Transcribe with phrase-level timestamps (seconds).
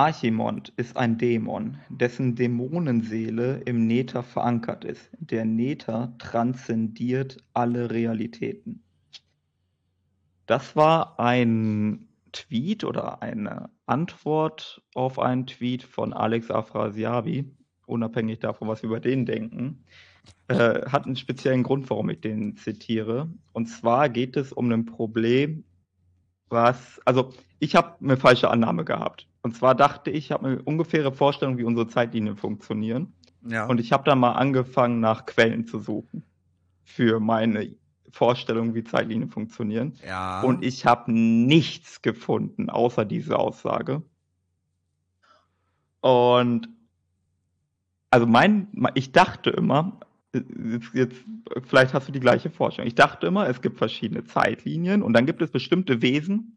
[0.00, 5.10] Archimond ist ein Dämon, dessen Dämonenseele im Nether verankert ist.
[5.18, 8.82] Der Nether transzendiert alle Realitäten.
[10.46, 17.54] Das war ein Tweet oder eine Antwort auf einen Tweet von Alex Afrasiabi,
[17.84, 19.84] unabhängig davon, was wir über den denken,
[20.48, 23.28] äh, hat einen speziellen Grund, warum ich den zitiere.
[23.52, 25.64] Und zwar geht es um ein Problem,
[26.48, 29.26] was, also ich habe eine falsche Annahme gehabt.
[29.42, 33.12] Und zwar dachte ich, ich habe eine ungefähre Vorstellung, wie unsere Zeitlinien funktionieren.
[33.46, 33.66] Ja.
[33.66, 36.24] Und ich habe dann mal angefangen, nach Quellen zu suchen
[36.84, 37.74] für meine
[38.10, 39.94] Vorstellung, wie Zeitlinien funktionieren.
[40.06, 40.42] Ja.
[40.42, 44.02] Und ich habe nichts gefunden, außer diese Aussage.
[46.00, 46.68] Und
[48.10, 50.00] also mein, ich dachte immer,
[50.34, 51.16] jetzt, jetzt,
[51.66, 52.88] vielleicht hast du die gleiche Vorstellung.
[52.88, 56.56] Ich dachte immer, es gibt verschiedene Zeitlinien und dann gibt es bestimmte Wesen,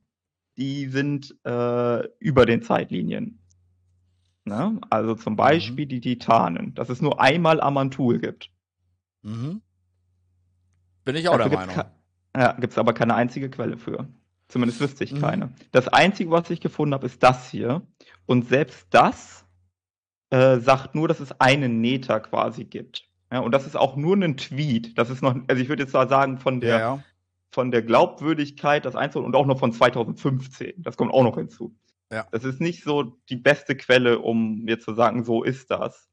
[0.58, 3.40] die sind äh, über den Zeitlinien.
[4.46, 4.80] Ne?
[4.90, 5.90] Also zum Beispiel mhm.
[5.90, 8.52] die Titanen, dass es nur einmal Amantul gibt.
[9.22, 9.62] Mhm.
[11.06, 11.86] Bin ich auch Dafür der Meinung.
[12.36, 14.08] Ja, gibt es aber keine einzige Quelle für.
[14.48, 15.22] Zumindest wüsste ich mhm.
[15.22, 15.54] keine.
[15.72, 17.82] Das Einzige, was ich gefunden habe, ist das hier.
[18.26, 19.46] Und selbst das
[20.30, 23.08] äh, sagt nur, dass es einen Nether quasi gibt.
[23.32, 24.98] Ja, und das ist auch nur ein Tweet.
[24.98, 27.04] Das ist noch, also ich würde jetzt sagen, von der, ja, ja.
[27.54, 30.74] Von der Glaubwürdigkeit, das Einzelne und auch noch von 2015.
[30.78, 31.76] Das kommt auch noch hinzu.
[32.12, 32.28] Ja.
[32.32, 36.10] Das ist nicht so die beste Quelle, um jetzt zu sagen, so ist das.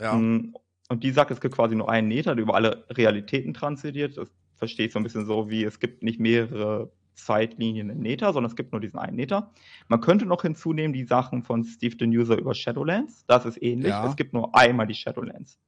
[0.00, 0.14] Ja.
[0.14, 0.54] Mm,
[0.88, 4.16] und die sagt, es gibt quasi nur einen Nether, der über alle Realitäten transzendiert.
[4.16, 8.32] Das verstehe ich so ein bisschen so, wie es gibt nicht mehrere Zeitlinien in Nether,
[8.32, 9.52] sondern es gibt nur diesen einen Nether.
[9.88, 13.24] Man könnte noch hinzunehmen die Sachen von Steve the User über Shadowlands.
[13.26, 13.90] Das ist ähnlich.
[13.90, 14.06] Ja.
[14.06, 15.58] Es gibt nur einmal die Shadowlands.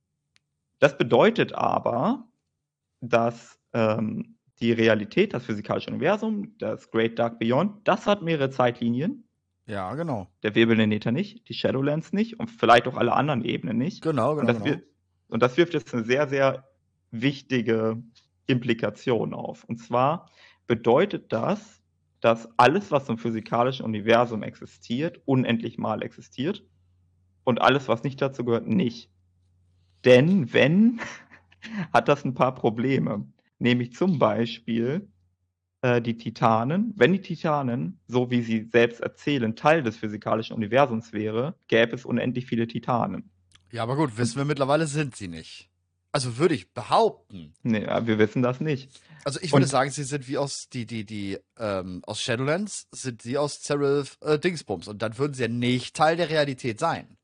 [0.78, 2.28] Das bedeutet aber,
[3.00, 9.24] dass ähm, die Realität, das physikalische Universum, das Great Dark Beyond, das hat mehrere Zeitlinien.
[9.66, 10.28] Ja, genau.
[10.42, 14.02] Der wirbelnde Nether nicht, die Shadowlands nicht und vielleicht auch alle anderen Ebenen nicht.
[14.02, 14.40] Genau, genau.
[14.40, 14.78] Und das, genau.
[15.28, 16.68] und das wirft jetzt eine sehr, sehr
[17.10, 18.02] wichtige
[18.46, 19.64] Implikation auf.
[19.64, 20.30] Und zwar
[20.66, 21.83] bedeutet das,
[22.20, 26.64] dass alles, was im physikalischen Universum existiert, unendlich mal existiert
[27.45, 29.11] und alles, was nicht dazu gehört, nicht.
[30.05, 31.00] Denn wenn,
[31.92, 33.27] hat das ein paar Probleme.
[33.58, 35.08] Nämlich zum Beispiel
[35.83, 36.92] äh, die Titanen.
[36.96, 42.05] Wenn die Titanen, so wie sie selbst erzählen, Teil des physikalischen Universums wäre, gäbe es
[42.05, 43.30] unendlich viele Titanen.
[43.72, 45.70] Ja, aber gut, wissen wir mittlerweile sind sie nicht.
[46.12, 47.52] Also würde ich behaupten.
[47.62, 48.90] Nee, wir wissen das nicht.
[49.24, 52.89] Also ich würde Und, sagen, sie sind wie aus die, die, die, ähm, aus Shadowlands,
[52.90, 54.89] sind sie aus Seraph äh, Dingsbums.
[54.89, 57.18] Und dann würden sie ja nicht Teil der Realität sein.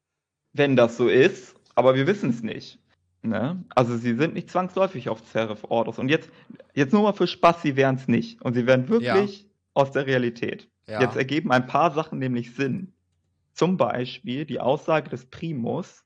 [0.52, 2.78] Wenn das so ist, aber wir wissen es nicht.
[3.22, 3.64] Ne?
[3.74, 5.98] Also sie sind nicht zwangsläufig auf Seraph Orders.
[5.98, 6.30] Und jetzt,
[6.74, 8.42] jetzt nur mal für Spaß, sie wären es nicht.
[8.42, 9.48] Und sie wären wirklich ja.
[9.74, 10.68] aus der Realität.
[10.88, 11.00] Ja.
[11.00, 12.92] Jetzt ergeben ein paar Sachen nämlich Sinn.
[13.52, 16.04] Zum Beispiel die Aussage des Primus,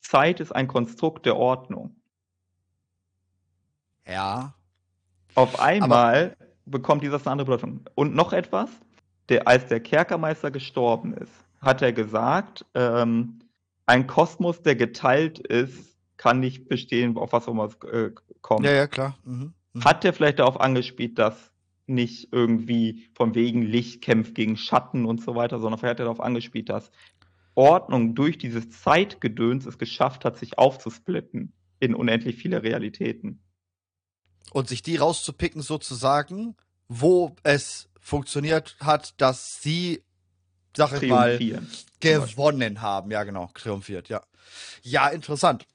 [0.00, 1.94] Zeit ist ein Konstrukt der Ordnung.
[4.06, 4.54] Ja.
[5.34, 7.84] Auf einmal Aber bekommt dieses eine andere Bedeutung.
[7.94, 8.70] Und noch etwas,
[9.28, 13.40] der, als der Kerkermeister gestorben ist, hat er gesagt, ähm,
[13.86, 18.10] ein Kosmos, der geteilt ist, kann nicht bestehen, auf was auch immer es äh,
[18.42, 18.66] kommt.
[18.66, 19.16] Ja, ja, klar.
[19.24, 19.54] Mhm.
[19.72, 19.84] Mhm.
[19.84, 21.50] Hat er vielleicht darauf angespielt, dass
[21.86, 26.04] nicht irgendwie von wegen Licht kämpft gegen Schatten und so weiter, sondern vielleicht hat er
[26.04, 26.90] darauf angespielt, dass
[27.54, 33.40] Ordnung durch dieses Zeitgedöns es geschafft hat, sich aufzusplitten in unendlich viele Realitäten
[34.52, 36.56] und sich die rauszupicken sozusagen,
[36.88, 40.02] wo es funktioniert hat, dass sie,
[40.76, 41.38] sag ich mal,
[42.00, 43.10] gewonnen haben.
[43.10, 44.22] Ja, genau, triumphiert, ja.
[44.82, 45.66] Ja, interessant.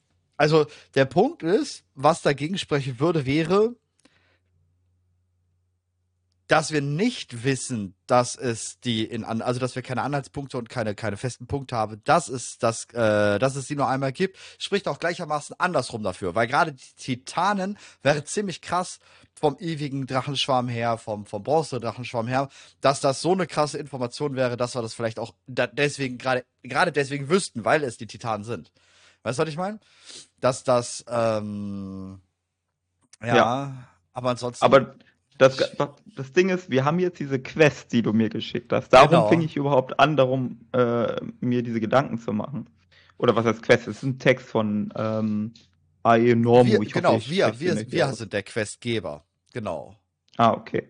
[0.44, 3.78] Also der Punkt ist, was dagegen sprechen würde, wäre,
[6.48, 10.96] dass wir nicht wissen, dass es die in also dass wir keine Anhaltspunkte und keine
[10.96, 14.90] keine festen Punkte haben, dass es das äh, dass es die nur einmal gibt, spricht
[14.90, 19.00] auch gleichermaßen andersrum dafür, weil gerade die Titanen wäre ziemlich krass
[19.40, 22.50] vom ewigen Drachenschwarm her, vom vom Bronze Drachenschwarm her,
[22.82, 26.44] dass das so eine krasse Information wäre, dass wir das vielleicht auch da, deswegen gerade
[26.64, 28.74] gerade deswegen wüssten, weil es die Titanen sind.
[29.24, 29.80] Weißt du, was ich meine?
[30.40, 32.20] Dass das ähm,
[33.22, 34.96] ja, ja, aber ansonsten aber
[35.38, 35.58] das,
[36.16, 38.90] das Ding ist, wir haben jetzt diese Quest, die du mir geschickt hast.
[38.90, 39.30] Darum genau.
[39.30, 42.70] fing ich überhaupt an, darum äh, mir diese Gedanken zu machen.
[43.18, 43.88] Oder was heißt Quest?
[43.88, 45.54] Es ist ein Text von ähm,
[46.04, 46.72] AE Normo.
[46.72, 49.24] Wir, ich genau, hoffe, wir, wir, wir sind der Questgeber.
[49.54, 49.96] Genau.
[50.38, 50.90] Ah, okay.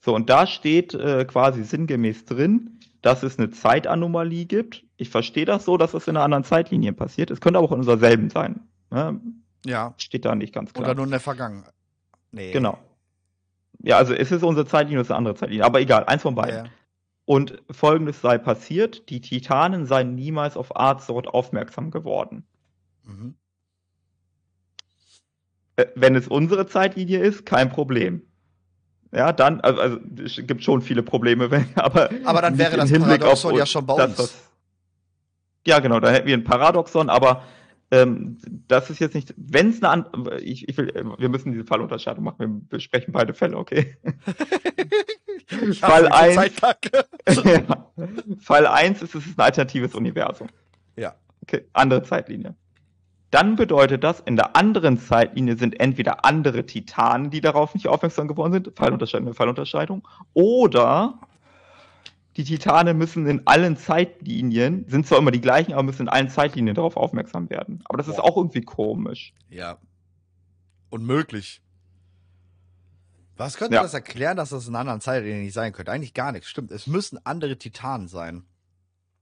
[0.00, 4.84] So, und da steht äh, quasi sinngemäß drin, dass es eine Zeitanomalie gibt.
[5.02, 7.32] Ich verstehe das so, dass das in einer anderen Zeitlinie passiert.
[7.32, 8.60] Es könnte aber auch in unserer selben sein.
[8.90, 9.20] Ne?
[9.66, 9.94] Ja.
[9.96, 10.84] Steht da nicht ganz klar.
[10.84, 11.74] Oder nur in der Vergangenheit.
[12.30, 12.52] Nee.
[12.52, 12.78] Genau.
[13.80, 15.64] Ja, also es ist unsere Zeitlinie, es ist eine andere Zeitlinie.
[15.64, 16.66] Aber egal, eins von beiden.
[16.66, 16.70] Ja.
[17.24, 22.44] Und folgendes sei passiert: Die Titanen seien niemals auf Azeroth aufmerksam geworden.
[23.04, 23.34] Mhm.
[25.74, 28.22] Äh, wenn es unsere Zeitlinie ist, kein Problem.
[29.12, 32.08] Ja, dann, also, also es gibt schon viele Probleme, wenn, aber.
[32.24, 34.18] Aber dann wäre das Hinblick Paradoxon auf, ja schon bei das, uns.
[34.18, 34.51] was-
[35.66, 37.44] ja, genau, da hätten wir ein Paradoxon, aber
[37.90, 38.38] ähm,
[38.68, 42.24] das ist jetzt nicht, wenn es eine an, ich, ich will, wir müssen diese Fallunterscheidung
[42.24, 42.48] machen, wir
[42.78, 43.96] besprechen beide Fälle, okay?
[45.78, 46.56] Fall hab viel eins.
[46.56, 47.50] Zeit, danke.
[47.66, 47.90] ja.
[48.40, 50.48] Fall 1 ist, es ist ein alternatives Universum.
[50.96, 51.14] Ja.
[51.42, 52.54] Okay, andere Zeitlinie.
[53.30, 58.28] Dann bedeutet das, in der anderen Zeitlinie sind entweder andere Titanen, die darauf nicht aufmerksam
[58.28, 61.18] geworden sind, Fallunterscheidung, Fallunterscheidung, oder
[62.36, 66.30] die Titanen müssen in allen Zeitlinien, sind zwar immer die gleichen, aber müssen in allen
[66.30, 67.82] Zeitlinien darauf aufmerksam werden.
[67.84, 69.34] Aber das ist auch irgendwie komisch.
[69.50, 69.78] Ja.
[70.90, 71.60] Unmöglich.
[73.36, 73.82] Was könnte Ja.
[73.82, 75.90] das erklären, dass das in anderen Zeitlinien nicht sein könnte?
[75.92, 76.48] Eigentlich gar nichts.
[76.48, 76.70] Stimmt.
[76.70, 78.44] Es müssen andere Titanen sein.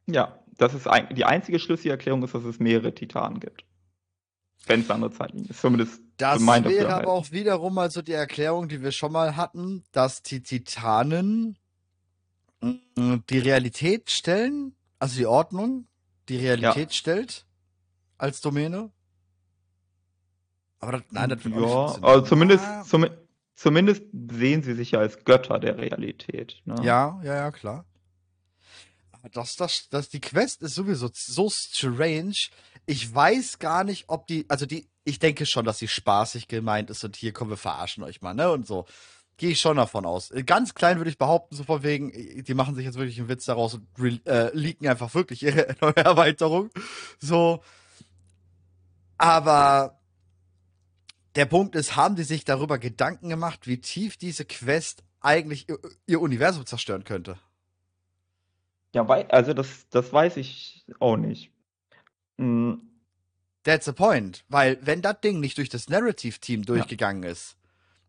[0.06, 3.64] Ja, das ist ein, die einzige schlüssige Erklärung ist, dass es mehrere Titanen gibt.
[4.66, 5.60] Wenn es eine andere Zeitlinie ist.
[5.60, 7.04] Zumindest Das wäre halt.
[7.04, 11.56] aber auch wiederum mal so die Erklärung, die wir schon mal hatten, dass die Titanen
[12.62, 15.86] die Realität stellen, also die Ordnung,
[16.28, 17.46] die Realität stellt
[18.18, 18.90] als Domäne.
[20.78, 23.06] Aber das, nein, das wird auch nicht ja, also zumindest, Ah, zum,
[23.54, 26.60] zumindest sehen sie sich ja als Götter der Realität.
[26.64, 26.76] Ne?
[26.82, 27.84] Ja, ja, ja, klar.
[29.12, 32.34] Aber Das, das, das, die Quest ist sowieso so strange.
[32.86, 36.88] Ich weiß gar nicht, ob die, also die, ich denke schon, dass sie spaßig gemeint
[36.90, 38.86] ist und hier kommen wir verarschen euch mal, ne, und so.
[39.40, 40.30] Gehe ich schon davon aus.
[40.44, 42.12] Ganz klein würde ich behaupten, so von wegen,
[42.44, 45.96] die machen sich jetzt wirklich einen Witz daraus und äh, leaken einfach wirklich ihre neue
[45.96, 46.68] Erweiterung.
[47.18, 47.62] So.
[49.16, 49.98] Aber
[51.36, 55.78] der Punkt ist, haben die sich darüber Gedanken gemacht, wie tief diese Quest eigentlich ihr,
[56.04, 57.38] ihr Universum zerstören könnte?
[58.92, 61.50] Ja, also das, das weiß ich auch nicht.
[62.36, 62.90] Hm,
[63.62, 64.44] That's the point.
[64.50, 67.56] Weil, wenn das Ding nicht durch das Narrative-Team durchgegangen ist,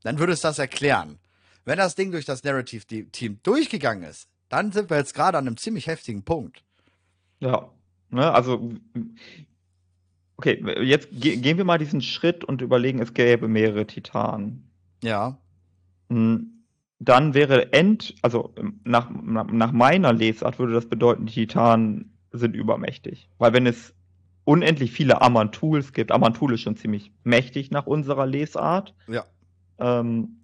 [0.03, 1.19] dann würde es das erklären.
[1.65, 5.57] Wenn das Ding durch das Narrative-Team durchgegangen ist, dann sind wir jetzt gerade an einem
[5.57, 6.63] ziemlich heftigen Punkt.
[7.39, 7.69] ja,
[8.09, 8.74] ne, also
[10.38, 14.69] okay, jetzt ge gehen wir mal diesen Schritt und überlegen, es gäbe mehrere Titanen.
[15.03, 15.38] Ja.
[16.09, 16.63] Hm,
[17.00, 22.18] Dann wäre End, also ähm, nach, nach, nach meiner Lesart würde das bedeuten, die Titanen
[22.31, 23.30] sind übermächtig.
[23.38, 23.94] Weil wenn es
[24.45, 28.94] unendlich viele Amantuls gibt, Amantul ist schon ziemlich mächtig nach unserer Lesart.
[29.07, 29.25] Ja.
[29.79, 30.38] Ähm,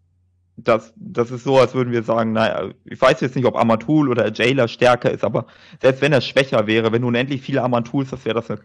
[0.55, 4.09] das, das ist so, als würden wir sagen, naja, ich weiß jetzt nicht, ob Amantul
[4.09, 5.45] oder Jailer stärker ist, aber
[5.81, 8.61] selbst wenn er schwächer wäre, wenn du unendlich viele Amantuls hast, wäre das eine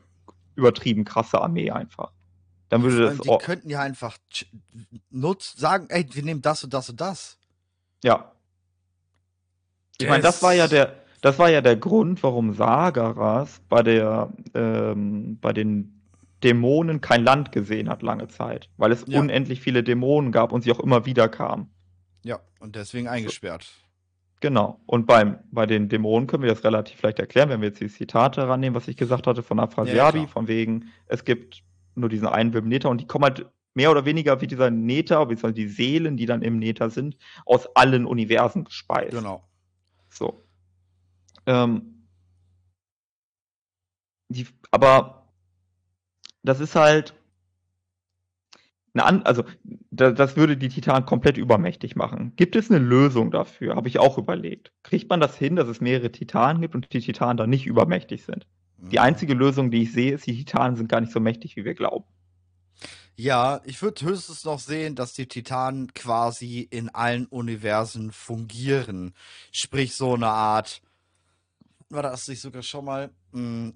[0.55, 2.12] übertrieben krasse Armee einfach.
[2.70, 4.47] Dann würde das, die oh, könnten ja einfach ch-
[5.11, 7.38] nutz, sagen, ey, wir nehmen das und das und das.
[8.03, 8.32] ja.
[9.99, 14.32] Ich meine, das war ja der, das war ja der Grund, warum Sagaras bei der,
[14.55, 16.02] ähm, bei den
[16.44, 19.21] Dämonen kein Land gesehen hat lange Zeit, weil es Ja.
[19.21, 21.71] unendlich viele Dämonen gab und sie auch immer wieder kamen.
[22.25, 23.71] Ja, und deswegen eingesperrt.
[24.41, 24.81] Genau.
[24.87, 27.89] Und beim, bei den Dämonen können wir das relativ leicht erklären, wenn wir jetzt die
[27.89, 30.29] Zitate rannehmen, was ich gesagt hatte von Afrasiabi, klar.
[30.29, 31.62] von wegen, es gibt
[31.94, 35.55] nur diesen einen Wilden und die kommen halt mehr oder weniger wie dieser Nether, beziehungsweise
[35.55, 37.17] die Seelen, die dann im Nether sind,
[37.47, 39.12] aus allen Universen gespeist.
[39.17, 39.44] Genau.
[40.11, 40.43] So.
[41.47, 42.06] Ähm,
[44.29, 45.22] die, aber
[46.43, 47.15] das ist halt
[48.94, 49.44] eine also
[49.91, 52.32] da, das würde die Titanen komplett übermächtig machen.
[52.37, 53.75] Gibt es eine Lösung dafür?
[53.77, 54.72] Habe ich auch überlegt.
[54.82, 58.25] Kriegt man das hin, dass es mehrere Titanen gibt und die Titanen dann nicht übermächtig
[58.25, 58.46] sind?
[58.91, 59.01] Die Mhm.
[59.01, 61.75] einzige Lösung, die ich sehe, ist, die Titanen sind gar nicht so mächtig, wie wir
[61.75, 62.05] glauben.
[63.17, 69.15] Ja, ich würde höchstens noch sehen, dass die Titanen quasi in allen Universen fungieren.
[69.53, 70.82] Sprich, so eine Art.
[71.91, 73.11] War das nicht sogar schon mal?
[73.32, 73.72] Mh,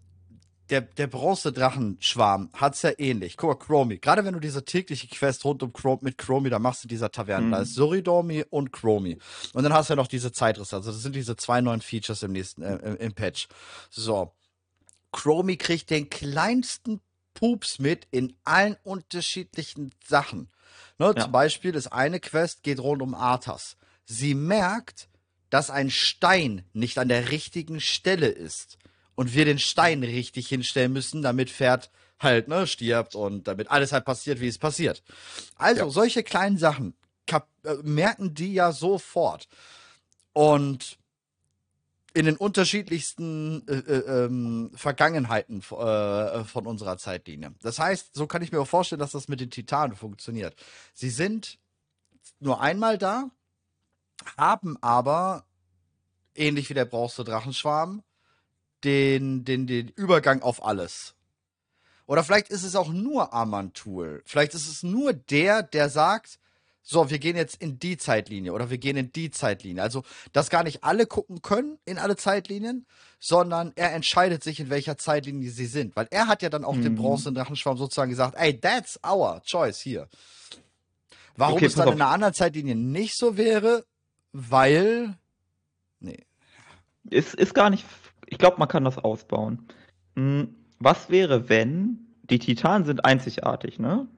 [0.71, 3.37] der, der Bronzedrachenschwarm hat's ja ähnlich.
[3.37, 3.99] Guck mal, Chromie.
[3.99, 7.11] Gerade wenn du diese tägliche Quest rund um Chrome mit Chromie, da machst du dieser
[7.11, 7.47] Taverne.
[7.47, 7.51] Mhm.
[7.53, 9.19] Da ist Suridomi und Chromie.
[9.53, 10.77] Und dann hast du ja noch diese Zeitrisse.
[10.77, 13.49] Also das sind diese zwei neuen Features im nächsten, äh, im, im Patch.
[13.91, 14.33] So.
[15.13, 17.01] Chromie kriegt den kleinsten
[17.35, 20.49] Pups mit in allen unterschiedlichen Sachen.
[20.99, 21.23] Ne, Ja.
[21.25, 23.77] Zum Beispiel ist eine Quest geht rund um Arthas.
[24.05, 25.09] Sie merkt,
[25.51, 28.79] dass ein Stein nicht an der richtigen Stelle ist
[29.17, 33.93] und wir den Stein richtig hinstellen müssen, damit Pferd halt ne stirbt und damit alles
[33.93, 35.03] halt passiert, wie es passiert.
[35.57, 35.91] Also Ja.
[35.91, 36.95] solche kleinen Sachen
[37.29, 37.41] äh,
[37.83, 39.49] merken die ja sofort
[40.33, 40.99] und
[42.15, 47.55] in den unterschiedlichsten äh, äh, ähm, Vergangenheiten äh, von unserer Zeitlinie.
[47.61, 50.57] Das heißt, so kann ich mir auch vorstellen, dass das mit den Titanen funktioniert.
[50.95, 51.59] Sie sind
[52.41, 53.31] nur einmal da,
[54.39, 55.45] haben aber
[56.35, 58.03] ähnlich wie der bronze Drachenschwarm,
[58.85, 61.15] den, den, den Übergang auf alles.
[62.07, 64.23] Oder vielleicht ist es auch nur Amantul.
[64.25, 66.39] Vielleicht ist es nur der, der sagt,
[66.89, 69.83] so, wir gehen jetzt in die Zeitlinie oder wir gehen in die Zeitlinie.
[69.83, 72.87] Also, dass gar nicht alle gucken können in alle Zeitlinien,
[73.19, 75.97] sondern er entscheidet sich, in welcher Zeitlinie sie sind.
[75.97, 76.83] Weil er hat ja dann auch mhm.
[76.83, 80.09] dem bronzenen Drachenschwarm sozusagen gesagt, ey, that's our choice hier.
[81.35, 81.95] Warum okay, es dann auf.
[81.95, 83.85] in einer anderen Zeitlinie nicht so wäre,
[84.31, 85.17] weil.
[85.99, 86.25] Nee.
[87.11, 87.85] Ist, ist gar nicht.
[88.27, 89.69] Ich glaube, man kann das ausbauen.
[90.17, 92.01] Hm, was wäre, wenn.
[92.25, 94.09] Die Titanen sind einzigartig, ne?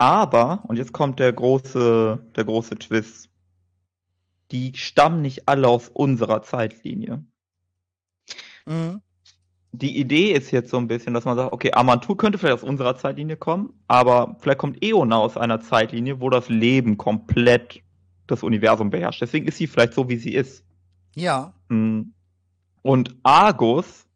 [0.00, 3.28] Aber, und jetzt kommt der große, der große Twist,
[4.50, 7.22] die stammen nicht alle aus unserer Zeitlinie.
[8.64, 9.02] Mhm.
[9.72, 12.62] Die Idee ist jetzt so ein bisschen, dass man sagt, okay, Amantur könnte vielleicht aus
[12.62, 17.82] unserer Zeitlinie kommen, aber vielleicht kommt Eona aus einer Zeitlinie, wo das Leben komplett
[18.26, 19.20] das Universum beherrscht.
[19.20, 20.64] Deswegen ist sie vielleicht so, wie sie ist.
[21.14, 21.52] Ja.
[21.68, 22.14] Mhm.
[22.82, 24.06] Und Argus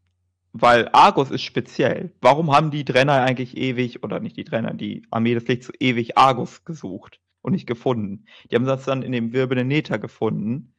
[0.55, 2.15] weil Argus ist speziell.
[2.21, 6.17] Warum haben die Trenner eigentlich ewig, oder nicht die Trenner, die Armee des Lichts ewig
[6.17, 8.25] Argus gesucht und nicht gefunden?
[8.49, 10.73] Die haben das dann in dem wirbelnden Nether gefunden,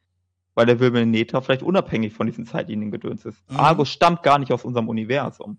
[0.53, 3.37] weil der wirbelnde Nether vielleicht unabhängig von diesen Zeitlinien gedöns ist.
[3.51, 3.59] Mhm.
[3.59, 5.57] Argus stammt gar nicht aus unserem Universum.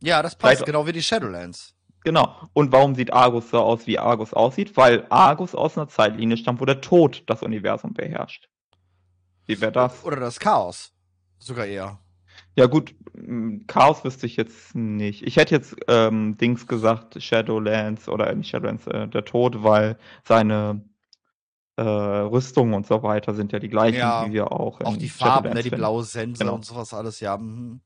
[0.00, 1.74] Ja, das passt, vielleicht, genau wie die Shadowlands.
[2.04, 2.36] Genau.
[2.52, 4.76] Und warum sieht Argus so aus, wie Argus aussieht?
[4.76, 8.48] Weil Argus aus einer Zeitlinie stammt, wo der Tod das Universum beherrscht.
[9.46, 10.04] Wie wäre das?
[10.04, 10.91] Oder das Chaos.
[11.42, 11.98] Sogar eher.
[12.54, 12.94] Ja gut,
[13.66, 15.22] Chaos wüsste ich jetzt nicht.
[15.22, 20.84] Ich hätte jetzt ähm, Dings gesagt, Shadowlands oder nicht Shadowlands, äh, der Tod, weil seine
[21.76, 24.80] äh, Rüstungen und so weiter sind ja die gleichen, ja, wie wir auch.
[24.82, 26.54] Auch die Farben, ne, die blaue Sense genau.
[26.54, 27.36] und sowas alles, ja.
[27.36, 27.80] Mhm.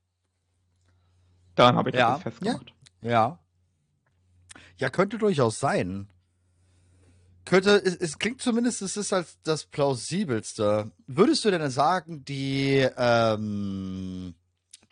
[1.55, 2.13] Daran habe ich ja.
[2.13, 2.73] das festgemacht.
[3.01, 3.09] Ja.
[3.09, 3.39] ja.
[4.77, 6.07] Ja, könnte durchaus sein.
[7.47, 10.91] Könnte, es, es, klingt zumindest, es ist als das plausibelste.
[11.07, 14.33] Würdest du denn sagen, die, ähm,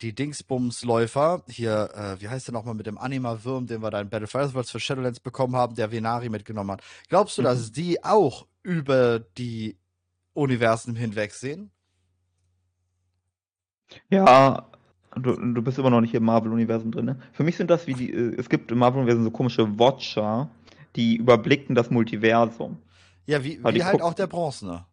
[0.00, 4.08] die Dingsbumsläufer, hier, äh, wie heißt der nochmal mit dem Anima-Würm, den wir da in
[4.08, 6.82] Battle Fireworlds für Shadowlands bekommen haben, der Venari mitgenommen hat.
[7.10, 7.44] Glaubst du, mhm.
[7.44, 9.76] dass die auch über die
[10.32, 11.70] Universen hinweg sehen?
[14.08, 14.66] Ja,
[15.14, 17.04] du, du bist immer noch nicht im Marvel-Universum drin.
[17.04, 17.20] Ne?
[17.32, 20.48] Für mich sind das wie die, äh, es gibt im Marvel-Universum so komische Watcher,
[20.96, 22.78] die überblicken das Multiversum.
[23.26, 24.86] Ja, wie, wie halt auch der Bronzene.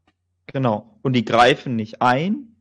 [0.48, 0.98] Genau.
[1.02, 2.56] Und die greifen nicht ein,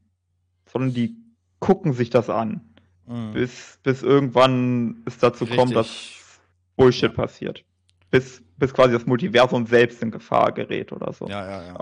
[0.70, 1.16] sondern die
[1.58, 2.60] gucken sich das an.
[3.06, 3.32] Mhm.
[3.32, 5.58] Bis, bis irgendwann es dazu Richtig.
[5.58, 6.40] kommt, dass
[6.76, 7.16] Bullshit ja.
[7.16, 7.64] passiert.
[8.10, 11.26] Bis, bis quasi das Multiversum selbst in Gefahr gerät oder so.
[11.26, 11.78] Ja, ja, ja.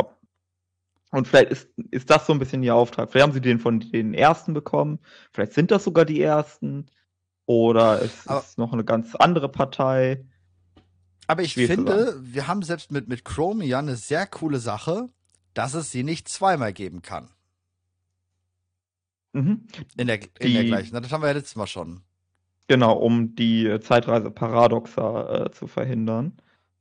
[1.13, 3.11] Und vielleicht ist, ist das so ein bisschen ihr Auftrag.
[3.11, 5.01] Vielleicht haben sie den von den ersten bekommen.
[5.33, 6.87] Vielleicht sind das sogar die ersten.
[7.47, 10.25] Oder es aber, ist noch eine ganz andere Partei.
[11.31, 15.09] Aber ich finde, wir haben selbst mit, mit Chrome ja eine sehr coole Sache,
[15.55, 17.29] dass es sie nicht zweimal geben kann.
[19.33, 19.69] Mhm.
[19.97, 21.01] In, der, in die, der gleichen.
[21.01, 22.01] Das haben wir ja letztes Mal schon.
[22.67, 26.33] Genau, um die Zeitreise paradoxer äh, zu verhindern.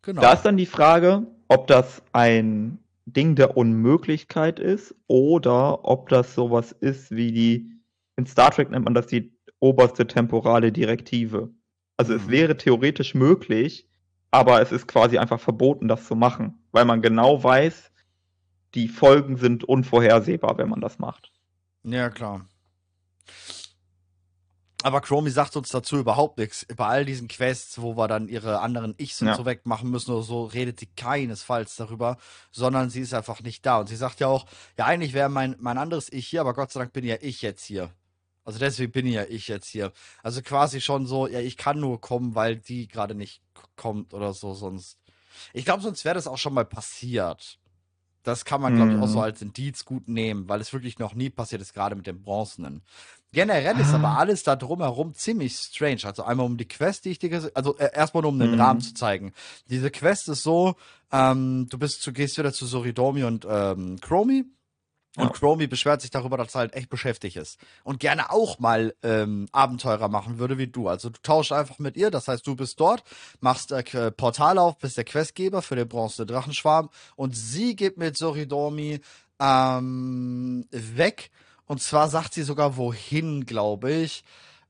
[0.02, 0.20] Genau.
[0.20, 6.34] Da ist dann die Frage, ob das ein Ding der Unmöglichkeit ist oder ob das
[6.34, 7.72] sowas ist wie die,
[8.16, 11.52] in Star Trek nennt man das die oberste temporale Direktive.
[11.98, 12.20] Also mhm.
[12.20, 13.86] es wäre theoretisch möglich,
[14.32, 17.92] aber es ist quasi einfach verboten, das zu machen, weil man genau weiß,
[18.76, 21.32] die Folgen sind unvorhersehbar, wenn man das macht.
[21.84, 22.46] Ja, klar.
[24.82, 26.66] Aber Chromie sagt uns dazu überhaupt nichts.
[26.78, 29.36] Bei all diesen Quests, wo wir dann ihre anderen Ichs und ja.
[29.36, 32.18] so wegmachen müssen oder so, redet sie keinesfalls darüber,
[32.52, 33.80] sondern sie ist einfach nicht da.
[33.80, 34.46] Und sie sagt ja auch,
[34.78, 37.42] ja, eigentlich wäre mein, mein anderes Ich hier, aber Gott sei Dank bin ja ich
[37.42, 37.92] jetzt hier.
[38.50, 39.94] Also deswegen bin ja ich jetzt hier.
[40.24, 43.44] Also quasi schon so, ja, ich kann nur kommen, weil die gerade nicht
[43.76, 44.98] kommt oder so sonst.
[45.54, 47.60] Ich glaube, sonst wäre das auch schon mal passiert.
[48.24, 49.24] Das kann man, glaube ich, auch so mhm.
[49.26, 52.82] als Indiz gut nehmen, weil es wirklich noch nie passiert ist, gerade mit dem Bronzenen.
[53.34, 53.80] Generell ah.
[53.80, 54.18] ist aber ah.
[54.18, 56.06] alles da drumherum ziemlich strange.
[56.06, 58.62] Also einmal um die Quest, die ich dir also äh, erstmal nur um den mhm.
[58.62, 59.32] Rahmen zu zeigen.
[59.70, 60.74] Diese Quest ist so,
[61.12, 64.46] ähm, du bist, du gehst wieder zu Soridomi und ähm, Chromie
[65.18, 65.30] und ja.
[65.32, 67.60] Chromie beschwert sich darüber, dass er halt echt beschäftigt ist.
[67.84, 70.88] Und gerne auch mal ähm, Abenteurer machen würde wie du.
[70.88, 73.04] Also du tauschst einfach mit ihr, das heißt, du bist dort,
[73.40, 78.18] machst äh, Portal auf, bist der Questgeber für den Bronze Drachenschwarm und sie geht mit
[78.18, 79.02] Soridomi
[79.40, 81.32] ähm, weg.
[81.66, 84.24] Und zwar sagt sie sogar wohin, glaube ich.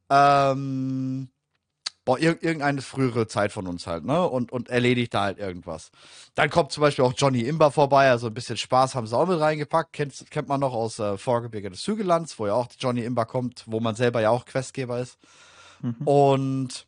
[0.10, 1.29] Ähm,
[2.06, 4.27] boah, ir irgendeine frühere Zeit von uns halt, ne?
[4.27, 5.91] Und, und erledigt da halt irgendwas.
[6.36, 9.27] Dann kommt zum Beispiel auch Johnny Imber vorbei, also ein bisschen Spaß haben sie auch
[9.27, 9.94] mit reingepackt.
[9.94, 13.63] Kennt, kennt man noch aus äh, Vorgebirge des Hügellands, wo ja auch Johnny Imber kommt,
[13.68, 15.18] wo man selber ja auch Questgeber ist.
[15.82, 15.96] Mhm.
[16.06, 16.88] Und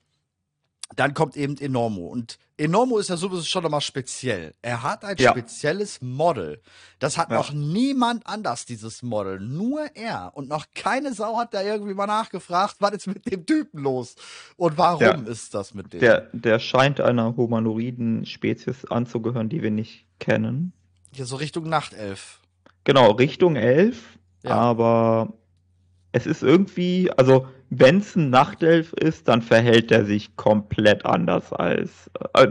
[0.95, 2.07] Dann kommt eben Enormo.
[2.07, 4.53] Und Enormo ist ja sowieso schon nochmal speziell.
[4.61, 5.31] Er hat ein Ja.
[5.31, 6.61] spezielles Model.
[6.99, 7.37] Das hat Ja.
[7.37, 9.39] noch niemand anders, dieses Model.
[9.39, 10.31] Nur er.
[10.35, 14.15] Und noch keine Sau hat da irgendwie mal nachgefragt, was ist mit dem Typen los?
[14.57, 15.11] Und warum Ja.
[15.31, 16.01] ist das mit dem?
[16.01, 20.73] Der, der scheint einer humanoiden Spezies anzugehören, die wir nicht kennen.
[21.13, 22.39] Hier so Richtung Nachtelf.
[22.83, 24.51] Genau, Richtung 11, Ja.
[24.51, 25.33] aber
[26.11, 31.53] es ist irgendwie, also wenn es ein Nachtelf ist, dann verhält er sich komplett anders
[31.53, 32.47] als, äh,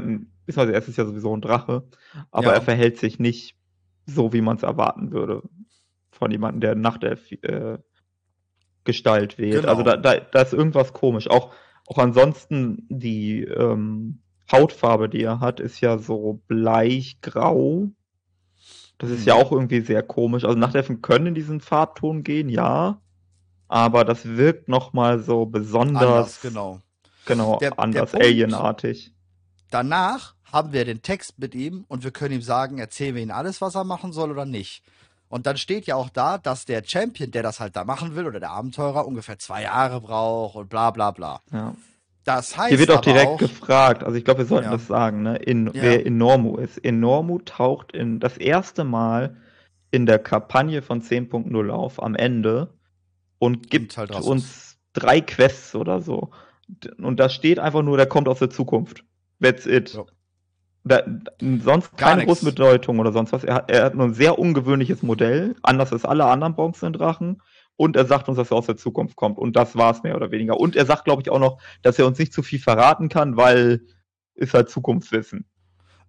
[0.47, 1.85] beziehungsweise es ist ja sowieso ein Drache,
[2.31, 2.55] aber Ja.
[2.55, 3.57] er verhält sich nicht
[4.07, 5.43] so, wie man es erwarten würde
[6.11, 7.79] von jemandem, der Nachtelf äh,
[8.85, 9.63] Gestalt wählt.
[9.63, 9.69] Genau.
[9.69, 11.29] Also da, da, da ist irgendwas komisch.
[11.29, 11.53] Auch,
[11.87, 17.91] auch ansonsten die ähm, Hautfarbe, die er hat, ist ja so bleichgrau.
[18.99, 19.27] Das ist Hm.
[19.27, 20.45] ja auch irgendwie sehr komisch.
[20.45, 23.01] Also Nachtelfen können in diesen Farbton gehen, ja.
[23.71, 26.81] Aber das wirkt nochmal so besonders, Anders, genau.
[27.25, 29.13] genau, Der- der anders, Punkt- alienartig.
[29.71, 33.31] Danach haben wir den Text mit ihm und wir können ihm sagen, erzählen wir ihm
[33.31, 34.83] alles, was er machen soll oder nicht.
[35.29, 38.27] Und dann steht ja auch da, dass der Champion, der das halt da machen will,
[38.27, 41.41] oder der Abenteurer, ungefähr zwei Jahre braucht und bla bla bla.
[41.53, 41.77] Ja.
[42.25, 44.73] Das heißt Hier wird auch direkt auch, gefragt, also ich glaube, wir sollten Ja.
[44.73, 45.37] das sagen, ne?
[45.37, 45.73] In, Ja.
[45.75, 46.77] wer Enormu ist.
[46.85, 49.37] Enormu taucht in das erste Mal
[49.93, 52.75] in der Kampagne von 10.0 auf am Ende
[53.41, 54.27] und gibt Drassus.
[54.27, 56.31] uns drei Quests oder so.
[56.99, 59.05] Und da steht einfach nur, der kommt aus der Zukunft.
[59.43, 59.95] That's it.
[59.95, 60.05] Ja.
[60.85, 61.03] Da,
[61.41, 62.29] sonst Gar keine nix.
[62.29, 63.45] große Bedeutung oder sonst was.
[63.45, 67.43] Er hat, er hat nur ein sehr ungewöhnliches Modell, anders als alle anderen Bronzendrachen.
[67.77, 69.39] Und er sagt uns, dass er aus der Zukunft kommt.
[69.39, 70.61] Und das war's mehr oder weniger.
[70.61, 73.37] Und er sagt, glaube ich, auch noch, dass er uns nicht zu viel verraten kann,
[73.37, 73.81] weil
[74.35, 75.47] ist halt Zukunftswissen.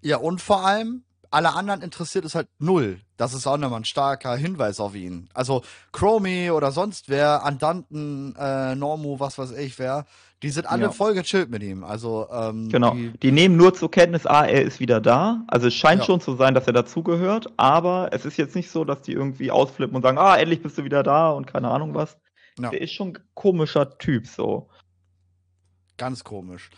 [0.02, 3.00] Ja, und vor allem, alle anderen interessiert es halt null.
[3.18, 5.30] Das ist auch nochmal ein starker Hinweis auf ihn.
[5.34, 10.06] Also, Chromie oder sonst wer, Andanten, äh, Normu, was weiß ich wer,
[10.44, 10.92] die sind alle Ja.
[10.92, 11.84] voll gechillt mit ihm.
[11.84, 12.94] Also, ähm, Genau.
[12.94, 15.44] die, Die nehmen nur zur Kenntnis, ah, er ist wieder da.
[15.48, 16.06] Also es scheint Ja.
[16.06, 19.52] schon zu sein, dass er dazugehört, aber es ist jetzt nicht so, dass die irgendwie
[19.52, 22.18] ausflippen und sagen, ah, endlich bist du wieder da und keine Ahnung was.
[22.60, 22.70] Ja.
[22.72, 24.68] Der ist schon ein komischer Typ so.
[25.98, 26.70] Ganz komisch.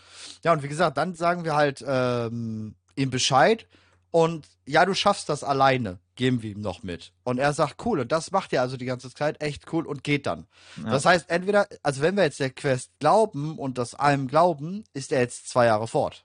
[0.44, 3.66] Ja, und wie gesagt, dann sagen wir halt ähm, ihm Bescheid
[4.14, 7.10] und ja, du schaffst das alleine, geben wir ihm noch mit.
[7.24, 10.04] Und er sagt, cool, und das macht er also die ganze Zeit echt cool und
[10.04, 10.46] geht dann.
[10.76, 10.92] Ja.
[10.92, 15.10] Das heißt, entweder, also wenn wir jetzt der Quest glauben und das allem glauben, ist
[15.10, 16.24] er jetzt zwei Jahre fort.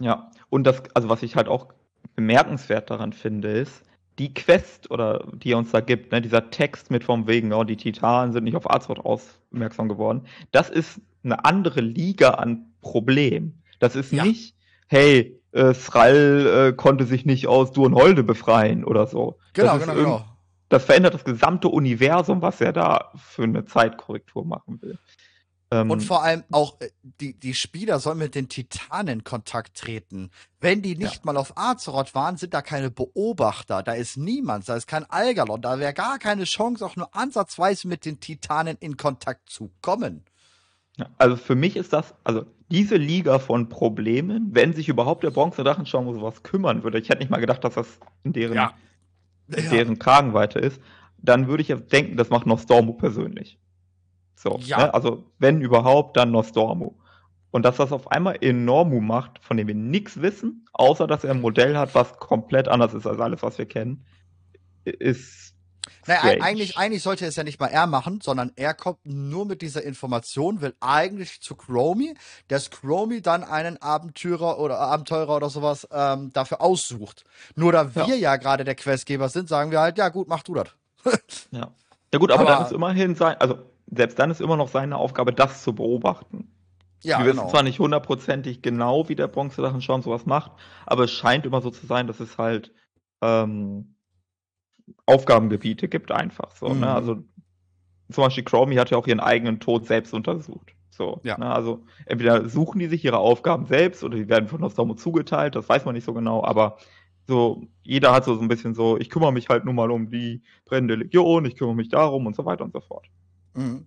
[0.00, 1.72] Ja, und das, also was ich halt auch
[2.16, 3.84] bemerkenswert daran finde, ist,
[4.18, 7.62] die Quest oder die er uns da gibt, ne, dieser Text mit vom wegen, oh,
[7.62, 13.62] die Titanen sind nicht auf Azeroth aufmerksam geworden, das ist eine andere Liga an Problem.
[13.78, 14.24] Das ist Ja.
[14.24, 14.56] nicht,
[14.88, 19.38] hey, äh, Thrall äh, konnte sich nicht aus Durenholde befreien oder so.
[19.52, 20.24] Genau, genau, genau.
[20.68, 24.98] Das verändert das gesamte Universum, was er da für eine Zeitkorrektur machen will.
[25.70, 29.76] Ähm, Und vor allem auch, äh, die, die Spieler sollen mit den Titanen in Kontakt
[29.76, 30.30] treten.
[30.60, 34.76] Wenn die nicht mal auf Azeroth waren, sind da keine Beobachter, da ist niemand, da
[34.76, 38.98] ist kein Algalon, da wäre gar keine Chance, auch nur ansatzweise mit den Titanen in
[38.98, 40.24] Kontakt zu kommen.
[40.98, 45.30] Ja, Also für mich ist das, also diese Liga von Problemen, wenn sich überhaupt der
[45.30, 48.72] Bronze-Drachenschaum um sowas kümmern würde, ich hätte nicht mal gedacht, dass das in deren, Ja.
[49.54, 50.80] in deren Kragenweite ist,
[51.18, 53.58] dann würde ich ja denken, das macht Nostormu persönlich.
[54.34, 54.78] So, Ja.
[54.78, 54.94] ne?
[54.94, 56.94] also wenn überhaupt, dann Nostormu.
[57.50, 61.32] Und dass das auf einmal Enormu macht, von dem wir nichts wissen, außer dass er
[61.32, 64.06] ein Modell hat, was komplett anders ist als alles, was wir kennen,
[64.84, 65.51] ist
[66.06, 69.62] Naja, eigentlich, eigentlich sollte es ja nicht mal er machen, sondern er kommt nur mit
[69.62, 72.14] dieser Information, will eigentlich zu Chromie,
[72.48, 77.24] dass Chromie dann einen Abenteurer oder Abenteurer oder sowas ähm, dafür aussucht.
[77.56, 80.54] Nur da wir ja, gerade der Questgeber sind, sagen wir halt, ja gut, mach du
[80.54, 80.68] das.
[81.50, 81.72] Ja.
[82.12, 84.96] Ja gut, aber, Aber- dann ist immerhin sein, also selbst dann ist immer noch seine
[84.96, 86.48] Aufgabe, das zu beobachten.
[87.02, 87.50] Ja, Wir wissen genau.
[87.50, 90.52] zwar nicht hundertprozentig genau, wie der Bronzedrachenschaum sowas macht,
[90.86, 92.72] aber es scheint immer so zu sein, dass es halt
[93.22, 93.91] ähm,
[95.06, 96.68] Aufgabengebiete gibt einfach so.
[96.68, 96.80] Mhm.
[96.80, 96.94] Ne?
[96.94, 97.24] Also
[98.10, 100.74] zum Beispiel Chromie hat ja auch ihren eigenen Tod selbst untersucht.
[100.90, 101.38] So, Ja.
[101.38, 101.46] ne?
[101.50, 105.68] Also entweder suchen die sich ihre Aufgaben selbst oder die werden von Nostromo zugeteilt, das
[105.68, 106.76] weiß man nicht so genau, aber
[107.26, 110.10] so, jeder hat so, so ein bisschen so, ich kümmere mich halt nur mal um
[110.10, 113.06] die brennende Legion, ich kümmere mich darum und so weiter und so fort
[113.54, 113.86] Mhm.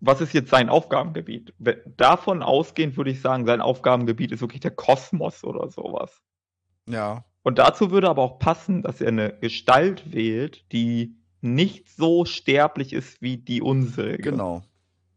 [0.00, 1.54] was ist jetzt sein Aufgabengebiet?
[1.96, 6.20] Davon ausgehend würde ich sagen, sein Aufgabengebiet ist wirklich der Kosmos oder sowas.
[6.86, 7.24] Ja.
[7.44, 12.94] Und dazu würde aber auch passen, dass er eine Gestalt wählt, die nicht so sterblich
[12.94, 14.16] ist wie die unsere.
[14.16, 14.62] Genau.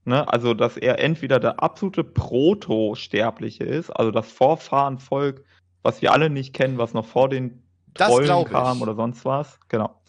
[0.04, 0.28] Ne?
[0.28, 5.46] Also, dass er entweder der absolute Proto-Sterbliche ist, also das Vorfahrenvolk,
[5.84, 7.64] was wir alle nicht kennen, was noch vor den
[7.94, 8.52] Trollen glaub ich.
[8.52, 9.58] kam oder sonst was.
[9.70, 10.02] Genau.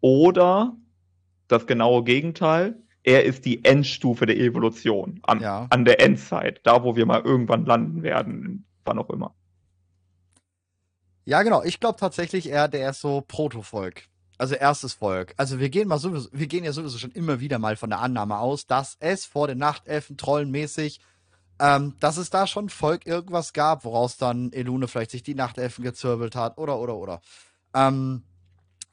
[0.00, 0.74] Oder
[1.46, 5.20] das genaue Gegenteil, er ist die Endstufe der Evolution.
[5.24, 5.66] Am, Ja.
[5.68, 6.60] An der Endzeit.
[6.64, 8.64] Da, wo wir mal irgendwann landen werden.
[8.86, 9.34] Wann auch immer.
[11.30, 11.62] Ja, genau.
[11.62, 14.08] Ich glaube tatsächlich eher, der ist so Protovolk.
[14.36, 15.32] Also erstes Volk.
[15.36, 18.00] Also wir gehen mal sowieso, wir gehen ja sowieso schon immer wieder mal von der
[18.00, 20.98] Annahme aus, dass es vor den Nachtelfen trollenmäßig,
[21.60, 25.84] ähm, dass es da schon Volk irgendwas gab, woraus dann Elune vielleicht sich die Nachtelfen
[25.84, 27.20] gezirbelt hat oder oder oder.
[27.74, 28.24] Ähm,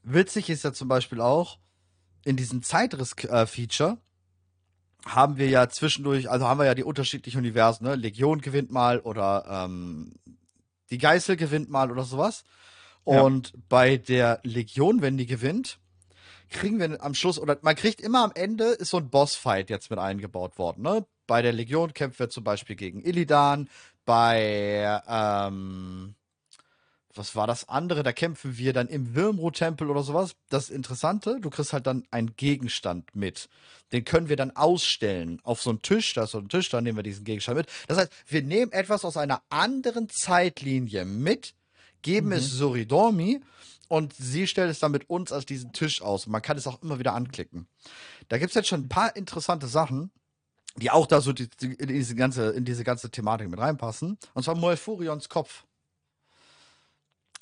[0.03, 1.57] witzig ist ja zum Beispiel auch
[2.23, 3.97] in diesem Zeitriss-Feature
[5.07, 7.95] haben wir ja zwischendurch, also haben wir ja die unterschiedlichen Universen, ne?
[7.95, 10.13] Legion gewinnt mal oder ähm,
[10.89, 12.43] die Geißel gewinnt mal oder sowas.
[13.05, 13.21] Ja.
[13.21, 15.79] Und bei der Legion, wenn die gewinnt,
[16.49, 19.89] kriegen wir am Schluss, oder man kriegt immer am Ende, ist so ein Bossfight jetzt
[19.89, 20.83] mit eingebaut worden.
[20.83, 21.05] Ne?
[21.25, 23.69] Bei der Legion kämpfen wir zum Beispiel gegen Illidan,
[24.05, 26.15] bei, ähm,
[27.17, 28.03] was war das andere?
[28.03, 30.35] Da kämpfen wir dann im Wirmro-Tempel oder sowas.
[30.49, 33.49] Das Interessante, du kriegst halt dann einen Gegenstand mit.
[33.91, 36.13] Den können wir dann ausstellen auf so einen Tisch.
[36.13, 37.67] Da ist so ein Tisch, da nehmen wir diesen Gegenstand mit.
[37.87, 41.53] Das heißt, wir nehmen etwas aus einer anderen Zeitlinie mit,
[42.01, 43.41] geben es Soridormi
[43.87, 46.25] und sie stellt es dann mit uns als diesen Tisch aus.
[46.25, 47.67] Und man kann es auch immer wieder anklicken.
[48.27, 50.11] Da gibt es jetzt schon ein paar interessante Sachen,
[50.75, 54.17] die auch da so die, die, in, diese ganze, in diese ganze Thematik mit reinpassen.
[54.33, 55.63] Und zwar Moelfurions Kopf.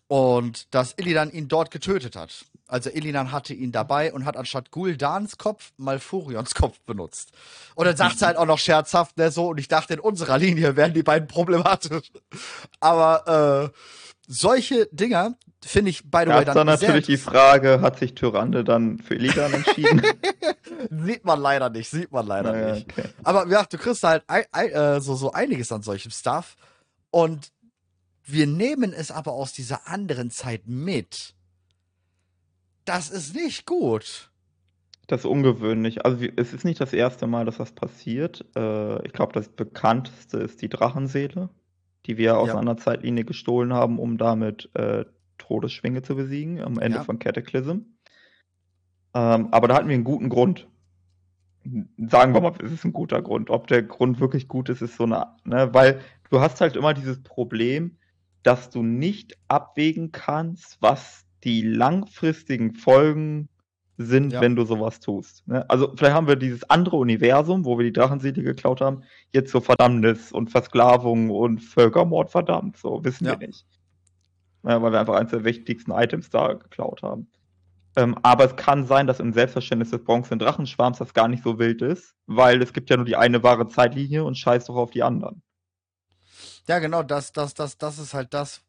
[0.08, 2.46] Und dass Illidan ihn dort getötet hat.
[2.68, 7.32] Also Illidan hatte ihn dabei und hat anstatt Guldans Kopf Malfurions Kopf benutzt.
[7.76, 10.38] Und dann sagt sie halt auch noch scherzhaft, ne, so, und ich dachte, in unserer
[10.38, 12.12] Linie wären die beiden problematisch.
[12.80, 13.78] Aber äh,
[14.28, 18.64] solche Dinger finde ich, by the way, dann dann natürlich die Frage, hat sich Tyrande
[18.64, 20.02] dann für Illidan entschieden?
[21.06, 22.92] Sieht man leider nicht, sieht man leider Naja, nicht.
[22.92, 23.10] okay.
[23.24, 26.56] Aber wie gesagt, du kriegst halt ei- ei- äh, so, so einiges an solchem Stuff.
[27.12, 27.52] Und
[28.26, 31.34] wir nehmen es aber aus dieser anderen Zeit mit.
[32.86, 34.32] Das ist nicht gut.
[35.08, 36.06] Das ist ungewöhnlich.
[36.06, 38.44] Also es ist nicht das erste Mal, dass das passiert.
[38.56, 41.50] Äh, ich glaube, das bekannteste ist die Drachenseele,
[42.08, 42.58] die wir aus Ja.
[42.58, 45.06] einer Zeitlinie gestohlen haben, um damit äh,
[45.38, 47.04] Todesschwinge zu besiegen am Ende Ja.
[47.04, 47.80] von Cataclysm.
[49.14, 50.68] Ähm, aber da hatten wir einen guten Grund.
[51.98, 53.50] Sagen wir mal, es ist ein guter Grund.
[53.50, 56.94] Ob der Grund wirklich gut ist, ist so eine, ne, weil du hast halt immer
[56.94, 57.98] dieses Problem,
[58.46, 63.50] dass du nicht abwägen kannst, was die langfristigen Folgen
[63.98, 64.42] sind, Ja.
[64.42, 65.48] wenn du sowas tust.
[65.48, 65.68] Ne?
[65.70, 69.62] Also vielleicht haben wir dieses andere Universum, wo wir die Drachenseele geklaut haben, jetzt so
[69.62, 72.78] Verdammnis und Versklavung und Völkermord verdammt.
[72.78, 73.40] So wissen Ja.
[73.40, 73.66] wir nicht.
[74.64, 77.28] Ja, weil wir einfach eines der wichtigsten Items da geklaut haben.
[77.96, 81.58] Ähm, aber es kann sein, dass im Selbstverständnis des bronzenen Drachenschwarms das gar nicht so
[81.58, 84.92] wild ist, weil es gibt ja nur die eine wahre Zeitlinie und scheiß doch auf
[84.92, 85.42] die anderen.
[86.68, 88.62] Ja, genau, das, das, das, das ist halt das.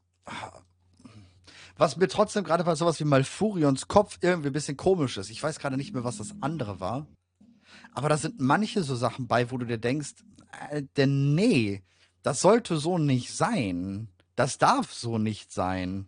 [1.76, 5.30] Was mir trotzdem gerade bei sowas wie Malfurions Kopf irgendwie ein bisschen komisch ist.
[5.30, 7.06] Ich weiß gerade nicht mehr, was das andere war.
[7.92, 10.14] Aber da sind manche so Sachen bei, wo du dir denkst,
[10.70, 11.82] äh, denn nee,
[12.22, 14.09] das sollte so nicht sein.
[14.37, 16.06] Das darf so nicht sein.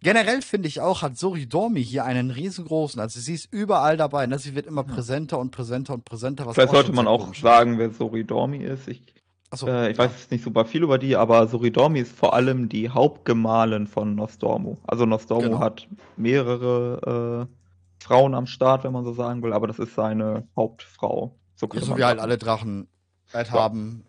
[0.00, 4.38] Generell finde ich auch, hat Soridormi hier einen riesengroßen, also sie ist überall dabei, ne?
[4.38, 6.46] sie wird immer präsenter und präsenter und präsenter.
[6.46, 8.86] Was Vielleicht sollte man auch sagen, wer Soridormi ist.
[8.86, 9.02] Ich,
[9.50, 12.68] Achso, äh, ich weiß jetzt nicht super viel über die, aber Soridormi ist vor allem
[12.68, 14.76] die Hauptgemahlin von Nostormu.
[14.86, 15.60] Also Nostormu Genau.
[15.60, 20.46] hat mehrere äh, Frauen am Start, wenn man so sagen will, aber das ist seine
[20.54, 21.38] Hauptfrau.
[21.56, 22.88] So, Ja, so wie halt alle Drachen
[23.32, 23.54] halt Ja.
[23.54, 24.04] haben.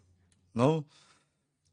[0.54, 0.84] Ne?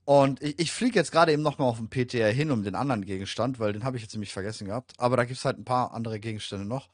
[0.04, 3.04] Und ich, ich fliege jetzt gerade eben nochmal auf den PTR hin um den anderen
[3.04, 4.92] Gegenstand, weil den habe ich jetzt nämlich vergessen gehabt.
[4.98, 6.88] Aber da gibt es halt ein paar andere Gegenstände noch.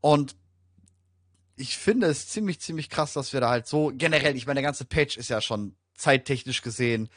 [0.00, 0.34] Und
[1.54, 4.64] ich finde es ziemlich, ziemlich krass, dass wir da halt so generell, ich meine, der
[4.64, 7.08] ganze Patch ist ja schon zeittechnisch gesehen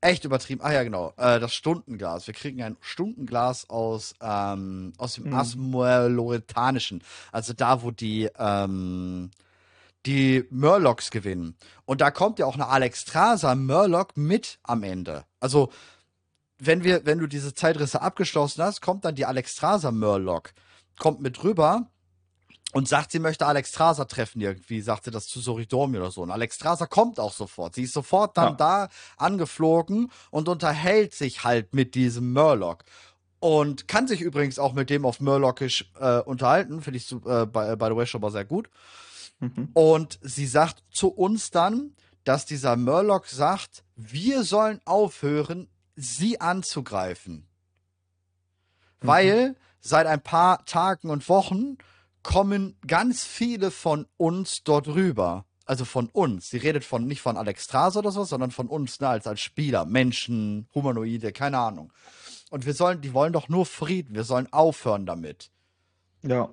[0.00, 0.62] echt übertrieben.
[0.62, 2.26] Ah ja, genau, äh, das Stundenglas.
[2.26, 5.34] Wir kriegen ein Stundenglas aus, ähm, aus dem Mhm.
[5.34, 7.02] Asmoeloretanischen.
[7.32, 9.30] Also da, wo die, ähm,
[10.06, 11.56] die Murlocs gewinnen.
[11.84, 15.24] Und da kommt ja auch eine Alexstrasza Murloc mit am Ende.
[15.40, 15.70] Also,
[16.58, 20.52] wenn wir, wenn du diese Zeitrisse abgeschlossen hast, kommt dann die Alexstrasza Murloc,
[20.98, 21.90] kommt mit rüber
[22.72, 26.22] und sagt, sie möchte Alexstrasza treffen irgendwie, sagt sie das zu Soridormi oder so.
[26.22, 27.74] Und Alexstrasza kommt auch sofort.
[27.74, 28.54] Sie ist sofort dann Ja.
[28.54, 32.84] da angeflogen und unterhält sich halt mit diesem Murloc.
[33.40, 36.82] Und kann sich übrigens auch mit dem auf Murlocisch äh, unterhalten.
[36.82, 38.68] Finde ich, äh, by, by the way, schon mal sehr gut.
[39.40, 39.70] Mhm.
[39.72, 47.46] Und sie sagt zu uns dann, dass dieser Murloc sagt, wir sollen aufhören, sie anzugreifen.
[49.00, 49.06] Mhm.
[49.06, 51.78] Weil seit ein paar Tagen und Wochen
[52.22, 55.44] kommen ganz viele von uns dort rüber.
[55.66, 56.50] Also von uns.
[56.50, 59.84] Sie redet von nicht von Alexstrasza oder so, sondern von uns, ne, als, als Spieler,
[59.84, 61.92] Menschen, Humanoide, keine Ahnung.
[62.50, 65.50] Und wir sollen, die wollen doch nur Frieden, wir sollen aufhören damit.
[66.22, 66.48] Ja.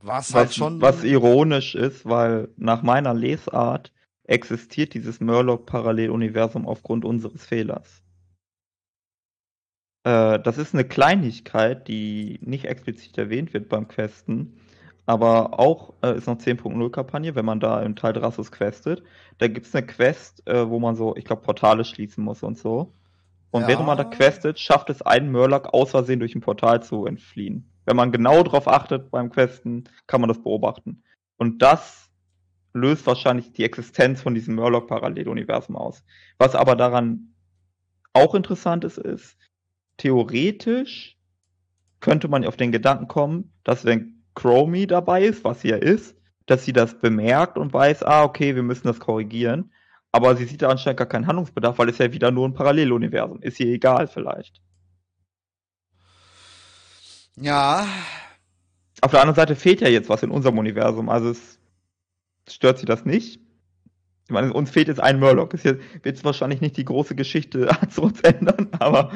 [0.00, 0.80] Was Was, halt schon.
[0.80, 8.02] was ironisch ist, weil nach meiner Lesart existiert dieses Murloc-Paralleluniversum aufgrund unseres Fehlers.
[10.04, 14.60] Äh, das ist eine Kleinigkeit, die nicht explizit erwähnt wird beim Questen,
[15.06, 19.02] aber auch äh, ist noch 10.0 Kampagne, wenn man da im Teil Drassus questet.
[19.38, 22.56] Da gibt es eine Quest, äh, wo man so, ich glaube, Portale schließen muss und
[22.58, 22.94] so.
[23.50, 23.68] Und Ja.
[23.68, 27.70] während man da questet, schafft es einen Murloc aus Versehen durch ein Portal zu entfliehen.
[27.84, 31.02] Wenn man genau drauf achtet beim Questen, kann man das beobachten.
[31.36, 32.10] Und das
[32.72, 36.02] löst wahrscheinlich die Existenz von diesem Murloc-Paralleluniversum aus.
[36.38, 37.34] Was aber daran
[38.12, 39.36] auch interessant ist, ist,
[39.98, 41.16] theoretisch
[42.00, 46.16] könnte man auf den Gedanken kommen, dass wenn Chromie dabei ist, was sie ja ist,
[46.46, 49.72] dass sie das bemerkt und weiß, ah, okay, wir müssen das korrigieren.
[50.12, 53.42] Aber sie sieht da anscheinend gar keinen Handlungsbedarf, weil es ja wieder nur ein Paralleluniversum
[53.42, 53.58] ist.
[53.60, 54.60] Ihr egal vielleicht.
[57.36, 57.86] Ja,
[59.00, 61.08] Auf der anderen Seite fehlt ja jetzt was in unserem Universum.
[61.08, 61.58] Also es
[62.48, 63.40] stört sie das nicht.
[64.26, 65.52] Ich meine, uns fehlt jetzt ein Murloc.
[65.54, 69.12] Jetzt, wird jetzt wahrscheinlich nicht die große Geschichte zu uns ändern, aber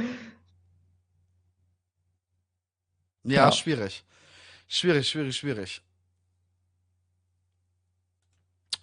[3.24, 3.52] ja, Ja.
[3.52, 4.04] schwierig.
[4.68, 5.83] Schwierig, schwierig, schwierig.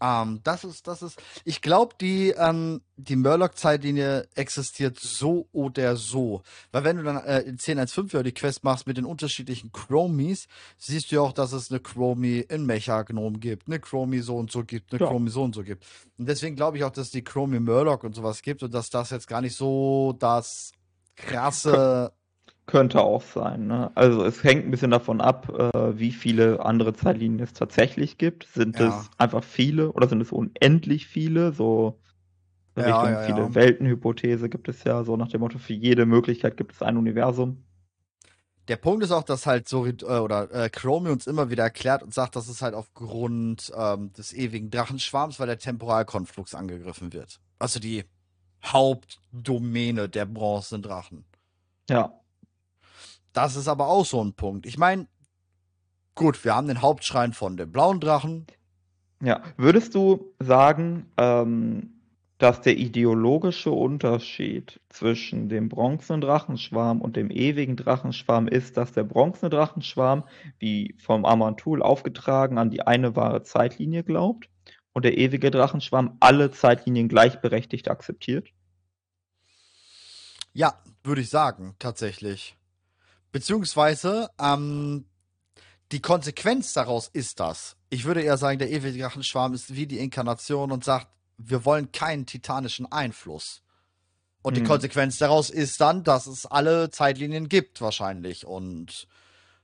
[0.02, 6.42] Ähm, das ist, das ist, ich glaube, die, ähm, die Murloc-Zeitlinie existiert so oder so.
[6.74, 10.48] Weil wenn du dann äh, in 10.1.5 ja die Quest machst mit den unterschiedlichen Chromies,
[10.78, 14.52] siehst du ja auch, dass es eine Chromie in Mechagnom gibt, eine Chromie so und
[14.52, 15.08] so gibt, eine Ja.
[15.08, 15.86] Chromie so und so gibt.
[16.18, 19.12] Und deswegen glaube ich auch, dass die Chromie Murloc und sowas gibt und dass das
[19.12, 20.74] jetzt gar nicht so das
[21.16, 22.12] krasse
[22.68, 23.68] könnte auch sein.
[23.68, 23.92] Ne?
[23.96, 28.46] Also es hängt ein bisschen davon ab, äh, wie viele andere Zeitlinien es tatsächlich gibt.
[28.54, 28.88] Sind Ja.
[28.90, 31.54] es einfach viele oder sind es unendlich viele?
[31.54, 32.00] So
[32.78, 33.56] Ja, Richtung ja, viele.
[33.56, 37.66] Weltenhypothese gibt es ja, so nach dem Motto, für jede Möglichkeit gibt es ein Universum.
[38.68, 42.02] Der Punkt ist auch, dass halt so äh, oder äh, Chromie uns immer wieder erklärt
[42.02, 47.40] und sagt, dass es halt aufgrund ähm, des ewigen Drachenschwarms, weil der Temporalkonflux angegriffen wird.
[47.60, 48.06] Also die
[48.66, 51.26] Hauptdomäne der bronzenen Drachen.
[51.90, 52.20] Ja.
[53.36, 54.66] Das ist aber auch so ein Punkt.
[54.66, 55.08] Ich meine,
[56.16, 58.48] gut, wir haben den Hauptschrein von dem blauen Drachen.
[59.22, 59.44] Ja.
[59.58, 61.96] Würdest du sagen, ähm,
[62.38, 69.04] dass der ideologische Unterschied zwischen dem bronzenen Drachenschwarm und dem ewigen Drachenschwarm ist, dass der
[69.04, 70.24] bronzene Drachenschwarm,
[70.60, 74.50] wie vom Amantul aufgetragen, an die eine wahre Zeitlinie glaubt
[74.94, 78.48] und der ewige Drachenschwarm alle Zeitlinien gleichberechtigt akzeptiert?
[80.54, 82.56] Ja, würde ich sagen, tatsächlich.
[83.36, 85.04] Beziehungsweise, ähm,
[85.92, 87.76] die Konsequenz daraus ist das.
[87.90, 91.92] Ich würde eher sagen, der ewige Drachenschwarm ist wie die Inkarnation und sagt, wir wollen
[91.92, 93.62] keinen titanischen Einfluss.
[94.42, 94.68] Und die Hm.
[94.68, 99.06] Konsequenz daraus ist dann, dass es alle Zeitlinien gibt, wahrscheinlich, und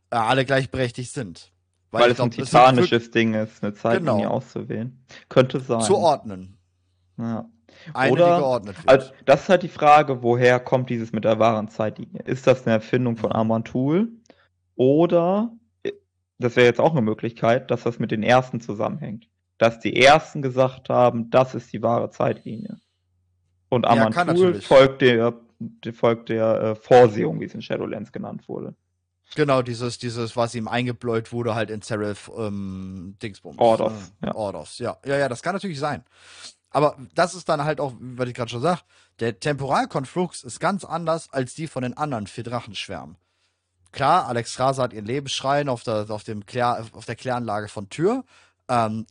[0.10, 1.54] äh, alle gleichberechtigt sind.
[1.92, 4.32] Weil, ich es ein glaub, wirklich titanisches Ding ist, eine Zeitlinie Genau.
[4.32, 5.02] auszuwählen.
[5.30, 5.80] Könnte sein.
[5.80, 6.58] zu ordnen.
[7.18, 7.46] Ja.
[7.94, 8.90] Eine, Oder- die geordnet wird.
[8.90, 12.22] Also, das ist halt die Frage, woher kommt dieses mit der wahren Zeitlinie?
[12.24, 14.10] Ist das eine Erfindung von Amantul?
[14.76, 15.52] Oder,
[15.84, 15.92] äh,
[16.40, 19.28] das wäre jetzt auch eine Möglichkeit, dass das mit den ersten zusammenhängt.
[19.58, 22.80] Dass die ersten gesagt haben, das ist die wahre Zeitlinie.
[23.70, 24.68] Und Ja, kann Amantul natürlich.
[24.68, 25.34] folgt der,
[25.94, 28.76] folgt der äh, Vorsehung, wie es in Shadowlands genannt wurde.
[29.36, 33.58] Genau, dieses, dieses, was ihm eingebläut wurde, halt in Seraph ähm, Dingsbums.
[33.60, 34.36] Ordos, äh, ja.
[34.36, 34.98] Ordos, ja.
[35.06, 36.04] Ja, ja, das kann natürlich sein.
[36.72, 38.82] Aber das ist dann halt auch, was ich gerade schon sag,
[39.20, 43.18] der Temporalkonflux ist ganz anders als die von den anderen vier Drachenschwärmen.
[43.92, 47.90] Klar, Alex Rasa hat ihren Lebensschrein auf der, auf dem Klär, auf der Kläranlage von
[47.90, 48.24] Tür.
[48.70, 49.06] Ähm,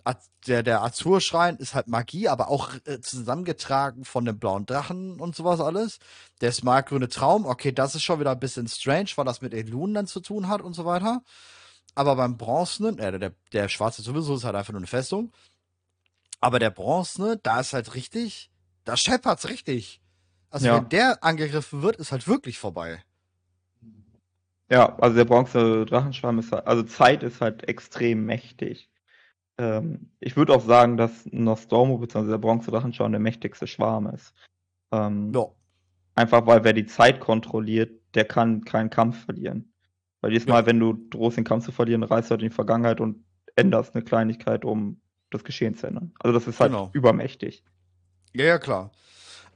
[0.47, 5.37] der, der Azurschrein ist halt Magie, aber auch äh, zusammengetragen von dem blauen Drachen und
[5.37, 5.99] sowas alles.
[6.41, 9.93] Der smartgrüne Traum, okay, das ist schon wieder ein bisschen strange, weil das mit Elunen
[9.93, 11.23] dann zu tun hat und so weiter.
[11.95, 15.33] Aber beim Bronzenen, äh, der, der schwarze sowieso ist halt einfach nur eine Festung.
[16.41, 18.51] Aber der Bronzene, da ist halt richtig,
[18.85, 20.01] da scheppert's richtig.
[20.51, 20.77] Also Ja.
[20.77, 23.03] wenn der angegriffen wird, ist halt wirklich vorbei.
[24.71, 28.89] Ja, also der bronze Drachenschwarm ist halt, also Zeit ist halt extrem mächtig.
[29.59, 32.31] Ähm, ich würde auch sagen, dass Nostormo bzw.
[32.31, 34.33] der bronze Drachenschwarm der mächtigste Schwarm ist.
[34.93, 35.47] Ähm, Ja.
[36.15, 39.73] Einfach weil wer die Zeit kontrolliert, der kann keinen Kampf verlieren.
[40.21, 40.55] Weil jedes Ja.
[40.55, 43.25] Mal, wenn du drohst, den Kampf zu verlieren, reist du halt in die Vergangenheit und
[43.57, 45.01] änderst eine Kleinigkeit, um
[45.31, 46.13] das Geschehen zu ändern.
[46.21, 46.91] Also das ist halt Genau.
[46.93, 47.63] übermächtig.
[48.35, 48.91] Ja, ja, klar.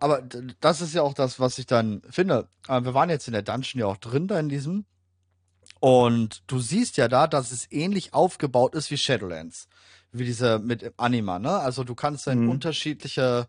[0.01, 0.23] Aber
[0.61, 2.49] das ist ja auch das, was ich dann finde.
[2.69, 4.85] Äh, Wir waren jetzt in der Dungeon ja auch drin, da in diesem.
[5.81, 9.69] Und du siehst ja da, dass es ähnlich aufgebaut ist wie Shadowlands.
[10.13, 11.51] Wie diese mit Anima, ne?
[11.51, 12.51] Also du kannst dann Mhm.
[12.51, 13.47] unterschiedliche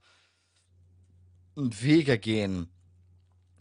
[1.56, 2.70] Wege gehen.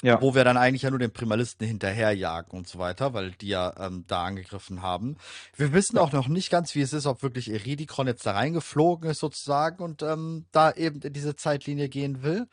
[0.03, 0.21] Ja.
[0.21, 3.73] Wo wir dann eigentlich ja nur den Primalisten hinterherjagen und so weiter, weil die ja
[3.79, 5.17] ähm, da angegriffen haben.
[5.57, 9.09] Wir wissen auch noch nicht ganz, wie es ist, ob wirklich Eridikron jetzt da reingeflogen
[9.09, 12.49] ist sozusagen und ähm, da eben in diese Zeitlinie gehen will.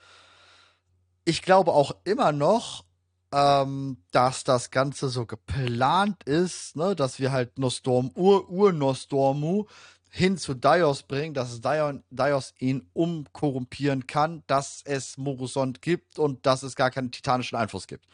[1.25, 2.85] Ich glaube auch immer noch,
[3.33, 9.65] ähm, dass das Ganze so geplant ist, ne, dass wir halt Nostorm, Ur-Ur-Nostormu
[10.13, 16.63] hin zu Dios bringen, dass Dios ihn umkorrumpieren kann, dass es Morusond gibt und dass
[16.63, 18.05] es gar keinen titanischen Einfluss gibt.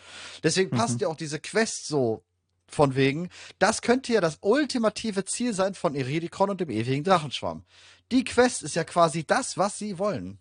[0.43, 0.79] Deswegen mhm.
[0.79, 2.23] passt ja auch diese Quest so
[2.67, 7.63] von wegen, das könnte ja das ultimative Ziel sein von Iridikon und dem ewigen Drachenschwamm.
[8.11, 10.37] Die Quest ist ja quasi das, was sie wollen.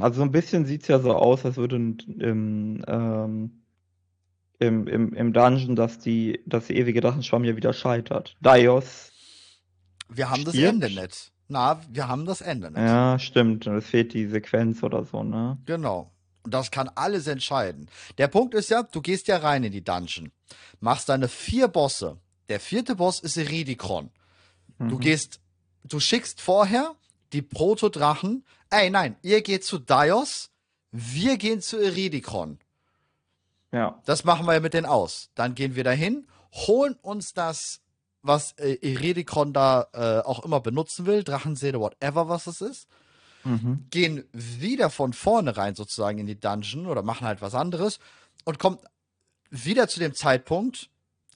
[0.00, 3.62] Also so ein bisschen sieht es ja so aus, als würde im, ähm,
[4.58, 8.36] im, im, im Dungeon, dass die, dass die ewige Drachenschwamm ja wieder scheitert.
[8.40, 9.12] Dios.
[10.08, 10.56] Wir haben stirbt.
[10.56, 11.32] das Ende nicht.
[11.48, 12.80] Na, wir haben das Ende nicht.
[12.80, 13.66] Ja, stimmt.
[13.66, 15.58] Es fehlt die Sequenz oder so, ne?
[15.66, 16.10] Genau.
[16.42, 17.88] Und das kann alles entscheiden.
[18.18, 20.30] Der Punkt ist ja, du gehst ja rein in die Dungeon,
[20.80, 22.18] machst deine vier Bosse.
[22.48, 24.10] Der vierte Boss ist Eridikron.
[24.78, 24.88] Mhm.
[24.88, 25.40] Du gehst,
[25.84, 26.94] du schickst vorher
[27.32, 28.44] die Protodrachen.
[28.70, 30.50] Ey, nein, ihr geht zu Dios,
[30.92, 32.58] wir gehen zu Eridikron.
[33.76, 34.00] Ja.
[34.06, 35.28] Das machen wir ja mit denen aus.
[35.34, 37.82] Dann gehen wir dahin, holen uns das,
[38.22, 42.88] was äh, Eredikon da äh, auch immer benutzen will, Drachenseele, whatever, was es ist.
[43.44, 43.86] Mhm.
[43.90, 48.00] Gehen wieder von vorne rein sozusagen in die Dungeon oder machen halt was anderes
[48.46, 48.78] und kommen
[49.50, 50.88] wieder zu dem Zeitpunkt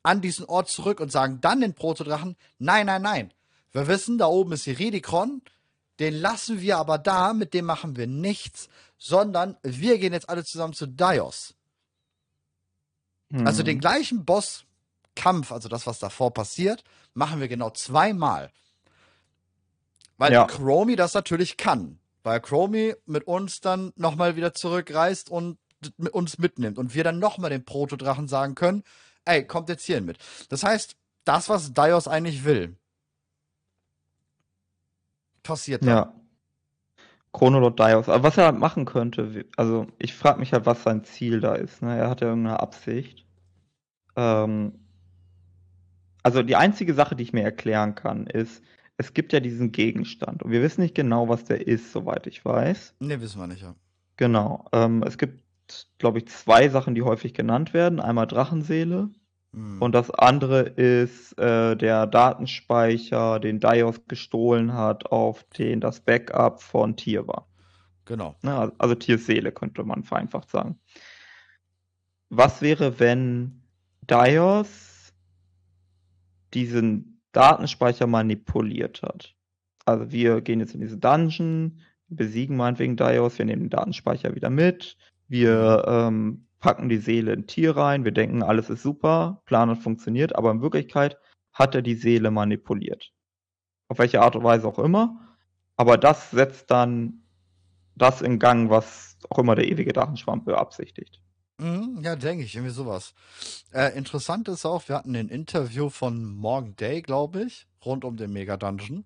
[0.02, 3.34] an diesen Ort zurück und sagen dann den Protodrachen, nein, nein, nein.
[3.70, 5.42] Wir wissen, da oben ist Eredikron,
[5.98, 10.42] den lassen wir aber da, mit dem machen wir nichts, sondern wir gehen jetzt alle
[10.42, 11.54] zusammen zu Dios.
[13.30, 13.46] Mhm.
[13.46, 13.80] Also den mhm.
[13.80, 18.50] gleichen Bosskampf, also das, was davor passiert, machen wir genau zweimal.
[20.18, 20.44] Weil ja.
[20.44, 21.98] Chromie das natürlich kann.
[22.22, 25.58] Weil Chromie mit uns dann nochmal wieder zurückreist und
[26.12, 26.78] uns mitnimmt.
[26.78, 28.84] Und wir dann nochmal den Protodrachen sagen können,
[29.24, 30.18] ey, kommt jetzt hierhin mit.
[30.50, 32.76] Das heißt, das, was Dios eigentlich will,
[35.42, 35.88] passiert dann.
[35.88, 36.19] Ja.
[37.32, 38.08] Chronolot Dios.
[38.08, 41.82] Aber was er machen könnte, also ich frage mich halt, was sein Ziel da ist.
[41.82, 41.96] Ne?
[41.96, 43.24] Er hat ja irgendeine Absicht.
[44.16, 44.72] Ähm,
[46.22, 48.62] also die einzige Sache, die ich mir erklären kann, ist,
[48.96, 52.44] es gibt ja diesen Gegenstand und wir wissen nicht genau, was der ist, soweit ich
[52.44, 52.96] weiß.
[53.00, 53.74] Ne, wissen wir nicht, ja.
[54.16, 54.66] Genau.
[54.72, 55.42] Ähm, es gibt,
[55.98, 58.00] glaube ich, zwei Sachen, die häufig genannt werden.
[58.00, 59.08] Einmal Drachenseele
[59.52, 59.80] hm.
[59.80, 66.62] und das andere ist äh, der Datenspeicher, den Dios gestohlen hat, auf den das Backup
[66.62, 67.46] von Tier war.
[68.04, 68.36] Genau.
[68.42, 70.78] Ne, also Tiers Seele könnte man vereinfacht sagen.
[72.28, 73.62] Was wäre, wenn
[74.08, 75.12] Dios
[76.54, 79.34] diesen Datenspeicher manipuliert hat.
[79.84, 84.50] Also wir gehen jetzt in diese Dungeon, besiegen meinetwegen Dios, wir nehmen den Datenspeicher wieder
[84.50, 84.96] mit,
[85.28, 89.76] wir ähm, packen die Seele in Tier rein, wir denken, alles ist super, Plan und
[89.76, 91.18] funktioniert, aber in Wirklichkeit
[91.52, 93.12] hat er die Seele manipuliert.
[93.88, 95.36] Auf welche Art und Weise auch immer.
[95.76, 97.22] Aber das setzt dann
[97.96, 101.20] das in Gang, was auch immer der ewige Drachenschwamm beabsichtigt.
[101.58, 103.14] Mhm, ja, denke ich, irgendwie sowas.
[103.72, 108.16] Äh, interessant ist auch, wir hatten ein Interview von Morgan Day, glaube ich, rund um
[108.16, 109.04] den Mega Dungeon.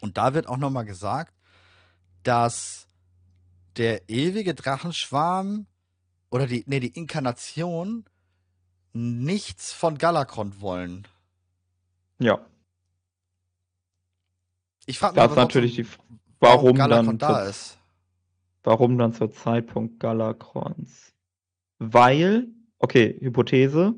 [0.00, 1.34] Und da wird auch nochmal gesagt,
[2.22, 2.88] dass
[3.76, 5.66] der ewige Drachenschwarm
[6.30, 8.04] oder die, nee, die Inkarnation
[8.92, 11.06] nichts von Galakron wollen.
[12.18, 12.40] Ja.
[14.86, 15.86] Ich frage mich, das ist natürlich die,
[16.40, 17.78] warum, warum dann da ist.
[18.62, 21.10] Warum dann zur Zeitpunkt Galakrons?
[21.80, 22.46] weil,
[22.78, 23.94] okay, Hypothese,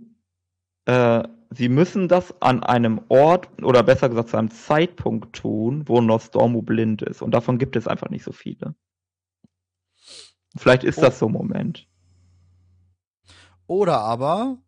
[0.86, 6.00] äh, sie müssen das an einem Ort oder besser gesagt zu einem Zeitpunkt tun, wo
[6.00, 7.20] Nostormu blind ist.
[7.20, 8.74] Und davon gibt es einfach nicht so viele.
[10.56, 11.02] Vielleicht ist oh.
[11.02, 11.88] das so ein Moment.
[13.72, 14.58] Oder aber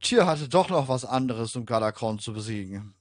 [0.00, 2.94] Tyr hatte doch noch was anderes, um Galakron zu besiegen.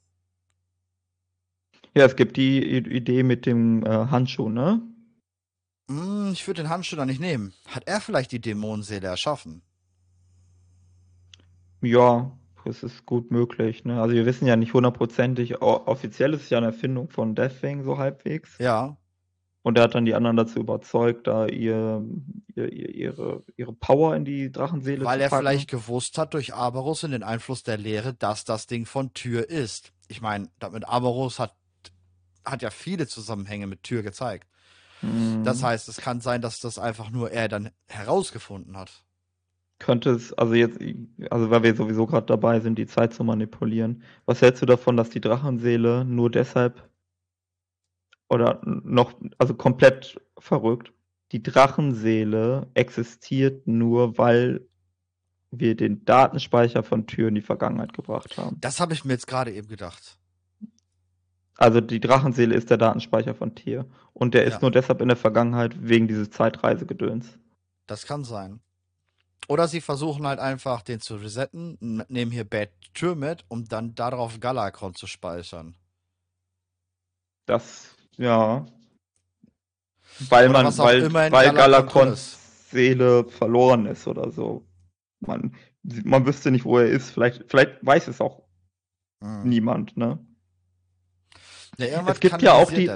[1.96, 4.84] Ja, es gibt die Idee mit dem äh, Handschuh, ne?
[5.90, 7.56] Hm, ich würde den Handschuh da nicht nehmen.
[7.66, 9.64] Hat er vielleicht die Dämonenseele erschaffen?
[11.82, 13.84] Ja, das ist gut möglich.
[13.84, 14.00] Ne?
[14.00, 17.98] Also wir wissen ja nicht hundertprozentig, offiziell ist es ja eine Erfindung von Deathwing so
[17.98, 18.60] halbwegs.
[18.60, 18.96] Ja.
[19.64, 22.04] Und er hat dann die anderen dazu überzeugt, da ihr,
[22.56, 25.32] ihr, ihre, ihre Power in die Drachenseele Weil zu packen.
[25.32, 28.86] Weil er vielleicht gewusst hat durch Aberus und den Einfluss der Lehre, dass das Ding
[28.86, 29.92] von Tür ist.
[30.08, 31.54] Ich meine, mit Aberus hat,
[32.44, 34.48] hat ja viele Zusammenhänge mit Tür gezeigt.
[35.44, 35.66] Das mhm.
[35.66, 39.04] heißt, es kann sein, dass das einfach nur er dann herausgefunden hat.
[39.80, 40.80] Könnte es, also jetzt,
[41.32, 44.04] also weil wir sowieso gerade dabei sind, die Zeit zu manipulieren.
[44.26, 46.88] Was hältst du davon, dass die Drachenseele nur deshalb
[48.32, 50.94] oder noch, also komplett verrückt.
[51.34, 54.66] Die Drachenseele existiert nur, weil
[55.52, 58.58] wir den Datenspeicher von Tür in die Vergangenheit gebracht haben.
[58.62, 60.18] Das habe ich mir jetzt gerade eben gedacht.
[61.58, 63.86] Also die Drachenseele ist der Datenspeicher von Tier.
[64.14, 64.56] Und der Ja.
[64.56, 67.38] ist nur deshalb in der Vergangenheit wegen dieses Zeitreisegedöns.
[67.86, 68.62] Das kann sein.
[69.50, 71.78] Oder sie versuchen halt einfach, den zu resetten,
[72.08, 75.76] nehmen hier Bad Tür mit, um dann darauf Galakron zu speichern.
[77.46, 78.66] Das, ja.
[80.30, 84.68] Weil Oder man, weil, weil Galakrons Seele verloren ist oder so.
[85.20, 85.56] Man,
[86.04, 87.12] man wüsste nicht, wo er ist.
[87.12, 88.44] Vielleicht, vielleicht weiß es auch
[89.22, 89.44] Hm.
[89.44, 90.20] niemand, ne?
[91.78, 92.92] Ja, Es gibt ja auch die-.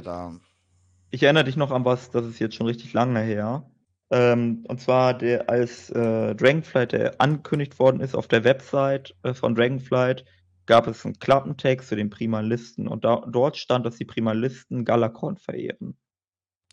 [1.11, 3.70] Ich erinnere dich noch an was, das ist jetzt schon richtig lange her.
[4.11, 9.34] Ähm, und zwar, der, als äh, Dragonflight der angekündigt worden ist auf der Website äh,
[9.34, 10.26] von Dragonflight,
[10.66, 12.88] gab es einen Klappentext zu den Primalisten.
[12.88, 15.97] Und da, dort stand, dass die Primalisten Galakron verehren.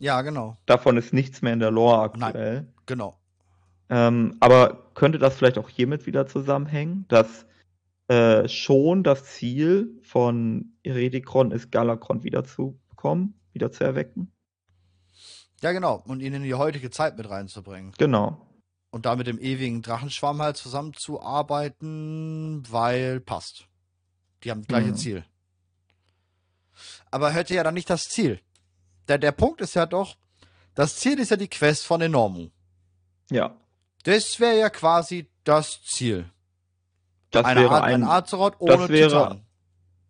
[0.01, 2.73] Ja, genau, Davon ist nichts mehr in der Lore aktuell.
[2.87, 3.19] genau.
[3.89, 7.47] Ähm, aber könnte das vielleicht auch hiermit wieder zusammenhängen, dass
[8.09, 14.33] äh, schon das Ziel von Iredikron ist, Galakron wiederzubekommen, wieder zu erwecken?
[15.61, 16.03] Ja, genau.
[16.07, 17.93] Und ihn in die heutige Zeit mit reinzubringen.
[17.99, 18.49] Genau.
[18.91, 23.69] Und da mit dem ewigen Drachenschwarm halt zusammenzuarbeiten, weil passt.
[24.45, 24.97] Die haben das gleiche Mhm.
[24.97, 25.25] Ziel.
[27.11, 28.41] Aber hätte ja dann nicht das Ziel.
[29.09, 30.17] Der, der Punkt ist ja doch,
[30.75, 32.49] das Ziel ist ja die Quest von Enormu.
[33.31, 33.55] Ja.
[34.05, 36.29] Das wäre ja quasi das Ziel.
[37.31, 39.47] Das eine wäre Art, ein, ein Azeroth ohne das wäre- Titan.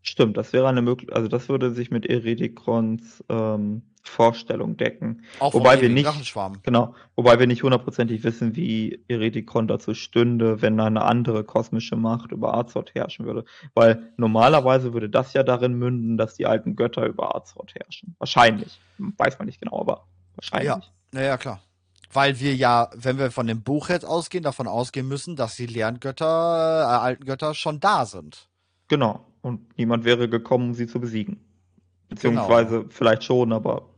[0.02, 5.22] Stimmt, das wäre eine Möglichkeit, also das würde sich mit Eredikrons ähm, Vorstellung decken.
[5.38, 6.34] Auch wobei wir nicht-.
[6.64, 12.32] Genau, wobei wir nicht hundertprozentig wissen, wie Eredikron dazu stünde, wenn eine andere kosmische Macht
[12.32, 13.44] über Azeroth herrschen würde.
[13.74, 18.16] Weil normalerweise würde das ja darin münden, dass die alten Götter über Azeroth herrschen.
[18.18, 18.80] Wahrscheinlich.
[18.98, 20.68] Weiß man nicht genau, aber wahrscheinlich.
[20.68, 20.80] Ja.
[21.12, 21.60] Naja, klar.
[22.12, 25.66] Weil wir ja, wenn wir von dem Buch jetzt ausgehen, davon ausgehen müssen, dass die
[25.66, 28.48] Lerngötter, äh, alten Götter schon da sind.
[28.88, 29.24] Genau.
[29.42, 31.34] Und niemand wäre gekommen, um sie zu besiegen.
[31.34, 32.46] Genau.
[32.46, 33.88] Beziehungsweise vielleicht schon, aber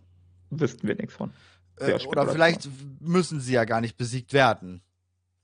[0.51, 1.30] wüssten wir nichts von.
[1.78, 2.68] Äh, oder vielleicht
[3.01, 4.82] müssen sie ja gar nicht besiegt werden.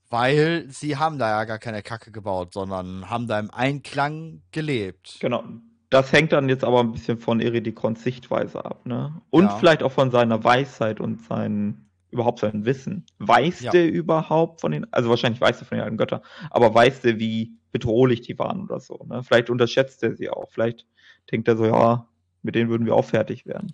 [0.09, 5.17] Weil sie haben da ja gar keine Kacke gebaut, sondern haben da im Einklang gelebt.
[5.21, 5.43] Genau.
[5.89, 9.21] Das hängt dann jetzt aber ein bisschen von Eredikrons Sichtweise ab, ne?
[9.29, 9.57] Und Ja.
[9.57, 13.05] vielleicht auch von seiner Weisheit und sein, überhaupt sein Wissen.
[13.19, 13.71] Weiß Ja.
[13.71, 17.19] der überhaupt von den, also wahrscheinlich weiß er von den alten Göttern, aber weiß der,
[17.19, 19.23] wie bedrohlich die waren oder so, ne?
[19.23, 20.49] Vielleicht unterschätzt er sie auch.
[20.51, 20.85] Vielleicht
[21.31, 22.07] denkt er so, ja,
[22.41, 23.73] mit denen würden wir auch fertig werden.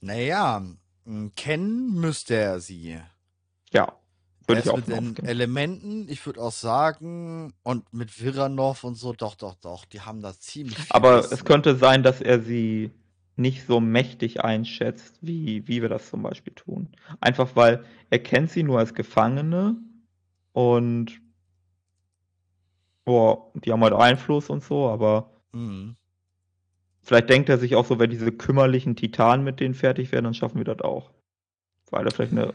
[0.00, 0.62] Naja,
[1.06, 2.98] m, kennen müsste er sie.
[3.72, 3.92] Ja.
[4.46, 5.16] Würde ich auch mit den.
[5.26, 10.22] Elementen, ich würde auch sagen, und mit Viranov und so, doch, doch, doch, die haben
[10.22, 11.34] da ziemlich viel Aber Wissen.
[11.34, 12.90] es könnte sein, dass er sie
[13.36, 16.88] nicht so mächtig einschätzt, wie, wie wir das zum Beispiel tun.
[17.20, 19.76] Einfach weil er kennt sie nur als Gefangene
[20.52, 21.20] und
[23.04, 25.96] boah, die haben halt Einfluss und so, aber Mhm.
[27.02, 30.34] vielleicht denkt er sich auch so, wenn diese kümmerlichen Titanen mit denen fertig werden, dann
[30.34, 31.10] schaffen wir das auch.
[31.90, 32.54] Weil er vielleicht eine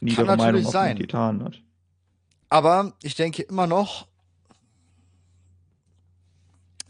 [0.00, 0.96] niedere natürlich Meinung auf sein.
[0.96, 1.62] den Titanen hat.
[2.50, 4.06] Aber ich denke immer noch,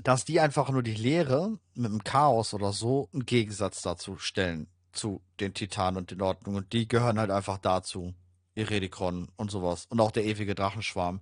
[0.03, 4.67] dass die einfach nur die Lehre mit dem Chaos oder so einen Gegensatz dazu stellen
[4.93, 6.59] zu den Titanen und den Ordnungen.
[6.59, 8.15] Und die gehören halt einfach dazu.
[8.57, 9.87] Iredikron und sowas.
[9.89, 11.21] Und auch der ewige Drachenschwarm.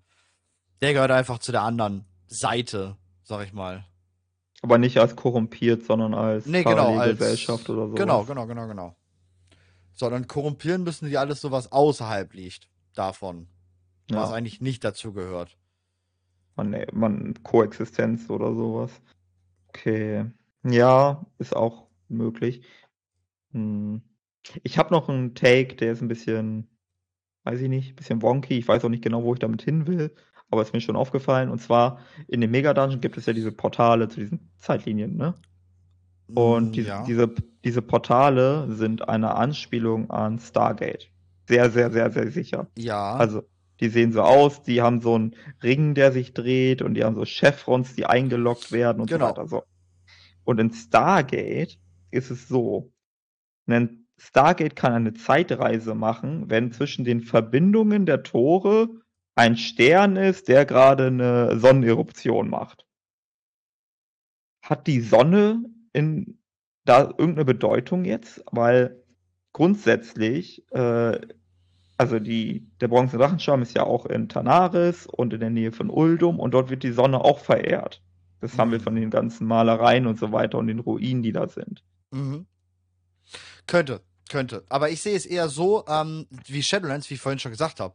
[0.82, 3.86] Der gehört einfach zu der anderen Seite, sag ich mal.
[4.62, 7.94] Aber nicht als korrumpiert, sondern als Nee, genau, als Parallelgesellschaft oder so.
[7.94, 8.96] Genau, genau, genau, genau.
[9.94, 13.48] Sondern korrumpieren müssen die alles so, was außerhalb liegt davon.
[14.08, 14.36] Was Ja.
[14.36, 15.56] eigentlich nicht dazu gehört.
[16.56, 18.90] Man, man Koexistenz oder sowas.
[19.68, 20.26] Okay.
[20.64, 22.64] Ja, ist auch möglich.
[23.52, 24.02] Hm.
[24.64, 26.68] Ich habe noch einen Take, der ist ein bisschen,
[27.44, 28.58] weiß ich nicht, ein bisschen wonky.
[28.58, 30.14] Ich weiß auch nicht genau, wo ich damit hin will,
[30.52, 31.50] aber ist mir schon aufgefallen.
[31.50, 35.34] Und zwar in dem Mega-Dungeon gibt es ja diese Portale zu diesen Zeitlinien, ne?
[36.34, 37.04] Und Mm, diese, ja.
[37.04, 37.34] diese,
[37.64, 41.10] diese Portale sind eine Anspielung an Stargate.
[41.48, 42.68] Sehr, sehr, sehr, sehr sicher.
[42.76, 43.16] ja.
[43.16, 43.42] Also,
[43.80, 47.16] die sehen so aus, die haben so einen Ring, der sich dreht und die haben
[47.16, 49.26] so Chevrons, die eingeloggt werden und Genau.
[49.26, 49.48] so weiter.
[49.48, 49.62] So.
[50.44, 51.78] Und in Stargate
[52.10, 52.92] ist es so.
[53.66, 58.88] Ein Stargate kann eine Zeitreise machen, wenn zwischen den Verbindungen der Tore
[59.34, 62.86] ein Stern ist, der gerade eine Sonneneruption macht.
[64.62, 66.38] Hat die Sonne in
[66.84, 68.44] da irgendeine Bedeutung jetzt?
[68.50, 69.02] Weil
[69.52, 71.20] grundsätzlich äh,
[72.02, 75.88] also die, der bronzene Drachenschwarm ist ja auch in Tanaris und in der Nähe von
[75.88, 78.02] Uldum und dort wird die Sonne auch verehrt.
[78.40, 78.82] Das haben wir Mhm.
[78.82, 81.84] von den ganzen Malereien und so weiter und den Ruinen, die da sind.
[82.10, 82.46] Mhm.
[83.66, 84.64] Könnte, könnte.
[84.68, 87.94] Aber ich sehe es eher so, ähm, wie Shadowlands, wie ich vorhin schon gesagt habe.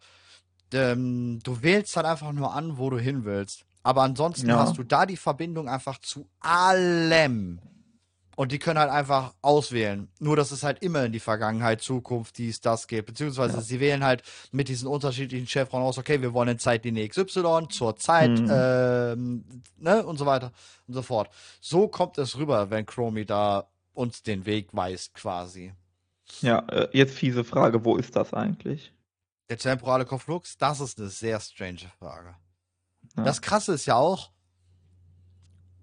[0.74, 3.64] Ähm, du wählst dann einfach nur an, wo du hin willst.
[3.84, 4.58] Aber ansonsten Ja.
[4.60, 7.60] hast du da die Verbindung einfach zu allem.
[8.36, 10.10] Und die können halt einfach auswählen.
[10.20, 13.08] Nur, dass es halt immer in die Vergangenheit, Zukunft, dies, das geht.
[13.08, 13.62] Beziehungsweise Ja.
[13.64, 17.96] sie wählen halt mit diesen unterschiedlichen Chevron aus, okay, wir wollen in Zeitlinie XY, zur
[17.96, 18.48] Zeit, Mhm.
[18.52, 19.46] ähm,
[19.78, 20.52] ne, und so weiter
[20.88, 21.32] und so fort.
[21.62, 25.74] So kommt es rüber, wenn Chromie da uns den Weg weist, quasi.
[26.42, 28.94] Ja, äh, jetzt fiese Frage, wo ist das eigentlich?
[29.50, 32.36] Der temporale Konflux, das ist eine sehr strange Frage.
[33.16, 33.24] Ja.
[33.24, 34.32] Das Krasse ist ja auch,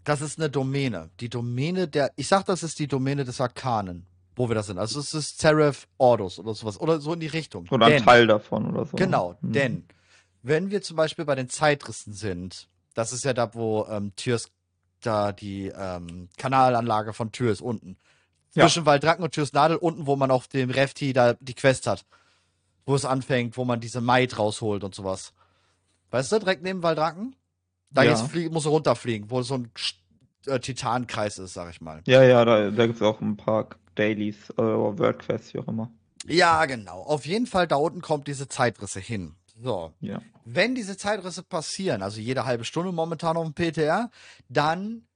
[0.05, 1.11] das ist eine Domäne.
[1.21, 4.07] Die Domäne der, ich sag, das ist die Domäne des Arkanen,
[4.37, 4.79] wo wir da sind.
[4.79, 7.67] Also es ist Seraph Ordus oder sowas, oder so in die Richtung.
[7.71, 8.97] Oder ein Denn- Teil davon oder so.
[8.97, 9.53] Genau, Hm.
[9.53, 9.85] denn
[10.43, 14.51] wenn wir zum Beispiel bei den Zeitrissen sind, das ist ja da, wo ähm, Türs,
[15.01, 17.97] da die ähm, Kanalanlage von Tür ist unten.
[18.55, 18.65] Ja.
[18.67, 22.05] Zwischen Waldracken und Türs Nadel, unten, wo man auf dem Refti da die Quest hat.
[22.87, 25.33] Wo es anfängt, wo man diese Maid rausholt und sowas.
[26.11, 27.35] Weißt du, direkt neben Waldracken?
[27.91, 28.11] Da Ja.
[28.15, 29.71] geht's flie- muss er runterfliegen, wo so ein
[30.47, 32.03] äh, Titankreis ist, sag ich mal.
[32.07, 35.69] Ja, ja, da, da gibt es auch ein paar Dailies äh, oder Wordquests, wie auch
[35.69, 35.91] immer.
[36.27, 37.03] Ja, genau.
[37.03, 39.35] Auf jeden Fall, da unten kommt diese Zeitrisse hin.
[39.63, 39.93] So.
[40.01, 40.21] Ja.
[40.45, 44.11] Wenn diese Zeitrisse passieren, also jede halbe Stunde momentan auf dem PTR,
[44.49, 45.07] dann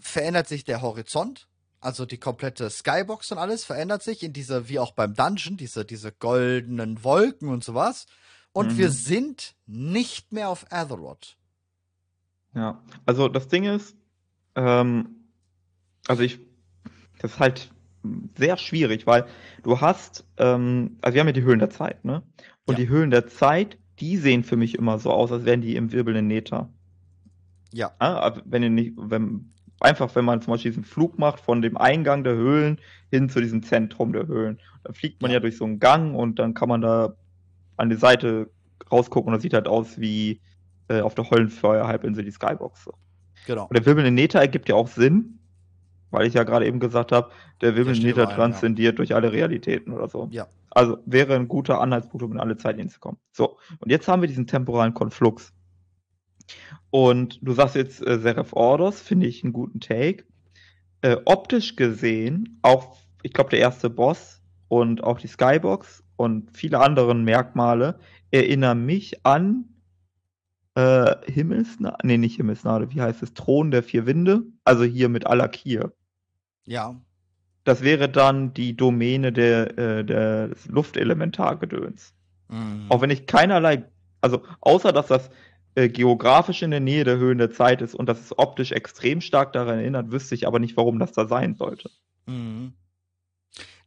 [0.00, 1.48] verändert sich der Horizont,
[1.82, 5.84] also die komplette Skybox und alles verändert sich in diese, wie auch beim Dungeon, diese,
[5.84, 8.06] diese goldenen Wolken und sowas.
[8.52, 8.78] Und Mhm.
[8.78, 11.36] wir sind nicht mehr auf Azeroth.
[12.54, 13.96] Ja, also das Ding ist,
[14.54, 15.24] ähm,
[16.06, 16.38] also ich,
[17.18, 17.70] das ist halt
[18.36, 19.26] sehr schwierig, weil
[19.62, 22.22] du hast, ähm, also wir haben ja die Höhlen der Zeit, ne?
[22.66, 22.84] Und Ja.
[22.84, 25.92] die Höhlen der Zeit, die sehen für mich immer so aus, als wären die im
[25.92, 26.68] wirbelnden Nether.
[27.72, 27.92] Ja.
[28.00, 29.52] Ja, aber wenn ihr nicht, wenn,
[29.82, 32.80] einfach wenn man zum Beispiel diesen Flug macht von dem Eingang der Höhlen
[33.10, 34.58] hin zu diesem Zentrum der Höhlen.
[34.84, 35.40] Da fliegt man Ja.
[35.40, 37.14] durch so einen Gang und dann kann man da
[37.76, 38.50] an die Seite
[38.90, 40.40] rausgucken und das sieht halt aus wie
[40.88, 42.84] äh, auf der Hollenfeuer-Halbinsel die Skybox.
[42.84, 42.94] So.
[43.46, 43.66] Genau.
[43.66, 45.38] Und der wirbelnde Nether ergibt ja auch Sinn,
[46.10, 47.30] weil ich ja gerade eben gesagt habe,
[47.60, 48.36] der wirbelnde steht Nether überall, ja.
[48.36, 50.28] transzendiert durch alle Realitäten oder so.
[50.30, 50.46] Ja.
[50.70, 53.18] Also wäre ein guter Anhaltspunkt, um in alle Zeitlinien zu kommen.
[53.32, 55.52] So, und jetzt haben wir diesen temporalen Konflux.
[56.90, 60.24] Und du sagst jetzt äh, Seraph Orders, finde ich einen guten Take.
[61.00, 66.80] Äh, optisch gesehen, auch, ich glaube, der erste Boss und auch die Skybox und viele
[66.80, 67.98] andere Merkmale
[68.30, 69.64] erinnern mich an
[70.74, 73.34] äh, Himmelsnade, nee, nicht Himmelsnade, wie heißt es?
[73.34, 75.92] Thron der vier Winde, also hier mit Alakir.
[76.64, 77.00] Ja.
[77.64, 82.14] Das wäre dann die Domäne der, äh, des Luftelementargedöns.
[82.48, 82.86] Mhm.
[82.88, 83.84] Auch wenn ich keinerlei,
[84.20, 85.30] also außer dass das
[85.74, 89.20] äh, geografisch in der Nähe der Höhen der Zeit ist und dass es optisch extrem
[89.20, 91.90] stark daran erinnert, wüsste ich aber nicht, warum das da sein sollte.
[92.26, 92.74] Mhm.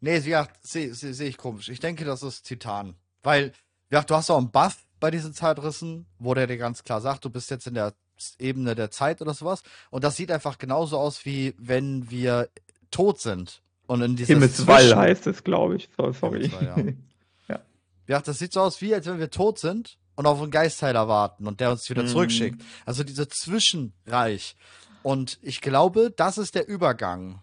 [0.02, 1.70] Nee, ja, sehe seh, seh ich komisch.
[1.70, 2.96] Ich denke, das ist Titan.
[3.24, 3.54] Weil,
[3.92, 7.26] ja, du hast auch einen Buff bei diesen Zeitrissen, wo der dir ganz klar sagt,
[7.26, 7.94] du bist jetzt in der
[8.40, 9.64] Ebene der Zeit oder sowas.
[9.90, 12.50] Und das sieht einfach genauso aus, wie wenn wir
[12.92, 13.62] tot sind.
[13.88, 15.90] Und in dieses Himmelswall Zwischen- heißt es, glaube ich.
[15.98, 16.50] So, sorry.
[16.50, 16.96] Himmelswall,
[18.08, 21.08] Ja, das sieht so aus, wie als wenn wir tot sind und auf einen Geistheiler
[21.08, 22.08] warten und der uns wieder Mhm.
[22.08, 22.62] zurückschickt.
[22.86, 24.56] Also diese Zwischenreich.
[25.04, 27.42] Und ich glaube, das ist der Übergang.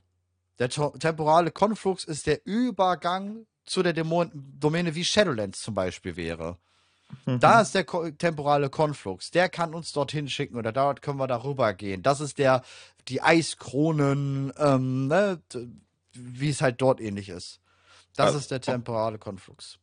[0.59, 6.59] Der temporale Konflux ist der Übergang zu der Dämon Domäne wie Shadowlands zum Beispiel wäre.
[7.27, 7.41] Mhm.
[7.41, 9.31] Da ist der ko temporale Konflux.
[9.31, 12.03] Der kann uns dorthin schicken oder dort können wir darüber gehen.
[12.03, 12.63] Das ist der,
[13.09, 15.41] die Eiskronen, ähm, ne,
[16.13, 17.61] wie es halt dort ähnlich ist.
[18.17, 19.79] Das Also- ist der temporale Konflux.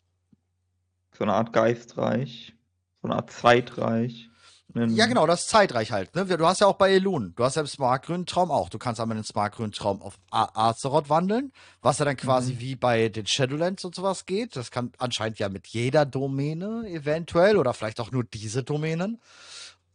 [1.18, 2.54] so eine Art Geistreich,
[3.02, 4.30] so eine Art Zeitreich.
[4.76, 6.14] Ja, genau, das Zeitreich halt.
[6.16, 6.26] Ne?
[6.26, 8.70] Du hast ja auch bei Elun, du hast ja im smartgrünen Traum auch.
[8.70, 12.60] Du kannst einmal den smartgrünen Traum auf Azeroth wandeln, was ja dann quasi Mhm.
[12.60, 14.56] wie bei den Shadowlands und sowas geht.
[14.56, 19.20] Das kann anscheinend ja mit jeder Domäne eventuell oder vielleicht auch nur diese Domänen.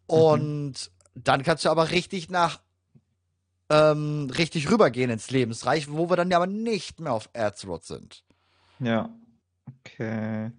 [0.07, 2.61] Und dann kannst du aber richtig nach
[3.70, 8.24] ähm, richtig rübergehen ins Lebensreich, wo wir dann ja aber nicht mehr auf Azeroth sind.
[8.80, 9.09] Ja,
[9.78, 10.50] okay.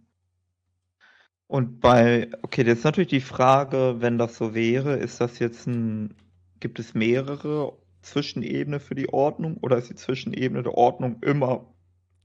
[1.48, 5.68] Und bei, okay, jetzt ist natürlich die Frage, wenn das so wäre, ist das jetzt
[5.68, 6.16] ein,
[6.60, 11.66] gibt es mehrere Zwischenebene für die Ordnung oder ist die Zwischenebene der Ordnung immer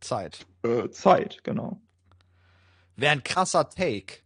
[0.00, 0.46] Zeit.
[0.64, 1.80] äh, Zeit, genau.
[2.96, 4.20] Wäre ein krasser Take.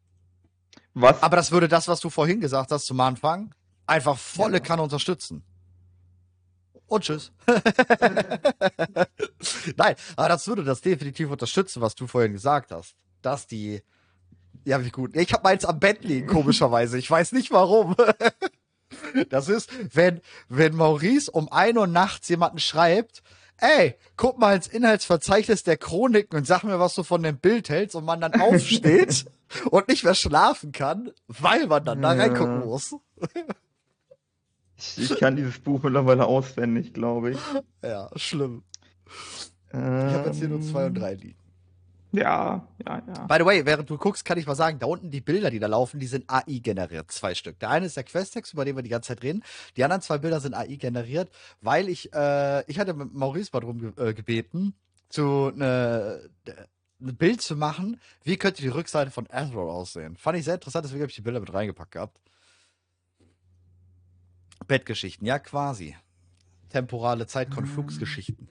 [0.94, 1.22] Was?
[1.22, 3.54] Aber das würde das, was du vorhin gesagt hast zum Anfang,
[3.86, 4.60] einfach volle Ja.
[4.60, 5.42] Kanne unterstützen.
[6.86, 7.32] Und tschüss.
[9.76, 12.94] Nein, aber das würde das definitiv unterstützen, was du vorhin gesagt hast.
[13.22, 13.82] Dass die.
[14.64, 15.14] Ja, wie gut.
[15.16, 16.98] Ich habe meins am Bett liegen, komischerweise.
[16.98, 17.94] Ich weiß nicht warum.
[19.28, 23.22] Das ist, wenn, wenn Maurice um ein Uhr nachts jemanden schreibt,
[23.58, 27.68] ey, guck mal ins Inhaltsverzeichnis der Chroniken und sag mir, was du von dem Bild
[27.70, 29.24] hältst und man dann aufsteht
[29.70, 32.94] und nicht mehr schlafen kann, weil man dann da reingucken muss.
[34.76, 37.38] Ich, ich kann dieses Buch mittlerweile auswendig, glaube ich.
[37.82, 38.62] Ja, schlimm.
[39.06, 40.86] Ich Ich habe jetzt hier nur zwei Ähm.
[40.88, 41.43] und drei liegen.
[42.14, 43.26] Ja, ja, ja.
[43.26, 45.58] By the way, während du guckst, kann ich mal sagen, da unten die Bilder, die
[45.58, 47.10] da laufen, die sind AI generiert.
[47.10, 47.58] Zwei Stück.
[47.58, 49.42] Der eine ist der Questtext, über den wir die ganze Zeit reden.
[49.76, 53.80] Die anderen zwei Bilder sind AI generiert, weil ich, äh, ich hatte Maurice mal drum
[53.80, 54.74] ge äh, gebeten,
[55.08, 56.30] zu ne,
[57.00, 60.16] ein Bild zu machen, wie könnte die Rückseite von Azeroth aussehen.
[60.16, 62.16] Fand ich sehr interessant, deswegen habe ich die Bilder mit reingepackt gehabt.
[64.68, 65.96] Bettgeschichten, ja quasi.
[66.70, 68.48] Temporale Zeitkonflugsgeschichten.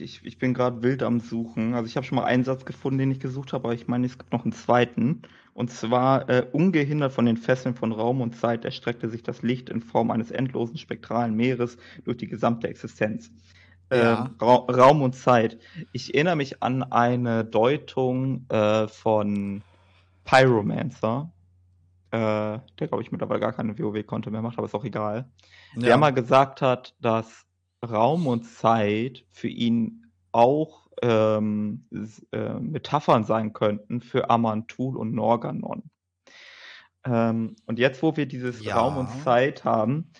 [0.00, 1.74] Ich, ich, ich bin gerade wild am Suchen.
[1.74, 4.06] Also ich habe schon mal einen Satz gefunden, den ich gesucht habe, aber ich meine,
[4.06, 5.22] es gibt noch einen zweiten.
[5.54, 9.70] Und zwar, äh, ungehindert von den Fesseln von Raum und Zeit erstreckte sich das Licht
[9.70, 13.30] in Form eines endlosen spektralen Meeres durch die gesamte Existenz.
[13.92, 14.26] Ja.
[14.26, 15.58] Ähm, Ra Raum und Zeit.
[15.92, 19.62] Ich erinnere mich an eine Deutung äh, von
[20.24, 21.32] Pyromancer,
[22.10, 25.26] äh, der, glaube ich, mittlerweile gar keine WoW-Konto mehr macht, aber ist auch egal
[25.74, 27.46] der mal gesagt hat, dass
[27.86, 31.86] Raum und Zeit für ihn auch ähm,
[32.32, 35.84] äh, Metaphern sein könnten für Amantul und Norganon.
[37.04, 38.76] Ähm, und jetzt, wo wir dieses Ja.
[38.76, 40.10] Raum und Zeit haben,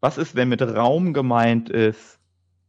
[0.00, 2.18] was ist, wenn mit Raum gemeint ist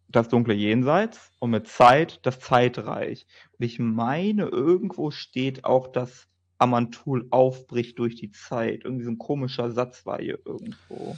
[0.08, 3.26] das dunkle Jenseits und mit Zeit das Zeitreich?
[3.58, 6.28] Und ich meine, irgendwo steht auch, dass
[6.60, 8.84] Amantul aufbricht durch die Zeit.
[8.86, 11.18] Irgendwie so ein komischer Satz war hier irgendwo.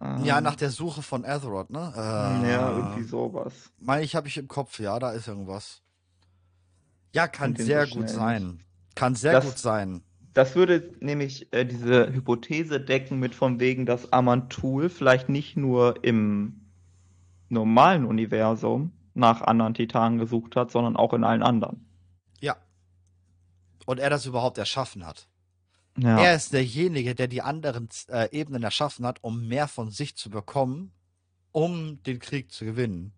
[0.00, 1.92] Ja, Ähm, nach der Suche von Azeroth, ne?
[1.96, 3.70] Äh, ja, irgendwie sowas.
[3.80, 5.82] Meine ich, habe ich im Kopf, ja, da ist irgendwas.
[7.14, 8.62] Ja, kann sehr gut sein.
[8.94, 10.02] Kann sehr Das- gut sein.
[10.34, 16.02] Das würde nämlich äh, diese Hypothese decken mit von wegen, dass Amantul vielleicht nicht nur
[16.02, 16.60] im
[17.48, 21.86] normalen Universum nach anderen Titanen gesucht hat, sondern auch in allen anderen.
[22.40, 22.56] Ja.
[23.86, 25.28] Und er das überhaupt erschaffen hat.
[25.98, 30.16] Ja, Er ist derjenige, der die anderen äh, Ebenen erschaffen hat, um mehr von sich
[30.16, 30.92] zu bekommen,
[31.52, 33.12] um den Krieg zu gewinnen.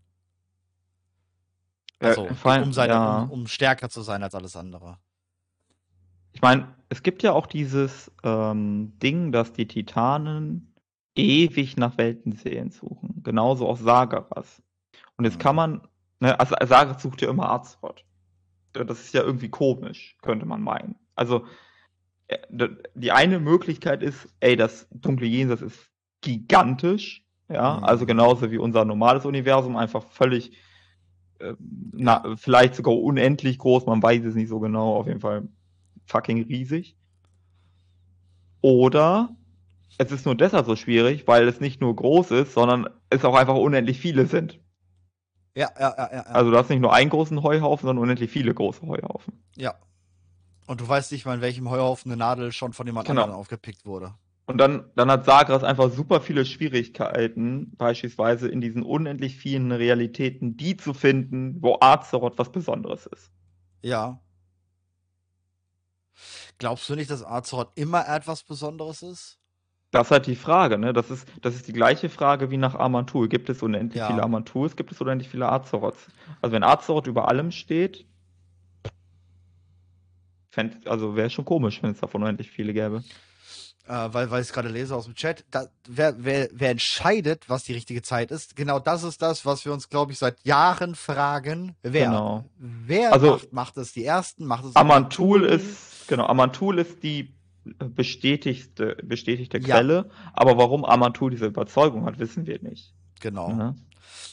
[1.99, 3.23] Also, allem, um, seine, ja.
[3.23, 4.99] um, um stärker zu sein als alles andere.
[6.33, 10.75] Ich meine, es gibt ja auch dieses ähm, Ding, dass die Titanen
[11.15, 13.23] ewig nach Weltenseelen suchen.
[13.23, 14.63] Genauso auch Sagaras.
[15.17, 15.89] Und jetzt kann man,
[16.21, 17.65] ne, also Sagaras sucht ja immer.
[18.75, 20.97] Äh, Das ist ja irgendwie komisch, könnte man meinen.
[21.15, 21.47] Also,
[22.95, 25.79] die eine Möglichkeit ist, ey, das dunkle Jenseits ist
[26.21, 27.23] gigantisch.
[27.49, 27.85] Ja, Mhm.
[27.85, 30.53] also genauso wie unser normales Universum, einfach völlig,
[31.39, 31.55] äh,
[31.93, 35.47] na, vielleicht sogar unendlich groß, man weiß es nicht so genau, auf jeden Fall
[36.07, 36.97] fucking riesig.
[38.61, 39.37] Oder
[39.99, 43.35] es ist nur deshalb so schwierig, weil es nicht nur groß ist, sondern es auch
[43.37, 44.59] einfach unendlich viele sind.
[45.55, 46.17] Ja, ja, ja, ja.
[46.17, 46.23] ja.
[46.25, 49.35] Also du hast nicht nur einen großen Heuhaufen, sondern unendlich viele große Heuhaufen.
[49.57, 49.75] ja.
[50.67, 53.23] Und du weißt nicht mal, in welchem Heuhaufen eine Nadel schon von jemand Genau.
[53.23, 54.15] anderem aufgepickt wurde.
[54.47, 60.57] Und dann, dann hat Sagras einfach super viele Schwierigkeiten, beispielsweise in diesen unendlich vielen Realitäten,
[60.57, 63.33] die zu finden, wo Azeroth was Besonderes ist.
[63.83, 64.21] Ja.
[66.59, 69.39] Glaubst du nicht, dass Azeroth immer etwas Besonderes ist?
[69.91, 70.93] Das ist halt die Frage, ne?
[70.93, 73.29] Das ist, das ist die gleiche Frage wie nach Amantul.
[73.29, 74.09] Gibt es unendlich Ja.
[74.09, 74.77] viele Amantuls?
[74.77, 76.07] Gibt es unendlich viele Azeroths?
[76.41, 78.07] Also wenn Azeroth über allem steht,
[80.57, 83.05] fänd, also wäre schon komisch, wenn es davon unendlich viele gäbe.
[83.87, 87.49] Äh, weil, weil ich es gerade lese aus dem Chat, da, wer, wer, wer entscheidet,
[87.49, 90.43] was die richtige Zeit ist, genau das ist das, was wir uns, glaube ich, seit
[90.45, 91.77] Jahren fragen.
[91.83, 92.07] Wer?
[92.07, 92.45] Genau.
[92.59, 93.93] Wer Also- macht, macht es?
[93.93, 94.47] Die Ersten?
[94.47, 97.35] Macht es Amantul ist, genau, Amantul ist die
[97.65, 99.77] bestätigte, bestätigte Ja.
[99.77, 102.95] Quelle, aber warum Amantul diese Überzeugung hat, wissen wir nicht.
[103.21, 103.53] Genau.
[103.53, 103.77] Ne?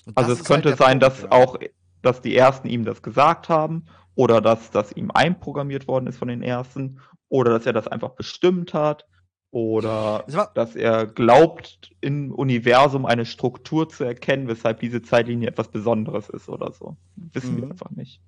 [0.05, 1.31] Und Also es halt könnte der sein, Punkt, dass ja.
[1.31, 1.57] auch,
[2.01, 3.85] dass die Ersten ihm das gesagt haben
[4.15, 6.99] oder dass das ihm einprogrammiert worden ist von den Ersten
[7.29, 9.05] oder dass er das einfach bestimmt hat
[9.51, 16.29] oder dass er glaubt, im Universum eine Struktur zu erkennen, weshalb diese Zeitlinie etwas Besonderes
[16.29, 16.97] ist oder so.
[17.15, 17.71] Wissen wir Mhm.
[17.71, 18.19] einfach nicht.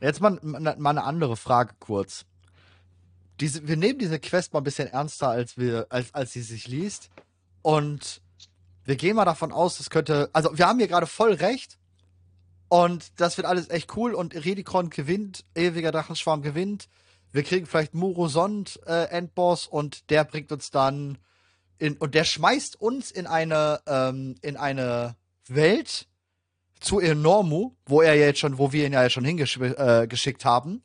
[0.00, 2.24] Jetzt mal, mal eine andere Frage kurz.
[3.40, 6.66] Diese, wir nehmen diese Quest mal ein bisschen ernster, als, wir, als, als sie sich
[6.68, 7.10] liest.
[7.62, 8.20] Und
[8.84, 10.30] wir gehen mal davon aus, es könnte.
[10.32, 11.77] Also, wir haben hier gerade voll recht.
[12.68, 14.14] Und das wird alles echt cool.
[14.14, 16.88] Und Redikron gewinnt, ewiger Drachenschwarm gewinnt.
[17.32, 21.18] Wir kriegen vielleicht Murosond äh, Endboss und der bringt uns dann
[21.78, 21.96] in.
[21.96, 25.16] Und der schmeißt uns in eine, ähm, in eine
[25.46, 26.08] Welt,
[26.80, 30.82] zu Enormu, wo er ja jetzt schon, wo wir ihn ja schon hingeschickt äh, haben.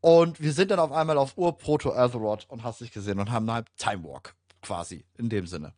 [0.00, 3.66] Und wir sind dann auf einmal auf Ur-Proto-Azeroth und hast dich gesehen und haben halt
[3.76, 5.72] Time Walk quasi in dem Sinne.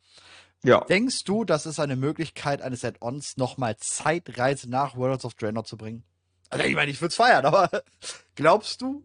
[0.65, 0.81] Ja.
[0.85, 5.77] Denkst du, das ist eine Möglichkeit eines Add-ons, nochmal Zeitreise nach Worlds of Draenor zu
[5.77, 6.03] bringen?
[6.51, 7.71] Also ich meine, ich würde es feiern, aber
[8.35, 9.05] glaubst du?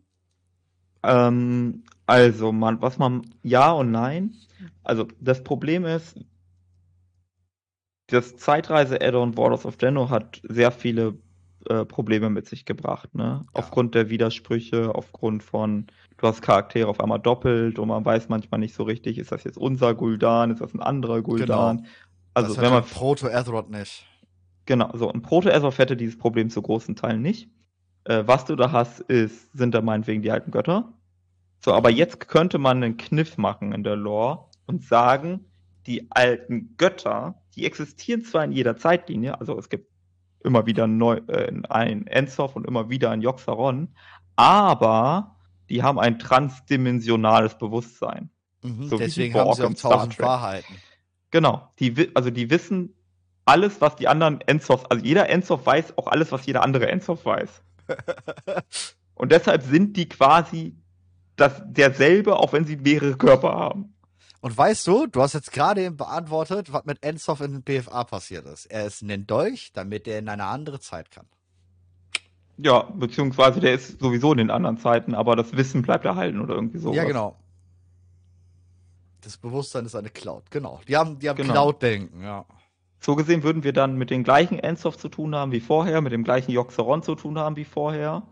[1.03, 4.35] Ähm, also, man, was man, ja und nein.
[4.83, 6.15] Also, das Problem ist,
[8.07, 11.17] das Zeitreise-Add-on Worlds of Draenor hat sehr viele
[11.69, 13.23] äh, Probleme mit sich gebracht, ne?
[13.23, 13.45] Ja.
[13.53, 15.87] Aufgrund der Widersprüche, aufgrund von,
[16.17, 19.43] du hast Charaktere auf einmal doppelt und man weiß manchmal nicht so richtig, ist das
[19.43, 21.85] jetzt unser Guldan, ist das ein anderer Guldan?
[22.33, 24.05] Also, das wenn man, Proto Azeroth nicht.
[24.65, 27.49] genau, so, ein Proto-Azoth hätte dieses Problem zu großen Teilen nicht.
[28.05, 30.93] Äh, was du da hast, ist, sind da meinetwegen die alten Götter.
[31.59, 35.45] So, aber jetzt könnte man einen Kniff machen in der Lore und sagen,
[35.85, 39.90] die alten Götter, die existieren zwar in jeder Zeitlinie, also es gibt
[40.43, 43.89] immer wieder neu, äh, ein Ensoth und immer wieder ein Joxaron,
[44.35, 45.35] aber
[45.69, 48.29] die haben ein transdimensionales Bewusstsein.
[48.61, 50.19] Mhm, So deswegen haben sie auch tausend.
[50.19, 50.75] Wahrheiten.
[51.31, 52.93] Genau, die, also die wissen
[53.45, 57.25] alles, was die anderen Ensoths, also jeder Ensoth weiß auch alles, was jeder andere Ensoth
[57.25, 57.61] weiß.
[59.15, 60.75] Und deshalb sind die quasi
[61.35, 63.93] das, derselbe, auch wenn sie mehrere Körper haben.
[64.41, 68.47] Und weißt du, du hast jetzt gerade eben beantwortet, was mit Ensoth in BFA passiert
[68.47, 68.65] ist.
[68.65, 71.27] Er ist ein Dolch, damit er in eine andere Zeit kann.
[72.57, 76.55] Ja, beziehungsweise der ist sowieso in den anderen Zeiten, aber das Wissen bleibt erhalten oder
[76.55, 76.93] irgendwie so.
[76.93, 77.37] Ja, genau.
[79.21, 80.81] Das Bewusstsein ist eine Cloud, genau.
[80.87, 81.53] Die haben, die haben Genau.
[81.53, 82.45] Cloud-Denken, ja.
[82.99, 86.13] So gesehen würden wir dann mit den gleichen Ensoth zu tun haben wie vorher, mit
[86.13, 88.23] dem gleichen Joxeron zu tun haben wie vorher.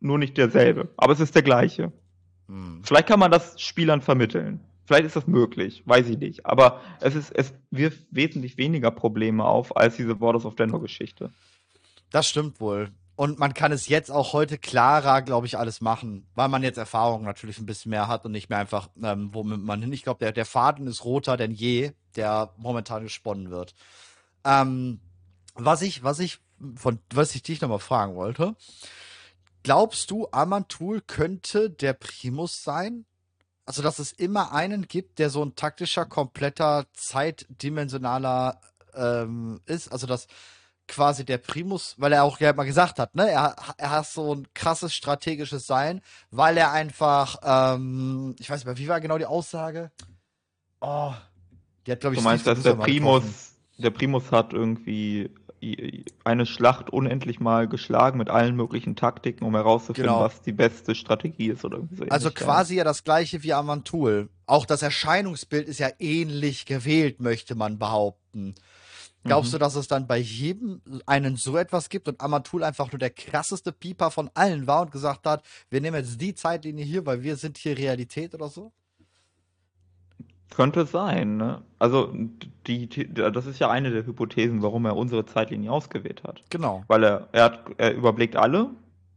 [0.00, 0.88] Nur nicht derselbe.
[0.96, 1.92] Aber es ist der gleiche.
[2.48, 2.82] Hm.
[2.84, 4.60] Vielleicht kann man das Spielern vermitteln.
[4.86, 6.46] Vielleicht ist das möglich, weiß ich nicht.
[6.46, 11.30] Aber es ist, es wirft wesentlich weniger Probleme auf als diese Borders of Denver Geschichte.
[12.10, 12.90] Das stimmt wohl.
[13.16, 16.76] Und man kann es jetzt auch heute klarer, glaube ich, alles machen, weil man jetzt
[16.76, 19.92] Erfahrung natürlich ein bisschen mehr hat und nicht mehr einfach, ähm, womit man hin.
[19.92, 23.74] Ich glaube, der, der Faden ist roter denn je, der momentan gesponnen wird.
[24.44, 25.00] Ähm,
[25.54, 26.40] was ich, was ich
[26.76, 28.54] von, was ich dich nochmal fragen wollte,
[29.62, 33.06] glaubst du, Amantul könnte der Primus sein?
[33.66, 38.60] Also, dass es immer einen gibt, der so ein taktischer, kompletter, zeitdimensionaler
[38.94, 39.92] ähm, ist.
[39.92, 40.28] Also, dass
[40.88, 44.34] quasi der Primus, weil er auch ja mal gesagt hat, ne, er, er hat so
[44.34, 46.00] ein krasses strategisches Sein,
[46.30, 49.90] weil er einfach, ähm, ich weiß nicht mehr, wie war genau die Aussage?
[50.80, 51.12] Oh,
[51.86, 53.02] die hat, glaube ich, Du meinst, Steve dass der mal getroffen.
[53.02, 55.30] Primus, der Primus hat irgendwie
[56.24, 60.20] eine Schlacht unendlich mal geschlagen mit allen möglichen Taktiken, um herauszufinden, Genau.
[60.24, 62.04] was die beste Strategie ist oder so.
[62.08, 64.28] Also quasi ja das gleiche wie Amantul.
[64.46, 68.54] Auch das Erscheinungsbild ist ja ähnlich gewählt, möchte man behaupten.
[69.24, 69.52] Glaubst Mhm.
[69.54, 73.10] du, dass es dann bei jedem einen so etwas gibt und Amantul einfach nur der
[73.10, 77.22] krasseste Pieper von allen war und gesagt hat, wir nehmen jetzt die Zeitlinie hier, weil
[77.24, 78.72] wir sind hier Realität oder so?
[80.50, 81.62] Könnte sein, ne?
[81.78, 82.12] Also,
[82.66, 86.42] die, das ist ja eine der Hypothesen, warum er unsere Zeitlinie ausgewählt hat.
[86.50, 86.84] Genau.
[86.86, 88.70] Weil er, er hat, er überblickt alle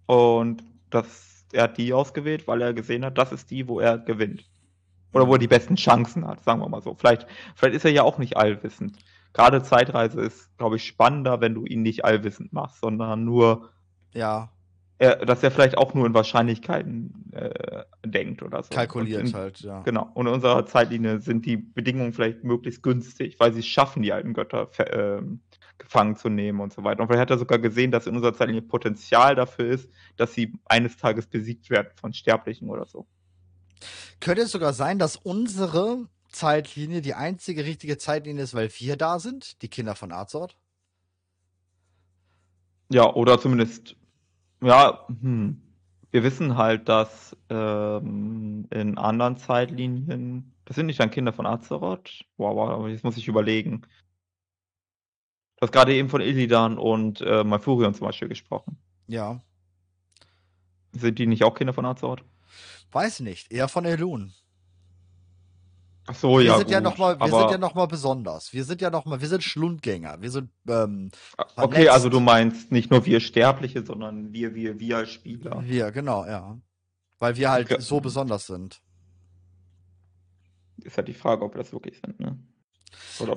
[0.05, 3.97] und das, er hat die ausgewählt, weil er gesehen hat, das ist die, wo er
[3.97, 4.43] gewinnt.
[5.13, 6.93] Oder wo er die besten Chancen hat, sagen wir mal so.
[6.95, 7.25] Vielleicht,
[7.55, 8.97] vielleicht ist er ja auch nicht allwissend.
[9.33, 13.69] Gerade Zeitreise ist, glaube ich, spannender, wenn du ihn nicht allwissend machst, sondern nur,
[14.13, 14.49] Ja,
[14.99, 18.69] er, dass er vielleicht auch nur in Wahrscheinlichkeiten äh, denkt oder so.
[18.69, 19.81] kalkuliert in, halt, ja.
[19.81, 20.11] Genau.
[20.13, 24.11] Und in unserer Zeitlinie sind die Bedingungen vielleicht möglichst günstig, weil sie es schaffen, die
[24.11, 25.41] alten Götter ähm,
[25.77, 27.01] gefangen zu nehmen und so weiter.
[27.01, 30.53] Und vielleicht hat er sogar gesehen, dass in unserer Zeitlinie Potenzial dafür ist, dass sie
[30.65, 33.07] eines Tages besiegt werden von Sterblichen oder so.
[34.19, 39.19] Könnte es sogar sein, dass unsere Zeitlinie die einzige richtige Zeitlinie ist, weil wir da
[39.19, 40.57] sind, die Kinder von Arzort?
[42.91, 43.95] Ja, oder zumindest,
[44.61, 45.61] ja, hm.
[46.11, 52.25] wir wissen halt, dass ähm, in anderen Zeitlinien, das sind nicht dann Kinder von Azeroth.
[52.37, 53.81] Wow, wow, aber jetzt muss ich überlegen.
[55.57, 58.77] Du hast gerade eben von Illidan und äh, Malfurion zum Beispiel gesprochen.
[59.07, 59.41] Ja.
[60.93, 62.23] Sind die nicht auch Kinder von Azeroth?
[62.91, 64.33] Weiß nicht, eher von Elun.
[66.11, 68.51] Ach so, Wir ja, sind ja noch mal, wir aber, sind ja noch mal besonders.
[68.51, 70.19] Wir sind ja noch mal, wir sind Schlundgänger.
[70.23, 71.89] Wir sind ähm, okay, vernetzt.
[71.91, 75.61] also du meinst nicht nur wir Sterbliche, sondern wir, wir, wir als Spieler.
[75.63, 76.59] wir, genau, ja.
[77.19, 77.79] Weil wir halt Okay.
[77.79, 78.81] so besonders sind.
[80.83, 82.39] Ist halt die Frage, ob wir das wirklich sind, ne?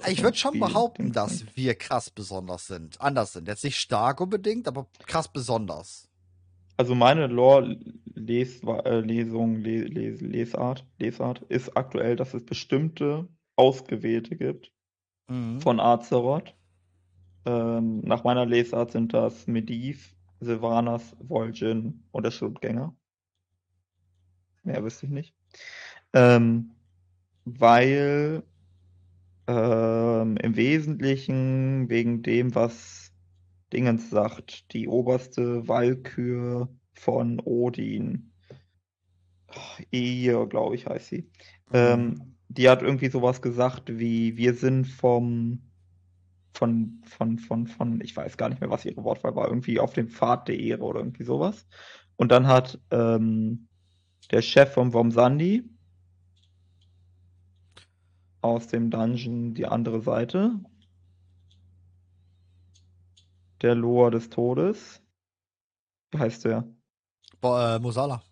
[0.08, 2.98] Ich würde schon behaupten, dass wir krass besonders sind.
[3.02, 3.48] Anders sind.
[3.48, 6.08] Jetzt nicht stark unbedingt, aber krass besonders.
[6.82, 14.72] Also meine Lore-Lesung, Les Les Lesart, Lesart ist aktuell, dass es bestimmte Ausgewählte gibt
[15.28, 15.60] Mhm.
[15.60, 16.56] von Azeroth.
[17.46, 22.92] Ähm, nach meiner Lesart sind das Mediv, Sylvanas, Vol'jin und der Schlundgänger.
[24.64, 25.36] Mehr wüsste ich nicht.
[26.12, 26.72] Ähm,
[27.44, 28.42] weil
[29.48, 33.01] Ähm, Im Wesentlichen wegen dem, was
[33.72, 38.32] Dingens sagt, die oberste Walkür von Odin.
[39.90, 41.30] Ihr, glaube ich, heißt sie.
[41.70, 41.74] Mhm.
[41.74, 45.62] Ähm, die hat irgendwie sowas gesagt wie, wir sind vom,
[46.52, 49.94] von, von, von, von, ich weiß gar nicht mehr, was ihre Wortwahl war, irgendwie auf
[49.94, 51.66] dem Pfad der Ehre oder irgendwie sowas.
[52.16, 53.68] Und dann hat ähm,
[54.30, 55.64] der Chef vom Womsandi
[58.42, 60.60] aus dem Dungeon die andere Seite.
[63.62, 65.00] Der Loa des Todes.
[66.10, 66.64] Wie heißt der?
[67.40, 68.22] Bo äh, Mosala.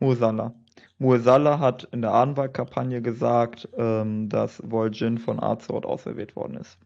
[0.00, 0.54] Mursala.
[0.98, 6.78] Mursala hat in der Ahnenwald-Kampagne gesagt, ähm, dass Vol'jin von Azeroth auserwählt worden ist.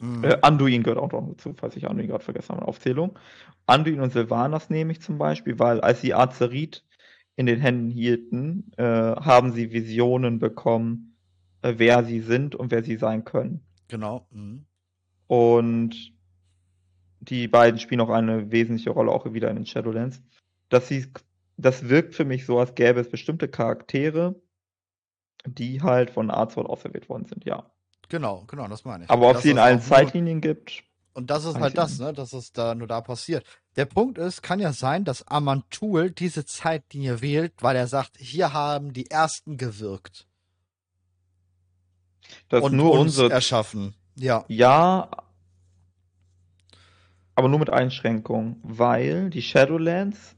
[0.00, 0.24] Mhm.
[0.24, 3.18] Äh, Anduin gehört auch noch dazu, falls ich Anduin gerade vergessen habe, Aufzählung.
[3.66, 6.84] Anduin und Sylvanas nehme ich zum Beispiel, weil als sie Azerit
[7.36, 11.16] in den Händen hielten, äh, haben sie Visionen bekommen,
[11.62, 13.60] äh, wer sie sind und wer sie sein können.
[13.88, 14.26] Genau.
[14.30, 14.64] Mhm.
[15.26, 16.12] Und
[17.20, 20.22] die beiden spielen auch eine wesentliche Rolle auch wieder in den Shadowlands.
[20.68, 21.06] Dass sie,
[21.56, 24.40] das wirkt für mich so, als gäbe es bestimmte Charaktere,
[25.46, 27.70] die halt von Azeroth auserwählt worden sind, ja.
[28.08, 29.10] Genau, genau, das meine ich.
[29.10, 32.12] Aber ob Dass sie in das allen Zeitlinien gibt, Und das ist halt das, ne,
[32.12, 33.44] dass es da nur da passiert.
[33.76, 38.52] Der Punkt ist, kann ja sein, dass Amantul diese Zeitlinie wählt, weil er sagt, hier
[38.52, 40.26] haben die Ersten gewirkt
[42.48, 43.94] dass und nur uns unsere erschaffen.
[44.16, 45.08] Ja, Ja,
[47.40, 50.36] aber nur mit Einschränkungen, weil die Shadowlands,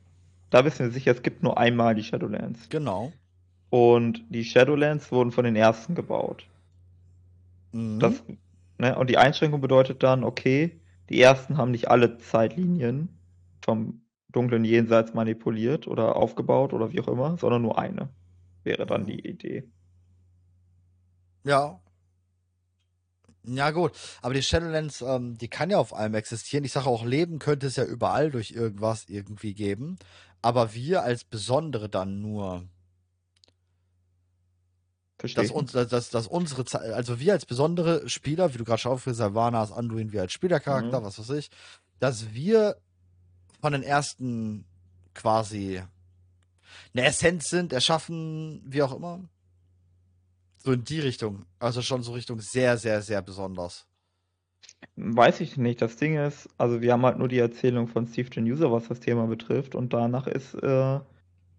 [0.50, 2.68] da wissen wir sicher, es gibt nur einmal die Shadowlands.
[2.68, 3.12] genau.
[3.70, 6.46] Und die Shadowlands wurden von den ersten gebaut.
[7.72, 7.98] Mhm.
[7.98, 8.22] Das,
[8.78, 13.08] ne, und die Einschränkung bedeutet dann, okay, die ersten haben nicht alle Zeitlinien
[13.62, 18.10] vom dunklen Jenseits manipuliert oder aufgebaut oder wie auch immer, sondern nur eine.
[18.62, 19.64] Wäre dann die Idee.
[21.42, 21.80] Ja.
[23.44, 23.92] Ja, gut.
[24.20, 26.64] Aber die Shadowlands, ähm, die kann ja auf allem existieren.
[26.64, 29.96] Ich sage auch, Leben könnte es ja überall durch irgendwas irgendwie geben.
[30.42, 32.64] Aber wir als Besondere dann nur.
[35.18, 38.80] Verstehe Dass, uns, dass, dass, unsere Zeit, also wir als besondere Spieler, wie du gerade
[38.80, 41.04] schon aufgehst, Savannah, Anduin, wir als Spielercharakter, Mhm.
[41.04, 41.50] was weiß ich,
[42.00, 42.76] dass wir
[43.60, 44.64] von den ersten
[45.14, 45.80] quasi
[46.92, 49.20] eine Essenz sind, erschaffen, wie auch immer.
[50.64, 51.44] So in die Richtung.
[51.58, 53.86] Also schon so Richtung sehr, sehr, sehr besonders.
[54.96, 55.82] Weiß ich nicht.
[55.82, 58.88] Das Ding ist, also wir haben halt nur die Erzählung von Steve Gen User, was
[58.88, 61.00] das Thema betrifft, und danach ist, äh,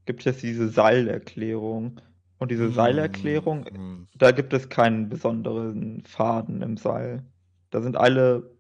[0.06, 2.00] gibt es diese Seilerklärung.
[2.38, 4.08] Und diese Seilerklärung, Hm.
[4.16, 7.24] da gibt es keinen besonderen Faden im Seil.
[7.72, 8.52] Da sind alle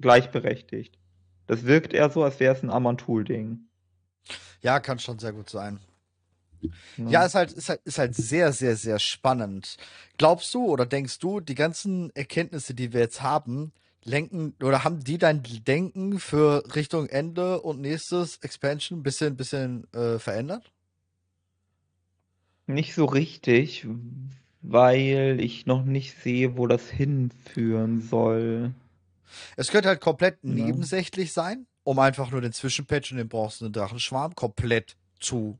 [0.00, 0.98] gleichberechtigt.
[1.46, 3.60] Das wirkt eher so, als wäre es ein Amantul-Ding.
[4.60, 5.78] Ja, kann schon sehr gut sein.
[6.96, 7.10] Ne?
[7.10, 9.76] Ja, ist halt, ist halt, ist halt sehr, sehr, sehr spannend.
[10.18, 13.72] Glaubst du oder denkst du, die ganzen Erkenntnisse, die wir jetzt haben,
[14.04, 19.92] lenken oder haben die dein Denken für Richtung Ende und nächstes Expansion ein bisschen, bisschen
[19.92, 20.70] äh, verändert?
[22.66, 23.86] Nicht so richtig,
[24.62, 28.72] weil ich noch nicht sehe, wo das hinführen soll.
[29.56, 30.54] Es könnte halt komplett Ja.
[30.54, 35.58] nebensächlich sein, um einfach nur den Zwischenpatch und den bronzenen Drachenschwarm komplett zu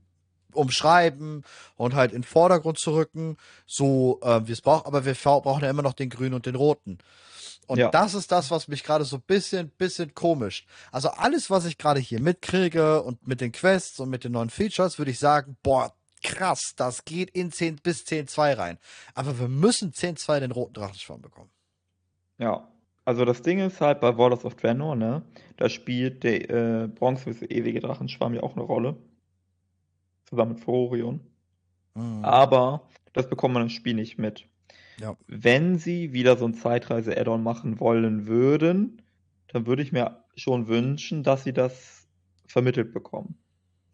[0.54, 1.44] umschreiben
[1.76, 3.36] und halt in den Vordergrund zu rücken,
[3.66, 4.86] so äh, wie es braucht.
[4.86, 6.98] Aber wir brauchen ja immer noch den grünen und den roten.
[7.66, 7.90] Und Ja.
[7.90, 10.66] das ist das, was mich gerade so ein bisschen, bisschen komisch.
[10.92, 14.50] Also alles, was ich gerade hier mitkriege und mit den Quests und mit den neuen
[14.50, 18.78] Features, würde ich sagen, boah, krass, das geht in 10 bis 10.2 rein.
[19.14, 21.50] Aber wir müssen 10.2 den roten Drachenschwarm bekommen.
[22.38, 22.68] Ja,
[23.04, 25.22] also das Ding ist halt bei Warlords of Draenor, ne,
[25.56, 28.96] da spielt der äh, bronzewisse ewige Drachenschwarm ja auch eine Rolle.
[30.24, 31.20] Zusammen mit Furorion.
[31.94, 32.24] Mhm.
[32.24, 34.48] Aber das bekommt man im Spiel nicht mit.
[35.00, 35.16] Ja.
[35.26, 39.02] Wenn sie wieder so ein Zeitreise-Add-on machen wollen würden,
[39.48, 42.08] dann würde ich mir schon wünschen, dass sie das
[42.46, 43.38] vermittelt bekommen.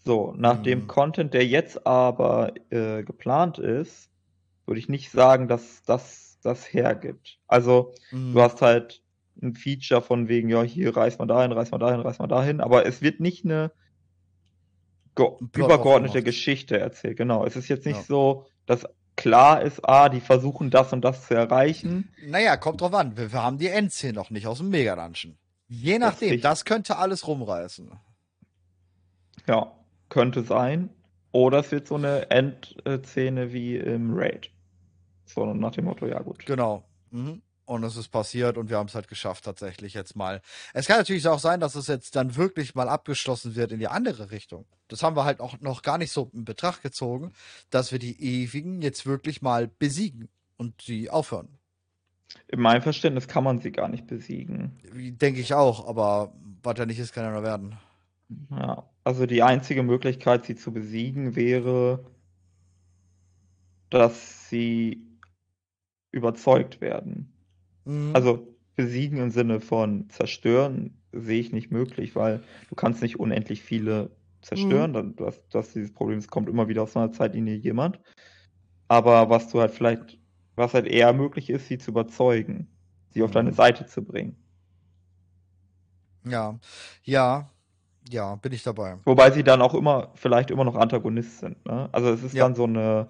[0.04, 0.64] So, nach Mhm.
[0.64, 4.10] dem Content, der jetzt aber äh, geplant ist,
[4.66, 7.38] würde ich nicht sagen, dass das das hergibt.
[7.48, 8.32] Also, Mhm.
[8.32, 9.02] du hast halt
[9.42, 12.60] ein Feature von wegen, ja, hier reißt man dahin, reißt man dahin, reißt man dahin,
[12.60, 13.72] aber es wird nicht eine
[15.16, 16.22] übergeordnete.
[16.22, 17.16] Geschichte erzählt.
[17.16, 18.02] Genau, es ist jetzt nicht Ja.
[18.04, 18.86] so, dass
[19.16, 22.10] klar ist, ah, die versuchen das und das zu erreichen.
[22.26, 23.16] Naja, kommt drauf an.
[23.16, 25.36] Wir, wir haben die Endszene noch nicht aus dem Mega-Dungeon.
[25.68, 26.42] Je Das nachdem, richtig.
[26.42, 27.90] das könnte alles rumreißen.
[29.46, 29.72] Ja,
[30.08, 30.90] könnte sein.
[31.32, 34.50] Oder es wird so eine Endszene wie im Raid.
[35.26, 36.44] So nach dem Motto, ja gut.
[36.46, 36.82] Genau.
[37.10, 37.40] Mhm.
[37.70, 40.42] Und es ist passiert und wir haben es halt geschafft, tatsächlich jetzt mal.
[40.74, 43.86] Es kann natürlich auch sein, dass es jetzt dann wirklich mal abgeschlossen wird in die
[43.86, 44.66] andere Richtung.
[44.88, 47.30] Das haben wir halt auch noch gar nicht so in Betracht gezogen,
[47.70, 51.46] dass wir die Ewigen jetzt wirklich mal besiegen und sie aufhören.
[52.48, 54.80] In meinem Verständnis kann man sie gar nicht besiegen.
[55.20, 57.78] Denke ich auch, aber was ja nicht ist, kann ja noch werden.
[58.50, 62.04] Ja, also die einzige Möglichkeit, sie zu besiegen, wäre,
[63.90, 65.06] dass sie
[66.10, 67.32] überzeugt werden.
[67.90, 68.12] Mhm.
[68.14, 73.62] Also besiegen im Sinne von zerstören sehe ich nicht möglich, weil du kannst nicht unendlich
[73.62, 74.92] viele zerstören.
[74.92, 78.00] Dann, du, hast, du hast dieses Problem, es kommt immer wieder aus einer Zeitlinie jemand.
[78.88, 80.18] Aber was du halt vielleicht,
[80.56, 82.68] was halt eher möglich ist, sie zu überzeugen,
[83.10, 83.54] sie auf deine Mhm.
[83.54, 84.36] Seite zu bringen.
[86.24, 86.58] Ja,
[87.04, 87.50] ja,
[88.10, 88.98] ja, bin ich dabei.
[89.04, 91.64] Wobei sie dann auch immer, vielleicht immer noch Antagonist sind.
[91.66, 91.88] Ne?
[91.92, 92.44] Also es ist Ja.
[92.44, 93.08] dann so eine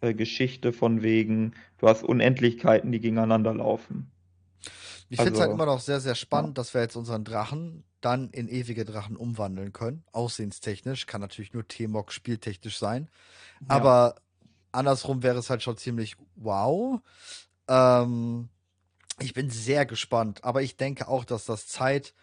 [0.00, 4.10] äh, Geschichte von wegen, du hast Unendlichkeiten, die gegeneinander laufen.
[5.10, 7.84] Ich finde es halt Also, immer noch sehr, sehr spannend, dass wir jetzt unseren Drachen
[8.00, 10.04] dann in ewige Drachen umwandeln können.
[10.12, 13.10] Aussehenstechnisch, kann natürlich nur T-Mog spieltechnisch sein.
[13.68, 13.76] Ja.
[13.76, 14.14] Aber
[14.72, 17.00] andersrum wäre es halt schon ziemlich wow.
[17.68, 18.48] Ähm,
[19.18, 22.14] ich bin sehr gespannt, aber ich denke auch, dass das Zeitzeug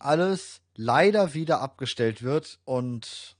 [0.00, 3.36] alles leider wieder abgestellt wird und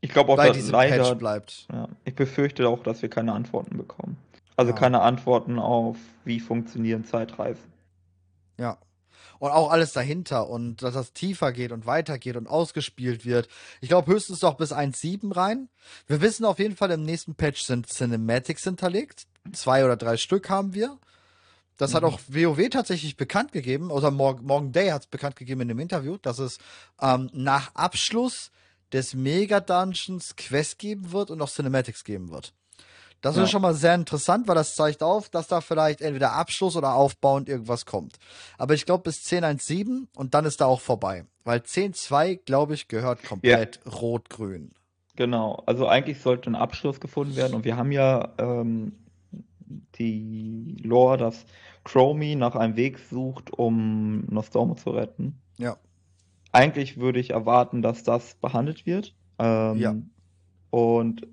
[0.00, 1.66] Ich glaube auch, bei dass diesem Patch leider, bleibt.
[1.72, 4.16] ja, ich befürchte auch, dass wir keine Antworten bekommen.
[4.56, 4.78] Also Ja.
[4.78, 7.72] keine Antworten auf, wie funktionieren Zeitreisen.
[8.58, 8.78] Ja.
[9.38, 13.48] Und auch alles dahinter und dass das tiefer geht und weitergeht und ausgespielt wird.
[13.80, 15.68] Ich glaube höchstens noch bis 1.7 rein.
[16.06, 19.26] Wir wissen auf jeden Fall, im nächsten Patch sind Cinematics hinterlegt.
[19.52, 20.96] Zwei oder drei Stück haben wir.
[21.76, 22.08] Das hat Mhm.
[22.10, 25.80] auch WoW tatsächlich bekannt gegeben, oder Morgan, Morgan Day hat es bekannt gegeben in dem
[25.80, 26.58] Interview, dass es
[27.00, 28.52] ähm, nach Abschluss
[28.92, 32.52] des Mega-Dungeons Quest geben wird und auch Cinematics geben wird.
[33.22, 33.44] Das Ja.
[33.44, 36.94] ist schon mal sehr interessant, weil das zeigt auf, dass da vielleicht entweder Abschluss oder
[36.94, 38.18] aufbauend irgendwas kommt.
[38.58, 41.24] Aber ich glaube bis 10.1.7 und dann ist da auch vorbei.
[41.44, 44.72] Weil 10.2, glaube ich, gehört komplett rot-grün.
[45.16, 48.92] Genau, also eigentlich sollte ein Abschluss gefunden werden und wir haben ja ähm,
[49.98, 51.44] die Lore, dass
[51.84, 55.38] Chromie nach einem Weg sucht, um Nostormo zu retten.
[55.58, 55.76] Ja.
[56.52, 59.14] Eigentlich würde ich erwarten, dass das behandelt wird.
[59.38, 59.94] Ähm, Ja.
[60.70, 61.26] Und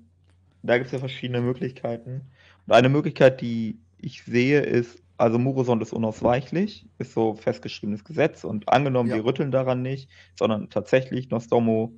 [0.62, 2.30] da gibt es ja verschiedene Möglichkeiten.
[2.66, 8.44] Und eine Möglichkeit, die ich sehe, ist, also Murosond ist unausweichlich, ist so festgeschriebenes Gesetz
[8.44, 9.16] und angenommen, Ja.
[9.16, 11.92] wir rütteln daran nicht, sondern tatsächlich Nostormo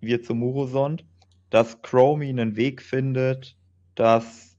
[0.00, 1.04] wird zu Murosond,
[1.50, 3.56] dass Chromie einen Weg findet,
[3.94, 4.56] dass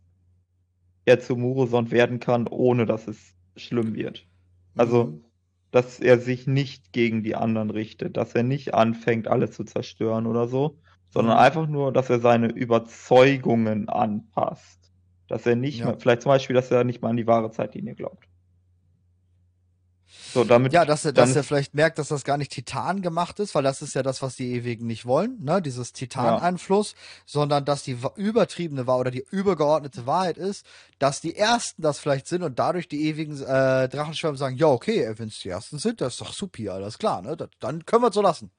[1.06, 4.28] er zu Murosond werden kann, ohne dass es schlimm wird.
[4.76, 5.26] Also, Mhm.
[5.72, 10.26] dass er sich nicht gegen die anderen richtet, dass er nicht anfängt, alle zu zerstören
[10.26, 10.80] oder so,
[11.16, 11.44] sondern Mhm.
[11.44, 14.80] einfach nur, dass er seine Überzeugungen anpasst.
[15.28, 15.86] Dass er nicht Ja.
[15.88, 18.28] mehr, vielleicht zum Beispiel, dass er nicht mal an die wahre Zeitlinie glaubt.
[20.08, 23.40] So, damit, Ja, dass er, dass er vielleicht merkt, dass das gar nicht Titan gemacht
[23.40, 25.62] ist, weil das ist ja das, was die Ewigen nicht wollen, ne?
[25.62, 26.94] Dieses Titan-Einfluss,
[27.26, 30.66] sondern dass die übertriebene Wahrheit oder die übergeordnete Wahrheit ist,
[31.00, 35.12] dass die Ersten das vielleicht sind und dadurch die ewigen äh, Drachenschwärme sagen, ja, okay,
[35.18, 37.36] wenn es die Ersten sind, das ist doch supi, alles klar, ne?
[37.38, 38.52] Das, dann können wir es so lassen.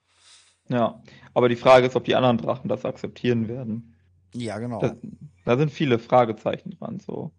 [0.68, 1.02] Ja.
[1.34, 3.94] Aber die Frage ist, ob die anderen Drachen das akzeptieren werden.
[4.34, 4.80] Ja, genau.
[4.80, 4.96] Da,
[5.44, 7.30] da sind viele Fragezeichen dran, so.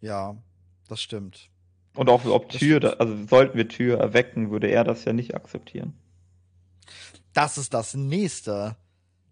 [0.00, 0.36] ja,
[0.88, 1.50] das stimmt.
[1.94, 3.00] Und auch ob Das Tür, stimmt.
[3.00, 5.94] also sollten wir Tür erwecken, würde er das ja nicht akzeptieren.
[7.32, 8.76] Das ist das nächste.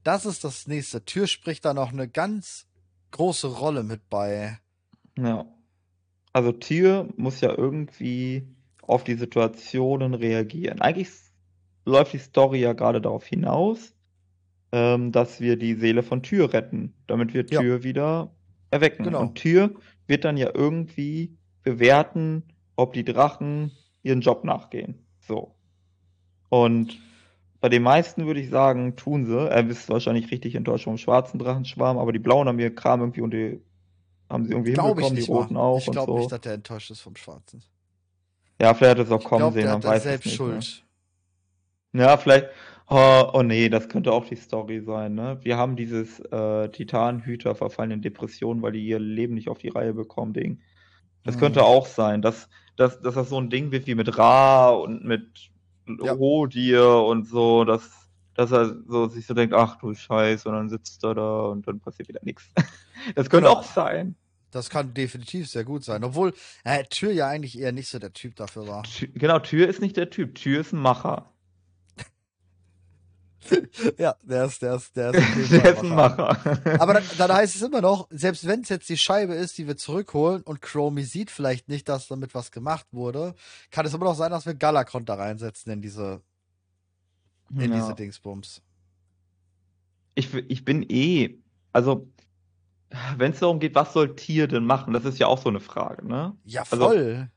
[0.03, 1.05] Das ist das nächste.
[1.05, 2.67] Tür spricht da noch eine ganz
[3.13, 4.59] große Rolle mit bei.
[5.19, 5.47] Ja.
[6.33, 8.47] Also Tür muss ja irgendwie
[8.83, 10.81] auf die Situationen reagieren.
[10.81, 11.11] Eigentlich
[11.87, 13.95] läuft die Story ja gerade darauf hinaus,
[14.73, 17.61] ähm, dass wir die Seele von Tür retten, damit wir Ja.
[17.61, 18.35] Tür wieder
[18.71, 19.05] erwecken.
[19.05, 19.21] Genau.
[19.21, 19.71] Und Tür
[20.07, 22.43] wird dann ja irgendwie bewerten,
[22.77, 23.71] ob die Drachen
[24.03, 25.07] ihren Job nachgehen.
[25.21, 25.55] So.
[26.49, 26.99] Und
[27.61, 29.49] bei den meisten würde ich sagen, tun sie.
[29.49, 33.23] Er ist wahrscheinlich richtig enttäuscht vom schwarzen Drachenschwarm, aber die blauen haben ihr Kram irgendwie
[33.23, 33.61] und die
[34.29, 35.61] haben sie irgendwie Glaube ich hinbekommen, die roten mal.
[35.61, 36.19] auch Ich glaube so.
[36.19, 37.63] nicht, dass der enttäuscht ist vom Schwarzen.
[38.61, 40.41] Ja, vielleicht hat es auch kommen glaube, sehen, man weiß es selbst nicht.
[40.41, 40.86] Ne?
[41.97, 42.49] Ja, vielleicht.
[42.89, 45.39] Oh, oh nee, das könnte auch die Story sein, ne?
[45.43, 49.69] Wir haben dieses äh, Titanhüter verfallen in Depressionen, weil die ihr Leben nicht auf die
[49.71, 50.61] Reihe bekommen, Ding.
[51.25, 51.41] Das Mhm.
[51.41, 55.05] könnte auch sein, dass, dass, dass das so ein Ding wird wie mit Ra und
[55.05, 55.51] mit
[56.01, 56.13] Ja.
[56.13, 57.91] Rodir und so, dass,
[58.35, 61.67] dass er so sich so denkt, ach du Scheiße, und dann sitzt er da und
[61.67, 62.45] dann passiert wieder nichts.
[63.17, 63.61] Das könnte Genau.
[63.61, 64.17] auch sein.
[64.53, 66.03] Das kann definitiv sehr gut sein.
[66.05, 66.33] Obwohl
[66.65, 68.83] äh, Tür ja eigentlich eher nicht so der Typ dafür war.
[68.85, 71.33] Tür, genau, Tür ist nicht der Typ, Tür ist ein Macher.
[73.99, 76.39] ja, der ist, der ist, der ist, Der ist ein Macher.
[76.81, 79.67] Aber dann, dann heißt es immer noch, selbst wenn es jetzt die Scheibe ist, die
[79.67, 83.35] wir zurückholen und Chromie sieht vielleicht nicht, dass damit was gemacht wurde,
[83.71, 86.21] kann es immer noch sein, dass wir Galakron da reinsetzen in diese,
[87.51, 87.77] in Ja.
[87.81, 88.63] diese Dingsbums.
[90.15, 91.39] Ich, ich bin eh,
[91.73, 92.09] also
[93.17, 95.61] wenn es darum geht, was soll Tier denn machen, das ist ja auch so eine
[95.61, 96.35] Frage, ne?
[96.45, 97.29] Ja, Also- voll.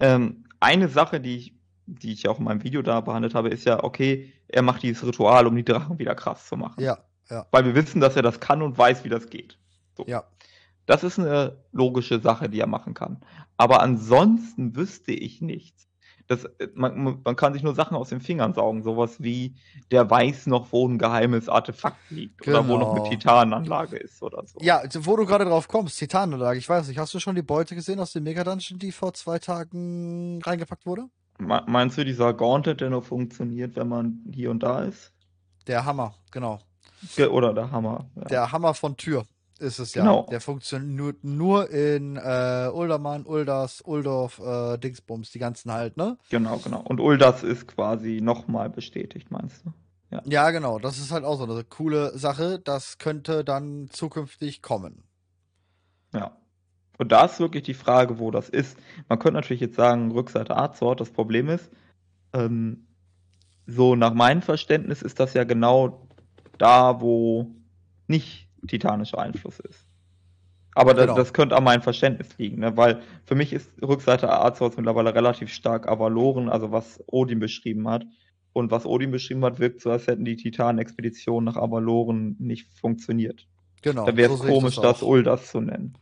[0.00, 1.53] Ähm, eine Sache, die ich,
[1.86, 4.82] die ich ja auch in meinem Video da behandelt habe, ist ja, okay, er macht
[4.82, 6.82] dieses Ritual, um die Drachen wieder krass zu machen.
[6.82, 6.98] ja,
[7.30, 9.58] ja, Weil wir wissen, dass er das kann und weiß, wie das geht.
[9.96, 10.04] So.
[10.06, 10.24] ja.
[10.86, 13.22] Das ist eine logische Sache, die er machen kann.
[13.56, 15.88] Aber ansonsten wüsste ich nichts.
[16.26, 18.82] Das, man, man kann sich nur Sachen aus den Fingern saugen.
[18.82, 19.54] Sowas wie,
[19.90, 22.46] der weiß noch, wo ein geheimes Artefakt liegt.
[22.46, 23.10] Oder wo noch eine Genau.
[23.10, 24.58] Titananlage ist oder so.
[24.60, 27.74] Ja, wo du gerade drauf kommst, Titananlage, ich weiß nicht, hast du schon die Beute
[27.74, 31.06] gesehen aus dem Mega-Dungeon, die vor zwei Tagen reingepackt wurde?
[31.38, 35.12] Me- Meinst du, dieser Gauntlet, der noch funktioniert, wenn man hier und da ist?
[35.66, 36.58] Der Hammer, genau.
[37.16, 38.08] Ge- Oder der Hammer.
[38.16, 38.24] Ja.
[38.24, 39.24] Der Hammer von Tür
[39.58, 40.02] ist es ja.
[40.02, 40.26] Genau.
[40.30, 46.18] Der funktioniert nur in äh, Uldermann, Ulders, Uldorf, äh, Dingsbums, die ganzen halt, ne?
[46.30, 46.80] Genau, genau.
[46.80, 49.72] Und Uldas ist quasi nochmal bestätigt, meinst du?
[50.26, 50.78] Ja, genau.
[50.78, 52.60] Das ist halt auch so eine coole Sache.
[52.60, 55.02] Das könnte dann zukünftig kommen.
[56.12, 56.36] Ja.
[56.98, 58.78] Und da ist wirklich die Frage, wo das ist.
[59.08, 61.00] Man könnte natürlich jetzt sagen, Rückseite Azort.
[61.00, 61.70] Das Problem ist,
[62.32, 62.86] ähm,
[63.66, 66.06] so nach meinem Verständnis ist das ja genau
[66.58, 67.50] da, wo
[68.06, 69.86] nicht titanischer Einfluss ist.
[70.74, 71.16] Aber da, Genau.
[71.16, 72.76] das könnte an meinem Verständnis liegen, ne?
[72.76, 78.04] weil für mich ist Rückseite Azort mittlerweile relativ stark Avaloren, also was Odin beschrieben hat.
[78.52, 83.48] Und was Odin beschrieben hat, wirkt so, als hätten die Titanexpeditionen nach Avaloren nicht funktioniert.
[83.82, 84.06] Genau.
[84.06, 85.02] Da wäre so es ich komisch, das das.
[85.02, 85.98] Uldas zu nennen.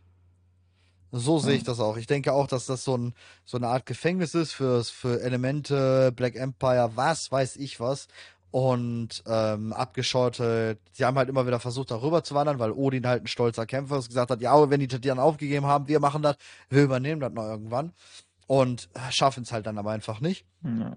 [1.12, 1.66] So sehe ich Ja.
[1.66, 1.98] das auch.
[1.98, 6.10] Ich denke auch, dass das so, ein, so eine Art Gefängnis ist für, für Elemente,
[6.16, 8.08] Black Empire, was weiß ich was.
[8.50, 10.78] Und ähm, abgeschottet.
[10.92, 13.98] Sie haben halt immer wieder versucht, darüber zu wandern, weil Odin halt ein stolzer Kämpfer
[13.98, 16.36] ist, gesagt hat, ja, wenn die Titanen aufgegeben haben, wir machen das,
[16.68, 17.92] wir übernehmen das noch irgendwann.
[18.46, 20.44] Und äh, schaffen es halt dann aber einfach nicht.
[20.64, 20.96] Ja.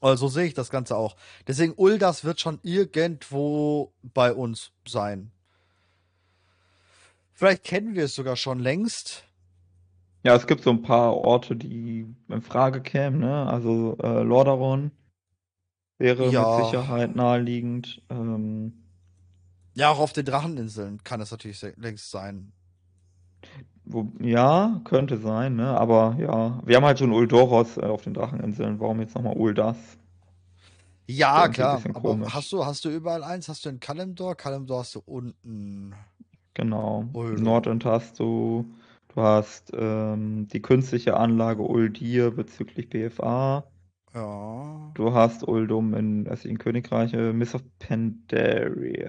[0.00, 1.16] Also so sehe ich das Ganze auch.
[1.46, 5.30] Deswegen, Uldas wird schon irgendwo bei uns sein.
[7.32, 9.24] Vielleicht kennen wir es sogar schon längst.
[10.24, 13.46] Ja, es gibt so ein paar Orte, die in Frage kämen, ne?
[13.46, 14.90] Also äh, Lordaeron
[15.98, 16.40] wäre Ja.
[16.58, 18.02] mit Sicherheit naheliegend.
[18.10, 18.72] Ähm,
[19.74, 22.52] Ja, auch auf den Dracheninseln kann es natürlich längst sein.
[23.84, 25.68] wo, ja, könnte sein, ne?
[25.78, 28.80] Aber ja, wir haben halt schon Uldoros äh, auf den Dracheninseln.
[28.80, 29.76] Warum jetzt nochmal Uldas?
[31.06, 31.82] Ja, klar.
[32.32, 33.48] hast du, hast du überall eins?
[33.48, 34.36] Hast du in Kalimdor?
[34.36, 35.94] Kalimdor hast du unten.
[36.54, 37.04] Genau.
[37.12, 37.42] Uldo.
[37.42, 38.64] Nordend hast du,
[39.14, 43.64] du hast ähm, die künstliche Anlage Uldir bezüglich BFA.
[44.14, 44.90] Ja.
[44.94, 49.08] Du hast Uldum in östlichen Königreiche, Miss of Pandaria.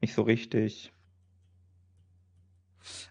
[0.00, 0.92] Nicht so richtig.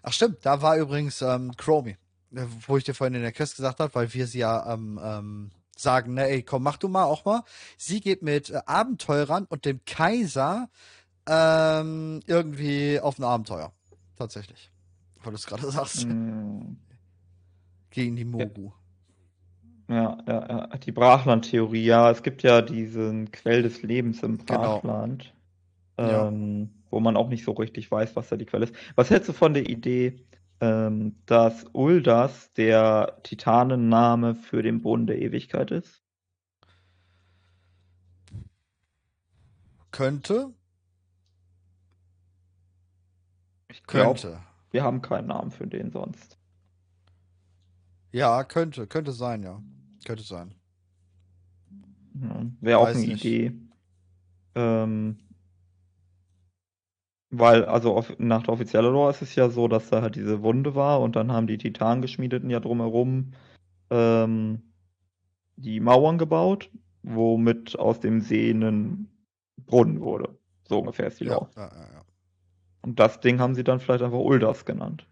[0.02, 1.96] Ach stimmt, da war übrigens ähm, Chromie,
[2.34, 5.00] äh, wo ich dir vorhin in der Quest gesagt habe, weil wir sie ja ähm,
[5.02, 7.42] ähm, sagen, ne, ey, komm, mach du mal auch mal.
[7.76, 10.68] Sie geht mit äh, Abenteurern und dem Kaiser
[11.28, 13.72] ähm, irgendwie auf ein Abenteuer.
[14.16, 14.70] Tatsächlich.
[15.22, 16.06] Weil du es gerade sagst.
[16.06, 16.76] Mm,
[17.90, 18.72] Gegen die Mogu.
[19.88, 20.66] Ja, ja, ja.
[20.78, 24.80] Die Brachland-Theorie, ja, es gibt ja diesen Quell des Lebens im Genau.
[24.80, 25.34] Brachland,
[25.98, 26.28] Ja.
[26.28, 28.74] ähm, wo man auch nicht so richtig weiß, was da die Quelle ist.
[28.94, 30.24] Was hältst du von der Idee,
[30.60, 36.02] ähm, dass Uldas der Titanenname für den Boden der Ewigkeit ist?
[39.90, 40.52] Könnte,
[43.74, 44.40] Ich könnte.
[44.70, 46.38] wir haben keinen Namen für den sonst.
[48.12, 49.60] Ja, könnte, könnte sein, ja.
[50.06, 50.54] Könnte sein.
[52.22, 53.24] Ja, Wäre auch eine nicht.
[53.24, 53.52] Idee.
[54.54, 55.18] Ähm,
[57.30, 60.40] weil, also auf, nach der offiziellen Lore ist es ja so, dass da halt diese
[60.42, 63.32] Wunde war und dann haben die Titangeschmiedeten ja drumherum
[63.90, 64.62] ähm,
[65.56, 66.70] die Mauern gebaut,
[67.02, 69.08] womit aus dem See ein
[69.66, 70.38] Brunnen wurde.
[70.68, 71.50] So ungefähr ist die Ja, Lore.
[71.56, 72.03] ja, ja, ja.
[72.84, 75.06] Und das Ding haben sie dann vielleicht einfach Uldas genannt.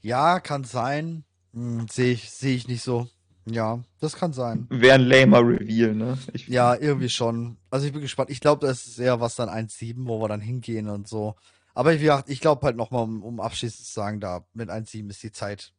[0.00, 1.24] Ja, kann sein.
[1.52, 3.08] Hm, sehe ich, sehe ich nicht so.
[3.46, 4.68] Ja, das kann sein.
[4.70, 6.16] Wäre ein lamer Reveal, ne?
[6.32, 7.56] Ich, Ja, irgendwie schon.
[7.68, 8.30] Also ich bin gespannt.
[8.30, 11.34] Ich glaube, das ist eher was dann 1.7, wo wir dann hingehen und so.
[11.74, 15.10] Aber wie gesagt, ich glaube halt nochmal, um, um abschließend zu sagen, da mit 1.7
[15.10, 15.72] ist die Zeit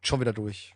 [0.00, 0.74] schon wieder durch.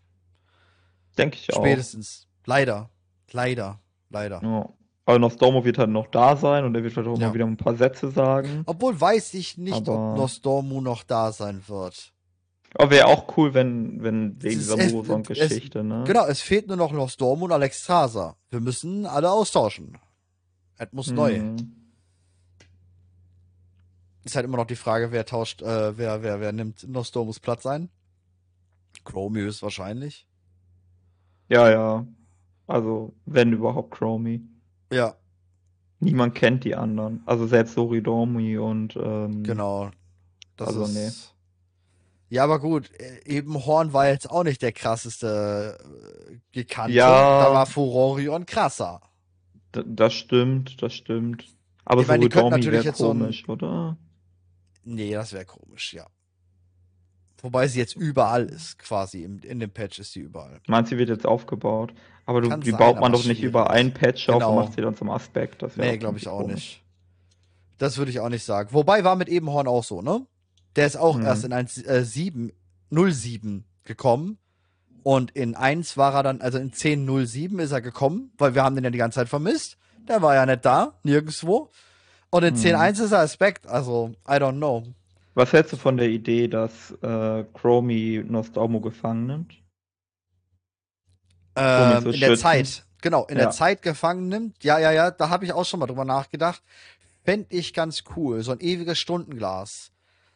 [1.16, 1.62] denke ich auch.
[1.62, 2.28] Spätestens.
[2.44, 2.90] Leider.
[3.32, 3.80] Leider.
[4.10, 4.42] Leider.
[4.42, 4.68] Ja.
[5.08, 7.28] Aber Nostormo wird halt noch da sein und er wird vielleicht auch Ja.
[7.28, 8.62] mal wieder ein paar Sätze sagen.
[8.66, 12.12] Obwohl weiß ich nicht, Aber- ob Nostormu noch da sein wird.
[12.74, 16.04] Aber wäre auch cool, wenn, wenn wegen dieser es- Moroson-Geschichte, ne?
[16.06, 18.36] Genau, es fehlt nur noch Nostormu und Alexstrasza.
[18.50, 19.96] Wir müssen alle austauschen.
[20.76, 21.38] Es muss neu.
[21.40, 21.72] Mhm.
[24.24, 27.64] Ist halt immer noch die Frage, wer tauscht, äh, wer, wer, wer nimmt Nostormus Platz
[27.64, 27.88] ein?
[29.04, 30.26] Chromius wahrscheinlich.
[31.48, 32.06] Ja, ja.
[32.66, 34.42] Also, wenn überhaupt Chromie.
[34.92, 35.14] Ja.
[36.00, 37.22] Niemand kennt die anderen.
[37.26, 39.90] Also selbst Soridomi und ähm, Genau.
[40.56, 40.94] Das Also, ist.
[40.94, 42.34] nee.
[42.36, 45.78] Ja, aber gut, äh, eben Horn war jetzt auch nicht der krasseste
[46.30, 46.92] äh, Gekannte.
[46.92, 47.44] Ja.
[47.44, 49.00] Da war Furorion krasser.
[49.72, 51.44] das stimmt, das stimmt.
[51.84, 53.96] Aber Ich meine, die könnten Soridomi natürlich wäre jetzt so ein- komisch, oder?
[54.84, 56.06] Nee, das wäre komisch, ja.
[57.42, 59.22] Wobei sie jetzt überall ist, quasi.
[59.22, 60.60] Im, in dem Patch ist sie überall.
[60.66, 61.94] Meinst du, sie wird jetzt aufgebaut?
[62.26, 64.50] Aber du, Kann die sein, baut man doch nicht über einen Patch auf Genau.
[64.58, 65.62] und macht sie dann zum Aspekt.
[65.62, 66.54] Das Nee, glaube ich auch komisch.
[66.54, 66.82] nicht.
[67.78, 68.70] Das würde ich auch nicht sagen.
[68.72, 70.26] Wobei war mit Ebenhorn auch so, ne?
[70.76, 71.24] Der ist auch Mhm.
[71.24, 72.52] erst in 1, äh, 7,
[72.90, 74.38] 07 gekommen.
[75.04, 78.74] Und in 1 war er dann, also in 10.07 ist er gekommen, weil wir haben
[78.74, 79.78] den ja die ganze Zeit vermisst.
[80.08, 81.70] Der war ja nicht da, nirgendwo.
[82.30, 82.58] Und in Mhm.
[82.60, 84.82] 10.1 ist er Aspekt, also I don't know.
[85.38, 89.54] Was hältst du von der Idee, dass äh, Chromie Nostormo gefangen nimmt?
[91.54, 92.34] Ähm, in der.
[92.36, 93.44] Zeit, genau, in Ja.
[93.44, 94.64] der Zeit gefangen nimmt.
[94.64, 96.60] Ja, ja, ja, da habe ich auch schon mal drüber nachgedacht.
[97.24, 99.92] Fände ich ganz cool, so ein ewiges Stundenglas.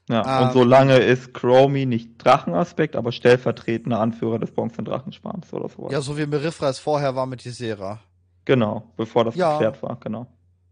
[0.09, 5.69] Ja, Ähm, und solange ist Chromie nicht Drachenaspekt, aber stellvertretender Anführer des Bronze Drachensparms oder
[5.69, 5.91] sowas.
[5.91, 7.99] Ja, so wie Merifra es vorher war mit Ysera.
[8.45, 9.51] Genau, bevor das Ja.
[9.55, 10.29] geklärt war, genau.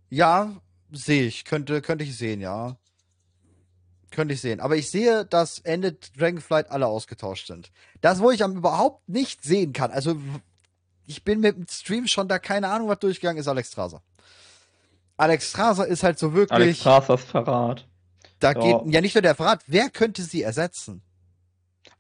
[0.09, 0.53] Ja,
[0.93, 1.45] sehe ich.
[1.45, 2.77] Könnte, könnte ich sehen, ja.
[4.11, 4.61] Könnte ich sehen.
[4.61, 7.71] Aber ich sehe, dass Ende Dragonflight alle ausgetauscht sind.
[8.01, 10.17] Das, wo ich am überhaupt nicht sehen kann, also
[11.07, 14.03] ich bin mit dem Stream schon da keine Ahnung, was durchgegangen ist, Alex Straser.
[15.17, 17.87] Alex Straser ist halt so wirklich, Alex Strasers Verrat.
[18.41, 18.61] da ja.
[18.61, 21.03] geht ja nicht nur der Verrat, wer könnte sie ersetzen?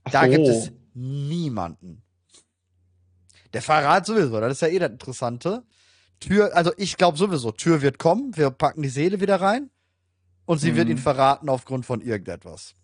[0.05, 0.31] Ach Da so.
[0.31, 2.03] gibt es niemanden.
[3.53, 5.65] Der Verrat sowieso, das ist ja eh das Interessante.
[6.19, 9.70] Tür, also ich glaube sowieso, Tür wird kommen, wir packen die Seele wieder rein
[10.51, 10.93] und sie wird Mhm.
[10.93, 12.74] ihn verraten aufgrund von irgendetwas.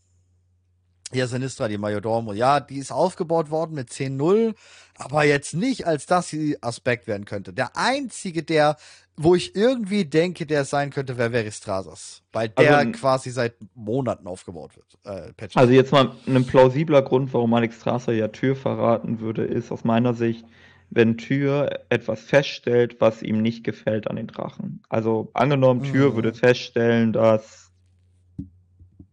[1.13, 4.55] Hier Sinistra, die Majordomo, ja, die ist aufgebaut worden mit 10-0,
[4.97, 7.53] aber jetzt nicht, als dass sie Aspekt werden könnte.
[7.53, 8.77] Der einzige, der,
[9.17, 12.23] wo ich irgendwie denke, der sein könnte, wäre Veristrasas.
[12.33, 14.99] Weil der Also- quasi seit Monaten aufgebaut wird.
[15.05, 15.49] Äh.
[15.55, 19.83] Also jetzt mal ein plausibler Grund, warum Alex Strasser ja Tür verraten würde, ist aus
[19.85, 20.45] meiner Sicht,
[20.91, 24.83] wenn Tür etwas feststellt, was ihm nicht gefällt an den Drachen.
[24.89, 26.15] Also angenommen, Tür Mhm.
[26.17, 27.65] würde feststellen, dass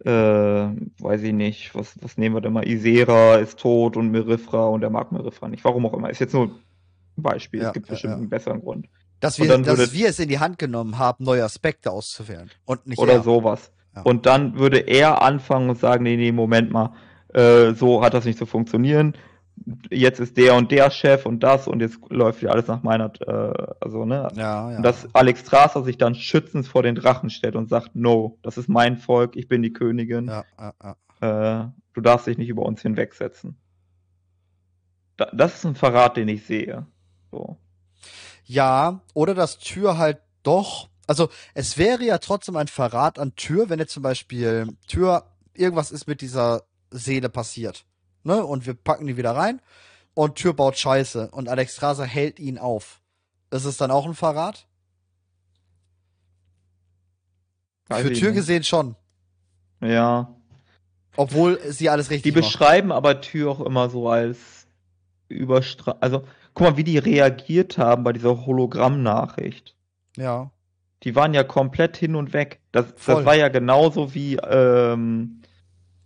[0.05, 2.67] äh, weiß ich nicht, was, was nehmen wir denn mal?
[2.67, 5.63] Isera ist tot und Merifra und er mag Merifra nicht.
[5.63, 6.09] Warum auch immer.
[6.09, 6.51] Ist jetzt nur ein
[7.15, 7.61] Beispiel.
[7.61, 8.17] Ja, es gibt ja, bestimmt ja.
[8.17, 8.87] einen besseren Grund.
[9.21, 12.51] Dass wir, dass würde- wir es in die Hand genommen haben, neue Aspekte auszuwählen.
[12.65, 13.23] Und nicht Oder er.
[13.23, 13.71] sowas.
[14.03, 16.93] Und dann würde er anfangen und sagen, nee, nee, Moment mal,
[17.33, 19.13] äh, so hat das nicht zu funktionieren.
[19.89, 23.11] Jetzt ist der und der Chef und das und jetzt läuft hier alles nach meiner,
[23.21, 24.27] äh, also, ne?
[24.35, 24.77] Ja, ja.
[24.77, 28.57] Und dass Alex Strasser sich dann schützend vor den Drachen stellt und sagt, no, das
[28.57, 30.73] ist mein Volk, ich bin die Königin, ja, ja,
[31.21, 31.61] ja.
[31.61, 33.57] äh, du darfst dich nicht über uns hinwegsetzen.
[35.17, 36.87] Da, das ist ein Verrat, den ich sehe.
[37.31, 37.57] So.
[38.45, 40.89] ja, oder dass Tür halt doch.
[41.07, 45.91] Also, es wäre ja trotzdem ein Verrat an Tür, wenn jetzt zum Beispiel Tür irgendwas
[45.91, 47.85] ist mit dieser Seele passiert.
[48.23, 48.43] Ne?
[48.45, 49.61] Und wir packen die wieder rein
[50.13, 53.01] und Tür baut Scheiße und Alex Straser hält ihn auf.
[53.51, 54.67] Ist es dann auch ein Verrat?
[57.87, 58.37] Weiß Für Tür nicht.
[58.37, 58.95] gesehen schon.
[59.81, 60.33] Ja.
[61.15, 62.45] Obwohl sie alles Die richtig macht.
[62.45, 64.67] beschreiben aber Tür auch immer so als
[65.27, 65.97] überstra...
[65.99, 66.23] Also,
[66.53, 69.75] guck mal, wie die reagiert haben bei dieser Hologramm-Nachricht.
[70.17, 70.51] Ja.
[71.03, 72.61] Die waren ja komplett hin und weg.
[72.71, 73.15] Das, Voll.
[73.15, 75.42] das war ja genauso wie ähm,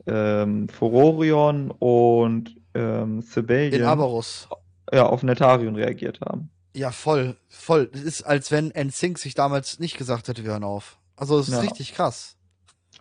[0.07, 4.47] ähm, Furorion und ähm, In Sibelian Aberus.
[4.93, 6.49] ja, auf Netarion reagiert haben.
[6.75, 7.87] Ja, voll, voll.
[7.87, 10.99] Das ist, als wenn NSYNC sich damals nicht gesagt hätte, wir hören auf.
[11.15, 11.61] Also, es ist Ja.
[11.61, 12.35] richtig krass.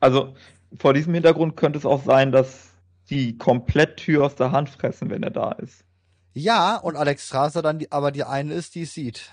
[0.00, 0.34] Also,
[0.78, 2.70] vor diesem Hintergrund könnte es auch sein, dass
[3.10, 5.84] die komplett Tür aus der Hand fressen, wenn er da ist.
[6.32, 9.32] Ja, und Alex Straser dann die, aber die eine ist, die es sieht.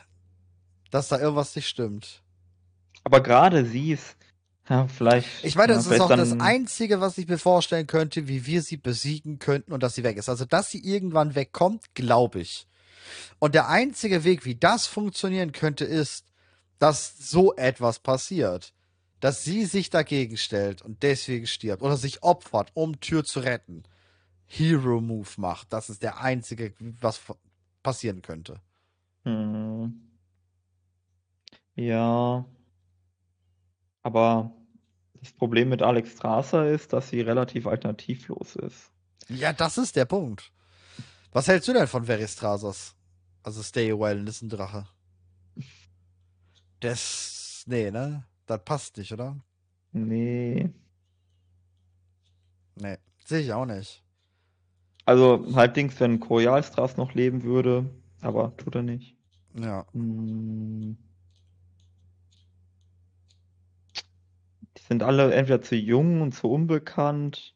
[0.92, 2.22] Dass da irgendwas nicht stimmt.
[3.04, 4.16] Aber gerade sie ist,
[4.70, 5.28] ja, vielleicht.
[5.44, 8.46] Ich meine, ja, das ist vielleicht auch das Einzige, was ich mir vorstellen könnte, wie
[8.46, 10.30] wir sie besiegen könnten und dass sie weg ist.
[10.30, 12.68] Also, dass sie irgendwann wegkommt, glaube ich.
[13.40, 16.26] Und der einzige Weg, wie das funktionieren könnte, ist,
[16.80, 18.74] dass so etwas passiert.
[19.20, 23.84] Dass sie sich dagegen stellt und deswegen stirbt oder sich opfert, um Tür zu retten.
[24.46, 25.74] Hero Move macht.
[25.74, 27.22] Das ist der einzige, was
[27.82, 28.62] passieren könnte.
[29.24, 30.02] Hm.
[31.76, 32.46] Ja.
[34.04, 34.52] Aber
[35.22, 38.92] das Problem mit Alex Strasser ist, dass sie relativ alternativlos ist.
[39.30, 40.52] Ja, das ist der Punkt.
[41.32, 42.96] Was hältst du denn von Veristrasas?
[43.42, 44.88] Also Stay Well ist ein Drache.
[46.82, 47.64] Das.
[47.66, 48.26] Nee, ne?
[48.46, 49.38] Das passt nicht, oder?
[49.94, 50.70] Nee.
[52.76, 52.98] Nee.
[53.26, 54.04] Sehe ich auch nicht.
[55.06, 57.90] Also halbdings, wenn Koyalstras noch leben würde,
[58.22, 59.16] aber tut er nicht.
[59.54, 59.86] Ja.
[59.94, 60.98] Hm.
[64.94, 67.56] Sind alle entweder zu jung und zu unbekannt.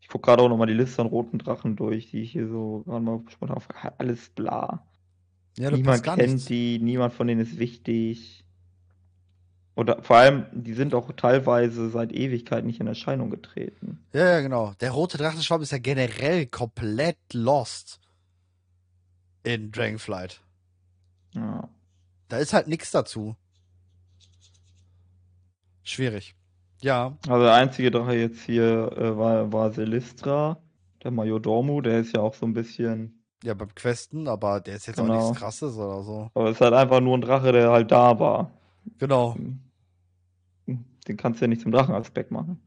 [0.00, 2.82] Ich gucke gerade auch nochmal die Liste an roten Drachen durch, die ich hier so
[2.86, 3.68] gerade mal spontan auf.
[3.98, 4.86] Alles bla.
[5.58, 6.46] Ja, du niemand kennt nichts.
[6.46, 8.46] die, niemand von denen ist wichtig.
[9.76, 14.02] Oder vor allem, die sind auch teilweise seit Ewigkeit nicht in Erscheinung getreten.
[14.14, 14.72] Ja, ja, genau.
[14.80, 18.00] Der rote Drachenschwamm ist ja generell komplett lost
[19.42, 20.40] in Dragonflight.
[21.32, 21.68] Ja.
[22.28, 23.36] Da ist halt nichts dazu.
[25.82, 26.34] Schwierig.
[26.84, 30.58] Ja, Also der einzige Drache jetzt hier äh, war, war Selistra,
[31.02, 33.24] der Majordomo, der ist ja auch so ein bisschen.
[33.42, 35.28] ja, beim Questen, aber der ist jetzt auch Genau.
[35.28, 36.30] nichts krasses oder so.
[36.34, 38.50] Aber es ist halt einfach nur ein Drache, der halt da war.
[38.98, 39.34] Genau.
[40.66, 42.62] Den kannst du ja nicht zum Drachenaspekt machen.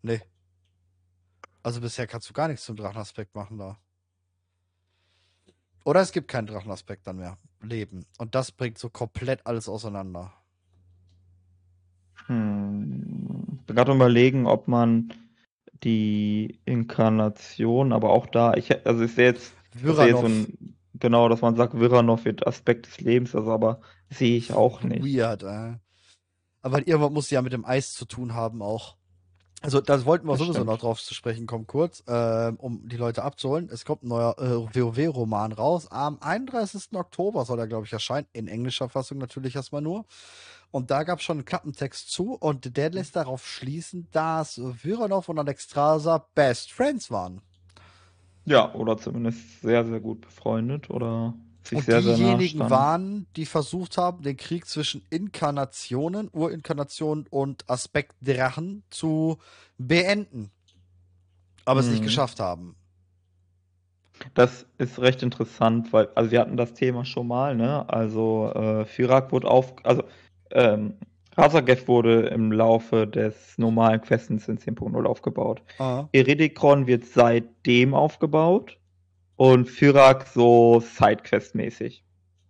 [0.00, 0.22] Nee.
[1.62, 3.76] Also bisher kannst du gar nichts zum Drachenaspekt machen da.
[5.84, 7.36] Oder es gibt keinen Drachenaspekt dann mehr.
[7.60, 8.06] Leben.
[8.16, 10.32] Und das bringt so komplett alles auseinander.
[12.26, 13.58] Hm.
[13.60, 15.12] Ich bin gerade überlegen, ob man
[15.82, 20.76] die Inkarnation, aber auch da, ich, also ich sehe jetzt, ich sehe jetzt so ein,
[20.94, 23.80] genau, dass man sagt, Viranov wird Aspekt des Lebens, also aber
[24.10, 25.04] sehe ich auch nicht.
[25.04, 25.74] Weird, äh.
[26.62, 28.96] Aber irgendwas muss ja mit dem Eis zu tun haben auch.
[29.60, 30.66] Also, das wollten wir Das sowieso stimmt.
[30.66, 33.70] noch drauf zu sprechen kommen, kurz, ähm, um die Leute abzuholen.
[33.72, 35.90] Es kommt ein neuer äh, WoW-Roman raus.
[35.90, 36.88] Am 31.
[36.92, 38.26] Oktober soll er, glaube ich, erscheinen.
[38.34, 40.04] In englischer Fassung natürlich erstmal nur.
[40.74, 45.28] Und da gab es schon einen Klappentext zu und der lässt darauf schließen, dass Viranov
[45.28, 47.42] und Alexstrasza Best Friends waren.
[48.44, 53.96] Ja, oder zumindest sehr, sehr gut befreundet oder sich Und sehr, diejenigen waren, die versucht
[53.98, 59.38] haben, den Krieg zwischen Inkarnationen, Urinkarnationen und Aspektdrachen zu
[59.78, 60.50] beenden.
[61.64, 62.04] Aber es nicht Mhm.
[62.04, 62.76] geschafft haben.
[64.34, 67.88] Das ist recht interessant, weil, also wir hatten das Thema schon mal, ne?
[67.88, 70.04] Also äh, Firak wurde auf, also
[70.50, 70.94] ähm,
[71.36, 75.62] Razagev wurde im Laufe des normalen Questens in 10.0 aufgebaut.
[75.78, 76.06] Ah.
[76.12, 78.78] Eridikron wird seitdem aufgebaut
[79.36, 82.04] und Firak so Sidequest-mäßig.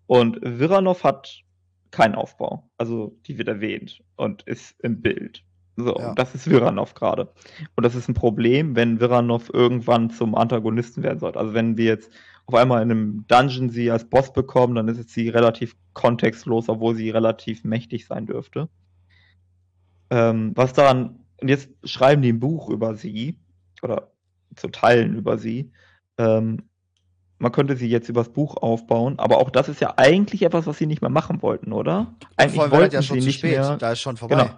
[0.07, 1.43] Und Viranov hat
[1.91, 2.69] keinen Aufbau.
[2.77, 5.43] Also die wird erwähnt und ist im Bild.
[5.77, 6.15] So, Ja.
[6.15, 7.33] das ist Viranov gerade.
[7.77, 11.39] Und das ist ein Problem, wenn Viranov irgendwann zum Antagonisten werden sollte.
[11.39, 12.13] Also wenn wir jetzt
[12.47, 16.69] auf einmal in einem Dungeon sie als Boss bekommen, dann ist jetzt sie relativ kontextlos,
[16.69, 18.69] obwohl sie relativ mächtig sein dürfte.
[20.11, 23.39] Ähm, was daran, und jetzt schreiben die ein Buch über sie,
[23.83, 24.11] oder
[24.57, 25.73] zu Teilen über sie.
[26.19, 26.63] Ähm,
[27.39, 30.79] man könnte sie jetzt übers Buch aufbauen, aber auch das ist ja eigentlich etwas, was
[30.79, 32.15] sie nicht mehr machen wollten, oder?
[32.37, 33.53] Eigentlich das wollten ja sie nicht spät.
[33.53, 33.77] mehr.
[33.77, 34.37] Da ist schon vorbei.
[34.37, 34.51] Genau.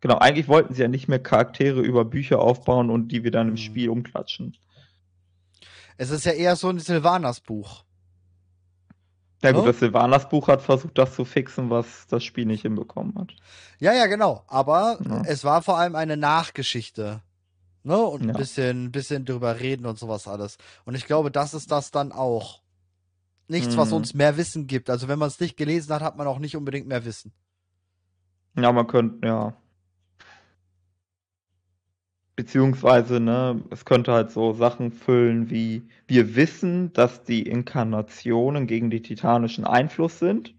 [0.00, 3.48] Genau, eigentlich wollten sie ja nicht mehr Charaktere über Bücher aufbauen und die wir dann
[3.48, 3.58] im Mhm.
[3.58, 4.56] Spiel umklatschen.
[5.96, 7.84] Es ist ja eher so ein Silvanas Buch.
[9.42, 9.72] Ja gut, Ne?
[9.72, 13.34] das Sylvanas Buch hat versucht, das zu fixen, was das Spiel nicht hinbekommen hat.
[13.78, 14.42] Ja, ja, genau.
[14.46, 15.22] Aber Ja.
[15.26, 17.20] es war vor allem eine Nachgeschichte.
[17.82, 17.98] Ne?
[17.98, 18.34] Und ein Ja.
[18.36, 20.56] bisschen, bisschen drüber reden und sowas alles.
[20.86, 22.62] Und ich glaube, das ist das dann auch.
[23.46, 23.96] Nichts, was Mhm.
[23.96, 24.88] uns mehr Wissen gibt.
[24.88, 27.30] Also wenn man es nicht gelesen hat, hat man auch nicht unbedingt mehr Wissen.
[28.56, 29.54] Ja, man könnte, ja.
[32.36, 38.90] Beziehungsweise, ne, es könnte halt so Sachen füllen wie, wir wissen, dass die Inkarnationen gegen
[38.90, 40.54] die titanischen Einfluss sind.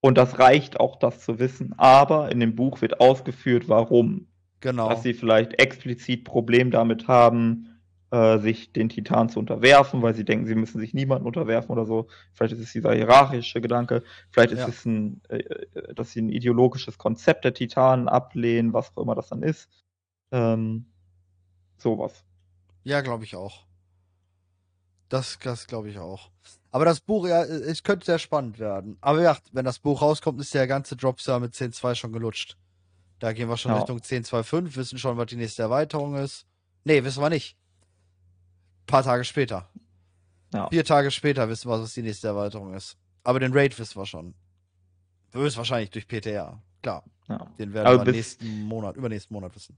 [0.00, 1.74] Und das reicht auch, das zu wissen.
[1.78, 4.26] Aber in dem Buch wird ausgeführt, warum.
[4.60, 4.88] Genau.
[4.88, 7.80] Dass sie vielleicht explizit Problem damit haben,
[8.10, 11.84] äh, sich den Titanen zu unterwerfen, weil sie denken, sie müssen sich niemandem unterwerfen oder
[11.86, 12.08] so.
[12.32, 14.02] Vielleicht ist es dieser hierarchische Gedanke.
[14.30, 14.68] Vielleicht ist Ja.
[14.68, 19.14] es ein, äh, äh, dass sie ein ideologisches Konzept der Titanen ablehnen, was auch immer
[19.14, 19.68] das dann ist.
[20.32, 20.86] Ähm,
[21.78, 22.24] sowas.
[22.82, 23.64] Ja, glaube ich auch.
[25.08, 26.30] Das, das glaube ich auch.
[26.70, 28.96] Aber das Buch, ja, es könnte sehr spannend werden.
[29.02, 32.56] Aber ja, wenn das Buch rauskommt, ist der ganze Dropstar mit 10.2 schon gelutscht.
[33.18, 33.78] Da gehen wir schon Ja.
[33.78, 36.46] Richtung 10.2.5, wissen schon, was die nächste Erweiterung ist.
[36.84, 37.56] Nee, wissen wir nicht.
[38.86, 39.68] paar Tage später.
[40.52, 40.68] Ja.
[40.70, 42.96] Vier Tage später wissen wir, was die nächste Erweiterung ist.
[43.22, 44.34] Aber den Raid wissen wir schon.
[45.32, 46.60] Höchstwahrscheinlich durch PTR.
[46.82, 47.04] Klar.
[47.28, 47.46] Ja.
[47.58, 49.76] Den werden Aber wir nächsten Monat, übernächsten Monat wissen.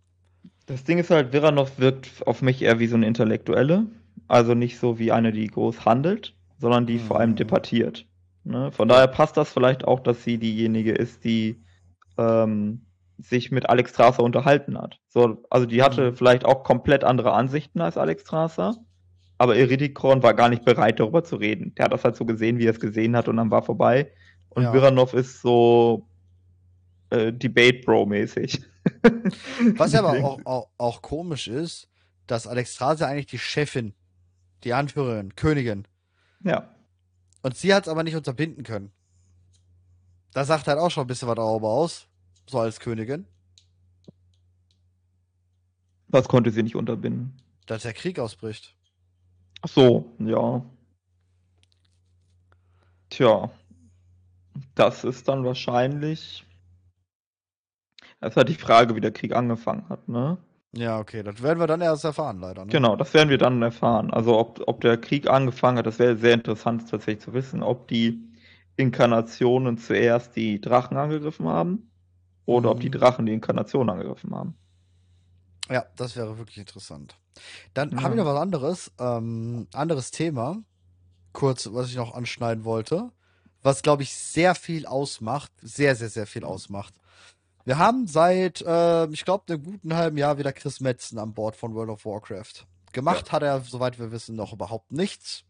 [0.66, 3.86] Das Ding ist halt, Viranov wirkt auf mich eher wie so eine Intellektuelle.
[4.28, 7.36] Also nicht so wie eine, die groß handelt, sondern die vor allem Mhm.
[7.36, 8.07] debattiert.
[8.45, 8.73] Ne?
[8.73, 11.62] Von daher passt das vielleicht auch, dass sie diejenige ist, die
[12.16, 12.81] ähm,
[13.19, 14.99] sich mit Alex Strasser unterhalten hat.
[15.09, 16.16] So, also die hatte Mhm.
[16.16, 18.77] vielleicht auch komplett andere Ansichten als Alex Strasser,
[19.39, 21.74] aber Eridikron war gar nicht bereit, darüber zu reden.
[21.74, 24.11] Der hat das halt so gesehen, wie er es gesehen hat und dann war vorbei.
[24.49, 24.73] Und Ja.
[24.73, 26.07] Viranov ist so
[27.11, 28.61] äh, Debate-Bro-mäßig.
[29.76, 31.89] Was ja aber auch, auch, auch komisch ist,
[32.26, 33.94] dass Alexstrasza eigentlich die Chefin,
[34.64, 35.86] die Anführerin, Königin.
[36.43, 36.68] Ja.
[37.43, 38.90] Und sie hat es aber nicht unterbinden können.
[40.32, 42.09] Das sagt halt auch schon ein bisschen was darüber aus.
[42.47, 43.26] so als Königin?
[46.09, 47.36] Was konnte sie nicht unterbinden?
[47.66, 48.74] Dass der Krieg ausbricht.
[49.62, 50.64] Ach so, ja.
[53.10, 53.51] Tja,
[54.74, 56.44] das ist dann wahrscheinlich.
[58.24, 60.38] Das ist halt die Frage, wie der Krieg angefangen hat, ne?
[60.76, 62.64] Ja, okay, das werden wir dann erst erfahren, leider.
[62.64, 62.70] Ne?
[62.72, 64.10] Genau, das werden wir dann erfahren.
[64.10, 67.88] Also, ob, ob der Krieg angefangen hat, das wäre sehr interessant tatsächlich zu wissen, ob
[67.88, 68.22] die
[68.76, 71.90] Inkarnationen zuerst die Drachen angegriffen haben
[72.46, 72.92] oder ob die Mhm.
[72.92, 74.59] Drachen die Inkarnation angegriffen haben.
[75.70, 77.16] Ja, das wäre wirklich interessant.
[77.74, 78.02] Dann Ja.
[78.02, 80.62] habe ich noch was anderes, ähm, anderes Thema,
[81.32, 83.12] kurz, was ich noch anschneiden wollte,
[83.62, 86.94] was glaube ich sehr viel ausmacht, sehr, sehr, sehr viel ausmacht.
[87.65, 91.57] Wir haben seit, äh, ich glaube, einem guten halben Jahr wieder Chris Metzen an Bord
[91.57, 92.66] von World of Warcraft.
[92.93, 95.45] Gemacht hat er, soweit wir wissen, noch überhaupt nichts.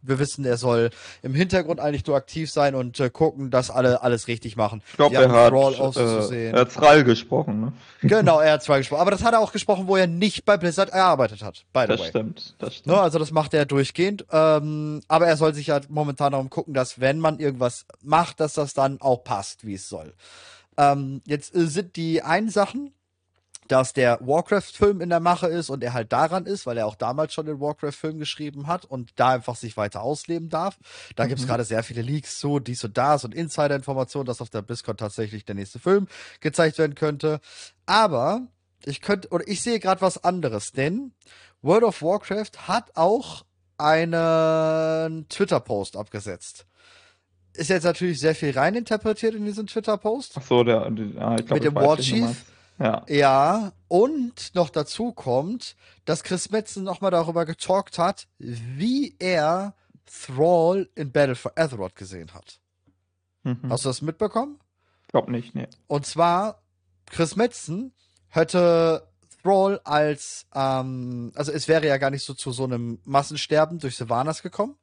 [0.00, 0.90] Wir wissen, er soll
[1.22, 4.80] im Hintergrund eigentlich nur aktiv sein und äh, gucken, dass alle alles richtig machen.
[4.90, 7.72] Ich glaube, er hat, Thrall äh, er hat Thrall gesprochen, ne?
[8.08, 10.56] Genau, er hat zwar gesprochen, aber das hat er auch gesprochen, wo er nicht bei
[10.56, 12.08] Blizzard gearbeitet hat, by the Das way.
[12.10, 12.94] stimmt, das stimmt.
[12.94, 14.24] Ne, also das macht er durchgehend.
[14.30, 18.54] Ähm, aber er soll sich ja momentan darum gucken, dass wenn man irgendwas macht, dass
[18.54, 20.14] das dann auch passt, wie es soll.
[20.78, 22.94] Ähm, jetzt äh, sind die einen Sachen,
[23.66, 26.94] dass der Warcraft-Film in der Mache ist und er halt daran ist, weil er auch
[26.94, 30.78] damals schon den Warcraft-Film geschrieben hat und da einfach sich weiter ausleben darf.
[31.16, 31.36] Da Mhm.
[31.36, 35.44] gerade sehr viele Leaks zu, dies und das und Insider-Informationen, dass auf der BlizzCon tatsächlich
[35.44, 36.08] der nächste Film
[36.40, 37.40] gezeigt werden könnte.
[37.84, 38.46] Aber
[38.86, 41.12] ich könnte, oder ich sehe gerade was anderes, denn
[41.60, 43.44] World of Warcraft hat auch
[43.76, 46.64] einen Twitter-Post abgesetzt.
[47.58, 50.34] Ist jetzt natürlich sehr viel reininterpretiert in diesen Twitter-Post.
[50.36, 52.44] Ach so, der, der ah, ich glaub, Mit dem War Chief?
[52.78, 53.04] Ja.
[53.08, 55.74] Ja, und noch dazu kommt,
[56.04, 59.74] dass Chris Metzen nochmal darüber getalkt hat, wie er
[60.06, 62.60] Thrall in Battle for Azeroth gesehen hat.
[63.42, 63.68] Mhm.
[63.68, 64.60] Hast du das mitbekommen?
[65.06, 65.66] Ich glaube nicht, nee.
[65.88, 66.62] Und zwar,
[67.06, 67.92] Chris Metzen
[68.28, 69.08] hätte
[69.42, 73.96] Thrall als, ähm, also es wäre ja gar nicht so zu so einem Massensterben durch
[73.96, 74.76] Sylvanas gekommen,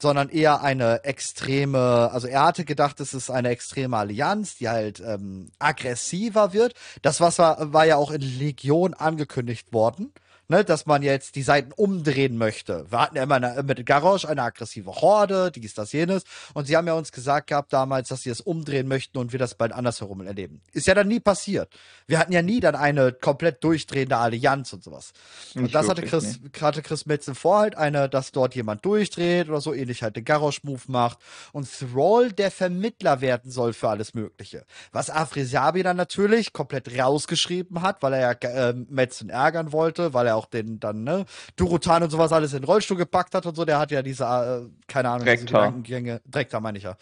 [0.00, 5.00] sondern eher eine extreme, also er hatte gedacht, es ist eine extreme Allianz, die halt
[5.00, 6.74] ähm, aggressiver wird.
[7.02, 10.12] Das was war, war ja auch in Legion angekündigt worden.
[10.48, 12.84] Ne, dass man jetzt die Seiten umdrehen möchte.
[12.90, 16.24] Wir hatten ja immer eine, mit Garrosh eine aggressive Horde, dies, das, jenes.
[16.52, 19.38] Und sie haben ja uns gesagt gehabt damals, dass sie es umdrehen möchten und wir
[19.38, 20.60] das bald andersherum erleben.
[20.72, 21.72] Ist ja dann nie passiert.
[22.06, 25.12] Wir hatten ja nie dann eine komplett durchdrehende Allianz und sowas.
[25.54, 29.48] Und Nicht das hatte Chris, hatte Chris Metzen vor halt, eine, dass dort jemand durchdreht
[29.48, 31.20] oder so, ähnlich halt den Garrosh-Move macht.
[31.52, 34.66] Und Thrall der Vermittler werden soll für alles Mögliche.
[34.92, 40.26] Was Afresiabi dann natürlich komplett rausgeschrieben hat, weil er ja äh, Metzen ärgern wollte, weil
[40.26, 41.24] er auch den dann, ne,
[41.56, 43.64] Durotan und sowas alles in den Rollstuhl gepackt hat und so.
[43.64, 45.60] Der hat ja diese, äh, keine Ahnung, diese Drektar.
[45.66, 46.96] Gedankengänge, Drektar meine ich ja,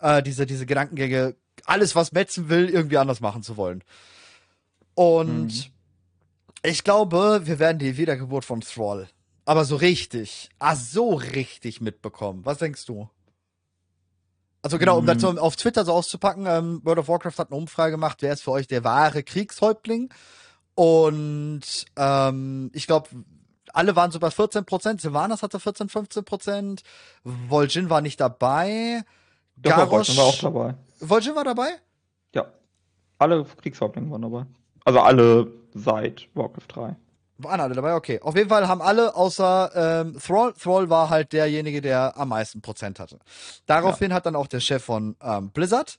[0.00, 3.84] äh, diese, diese Gedankengänge, alles, was Metzen will, irgendwie anders machen zu wollen.
[4.94, 5.64] Und Mhm.
[6.62, 9.08] ich glaube, wir werden die Wiedergeburt von Thrall.
[9.44, 10.48] Aber so richtig.
[10.58, 12.44] Ah, so richtig mitbekommen.
[12.44, 13.08] Was denkst du?
[14.62, 15.06] Also genau, um Mhm.
[15.06, 18.32] das so auf Twitter so auszupacken, ähm, World of Warcraft hat eine Umfrage gemacht, wer
[18.34, 20.12] ist für euch der wahre Kriegshäuptling?
[20.80, 21.60] Und
[21.96, 23.10] ähm, ich glaube,
[23.74, 25.02] alle waren so bei 14 Prozent.
[25.02, 26.82] Sylvanas hatte 14, 15 Prozent.
[27.22, 29.02] Vol'jin war nicht dabei.
[29.56, 30.74] Doch, Garrosh war auch dabei.
[31.02, 31.68] Vol'jin war dabei?
[32.34, 32.46] Ja.
[33.18, 34.46] Alle Kriegshäuptlinge waren dabei.
[34.86, 36.96] Also alle seit Warcraft 3.
[37.36, 38.18] Waren alle dabei, okay.
[38.22, 42.62] Auf jeden Fall haben alle außer ähm, Thrall, Thrall war halt derjenige, der am meisten
[42.62, 43.18] Prozent hatte.
[43.66, 45.98] Daraufhin hat dann auch der Chef von ähm, Blizzard,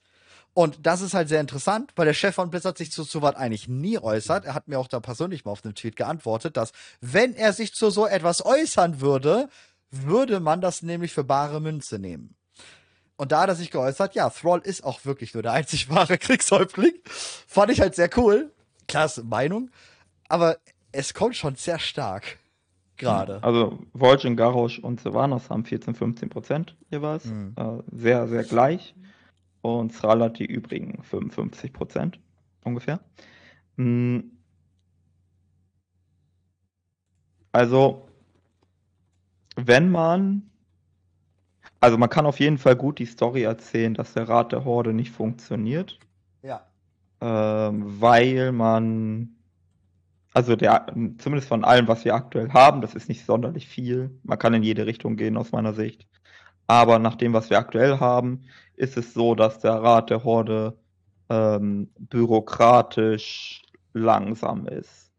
[0.53, 3.69] und das ist halt sehr interessant, weil der Chef von Blizzard sich zu sowas eigentlich
[3.69, 4.45] nie äußert.
[4.45, 7.73] Er hat mir auch da persönlich mal auf einem Tweet geantwortet, dass wenn er sich
[7.73, 9.47] zu so etwas äußern würde,
[9.91, 12.35] würde man das nämlich für bare Münze nehmen.
[13.15, 16.17] Und da hat er sich geäußert, ja, Thrall ist auch wirklich nur der einzig wahre
[16.19, 16.93] Kriegshäuptling.
[17.05, 18.51] Fand ich halt sehr cool.
[18.87, 19.69] Klasse Meinung.
[20.27, 20.57] Aber
[20.91, 22.39] es kommt schon sehr stark.
[22.97, 23.43] Gerade.
[23.43, 27.25] Also Vol'jin, Garrosh und Sylvanas haben 14, 15 Prozent jeweils.
[27.25, 27.55] Mhm.
[27.57, 28.93] Äh, sehr, sehr gleich.
[29.61, 32.19] Und hat die übrigen 55 Prozent
[32.63, 32.99] ungefähr.
[33.77, 34.19] Mm.
[37.51, 38.07] Also,
[39.55, 40.49] wenn man,
[41.79, 44.93] also man kann auf jeden Fall gut die Story erzählen, dass der Rat der Horde
[44.93, 45.99] nicht funktioniert,
[46.43, 46.65] Ja.
[47.19, 49.35] ähm, weil man,
[50.33, 50.85] also der,
[51.17, 54.11] zumindest von allem, was wir aktuell haben, das ist nicht sonderlich viel.
[54.23, 56.07] Man kann in jede Richtung gehen aus meiner Sicht.
[56.67, 58.43] Aber nach dem, was wir aktuell haben,
[58.81, 60.75] ist es so, dass der Rat der Horde
[61.29, 63.61] ähm, bürokratisch
[63.93, 65.11] langsam ist.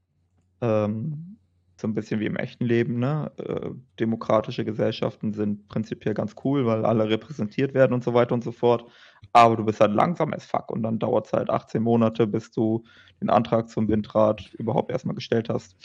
[0.61, 1.39] Ähm,
[1.81, 3.31] so ein bisschen wie im echten Leben, ne?
[3.39, 3.71] Äh,
[4.01, 8.53] demokratische Gesellschaften sind prinzipiell ganz cool, weil alle repräsentiert werden und so weiter und so
[8.53, 8.85] fort.
[9.33, 12.51] Aber du bist halt langsam as fuck und dann dauert es halt 18 Monate, bis
[12.51, 12.85] du
[13.21, 15.77] den Antrag zum Windrad überhaupt erstmal gestellt hast.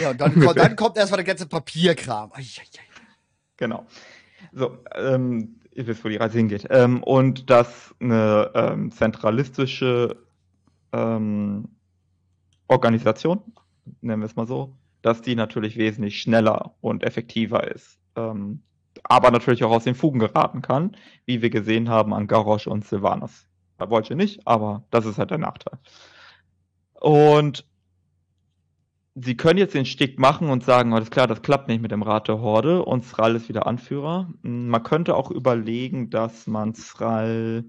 [0.00, 2.30] Ja, und dann, kommt, dann kommt erstmal der ganze Papierkram.
[3.56, 3.86] Genau.
[4.52, 6.66] So, ähm, ihr wisst, wo die Reise hingeht.
[6.70, 10.16] Ähm, und dass eine ähm, zentralistische
[10.92, 11.68] ähm,
[12.68, 13.40] Organisation,
[14.00, 17.98] nennen wir es mal so, dass die natürlich wesentlich schneller und effektiver ist.
[18.16, 18.62] Ähm,
[19.04, 22.86] aber natürlich auch aus den Fugen geraten kann, wie wir gesehen haben an Garrosh und
[22.86, 23.46] Sylvanas.
[23.78, 25.78] Da wollte nicht, aber das ist halt der Nachteil.
[27.00, 27.66] Und
[29.14, 32.02] sie können jetzt den Stick machen und sagen, alles klar, das klappt nicht mit dem
[32.02, 34.30] Rat der Horde und Sral ist wieder Anführer.
[34.42, 37.64] Man könnte auch überlegen, dass man Sral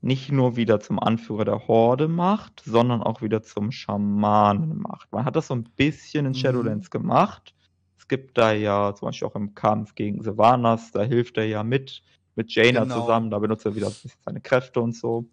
[0.00, 5.10] nicht nur wieder zum Anführer der Horde macht, sondern auch wieder zum Schamanen macht.
[5.12, 6.36] Man hat das so ein bisschen in Mhm.
[6.36, 7.54] Shadowlands gemacht.
[7.98, 11.64] Es gibt da ja zum Beispiel auch im Kampf gegen Sylvanas, da hilft er ja
[11.64, 12.02] mit,
[12.36, 13.00] mit Jaina Genau.
[13.00, 13.90] zusammen, da benutzt er wieder
[14.24, 15.26] seine Kräfte und so.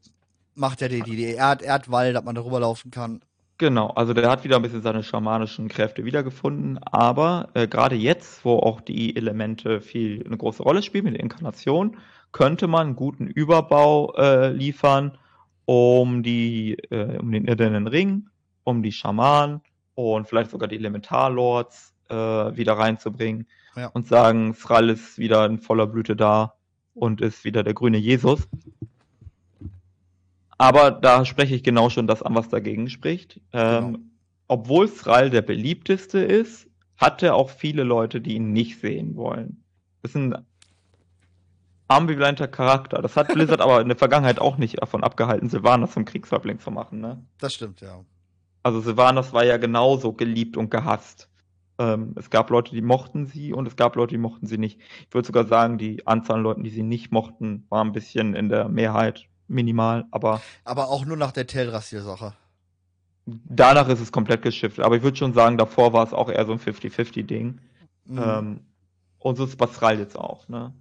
[0.55, 3.21] Macht ja die, die, die Erd, Erdwall, dass man darüber laufen kann.
[3.63, 8.43] Genau, also der hat wieder ein bisschen seine schamanischen Kräfte wiedergefunden, aber äh, gerade jetzt,
[8.43, 11.95] wo auch die Elemente viel eine große Rolle spielen mit der Inkarnation,
[12.33, 15.17] könnte man einen guten Überbau äh, liefern,
[15.63, 18.27] um die, äh, um den irdenen Ring,
[18.65, 19.61] um die Schamanen
[19.95, 23.87] und vielleicht sogar die Elementarlords äh, wieder reinzubringen Ja.
[23.93, 26.55] und sagen, Thrall ist wieder in voller Blüte da
[26.95, 28.45] und ist wieder der grüne Jesus.
[30.63, 33.41] Aber da spreche ich genau schon das an, was dagegen spricht.
[33.51, 33.99] Ähm, Genau.
[34.47, 39.61] Obwohl Thrall der beliebteste ist, hat er auch viele Leute, die ihn nicht sehen wollen.
[40.01, 40.45] Das ist ein
[41.89, 43.01] ambivalenter Charakter.
[43.01, 46.71] Das hat Blizzard aber in der Vergangenheit auch nicht davon abgehalten, Sylvanas zum Kriegshäuptling zu
[46.71, 47.01] machen.
[47.01, 47.21] Ne?
[47.39, 47.99] Das stimmt, ja.
[48.63, 51.29] Also Sylvanas war ja genauso geliebt und gehasst.
[51.77, 54.79] Ähm, es gab Leute, die mochten sie und es gab Leute, die mochten sie nicht.
[55.09, 58.33] Ich würde sogar sagen, die Anzahl an Leuten, die sie nicht mochten, war ein bisschen
[58.33, 62.33] in der Mehrheit minimal, aber Aber auch nur nach der Teldrassil-Sache.
[63.25, 64.79] danach ist es komplett geschifft.
[64.79, 67.59] Aber ich würde schon sagen, davor war es auch eher so ein 50-50-Ding.
[68.05, 68.17] Mhm.
[68.21, 68.59] Ähm,
[69.19, 70.73] und so ist Basral jetzt auch, ne?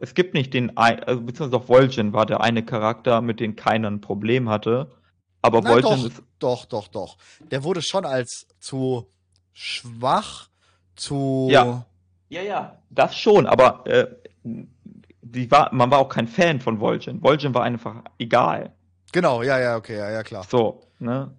[0.00, 3.56] Es gibt nicht den, ein, also beziehungsweise auch Vol'jin war der eine Charakter, mit dem
[3.56, 4.92] keiner ein Problem hatte.
[5.42, 7.16] Aber Na, Vol'jin doch, ist, doch, doch, doch.
[7.50, 9.08] Der wurde schon als zu
[9.52, 10.48] schwach,
[10.94, 11.48] zu.
[11.50, 11.84] Ja.
[12.28, 14.06] ja, ja, das schon, aber äh,
[15.32, 17.20] die war, man war auch kein Fan von Vol'jin.
[17.20, 18.72] Vol'jin war einfach egal.
[19.12, 20.44] Genau, ja, ja, okay, ja, ja, klar.
[20.48, 21.34] So, ne?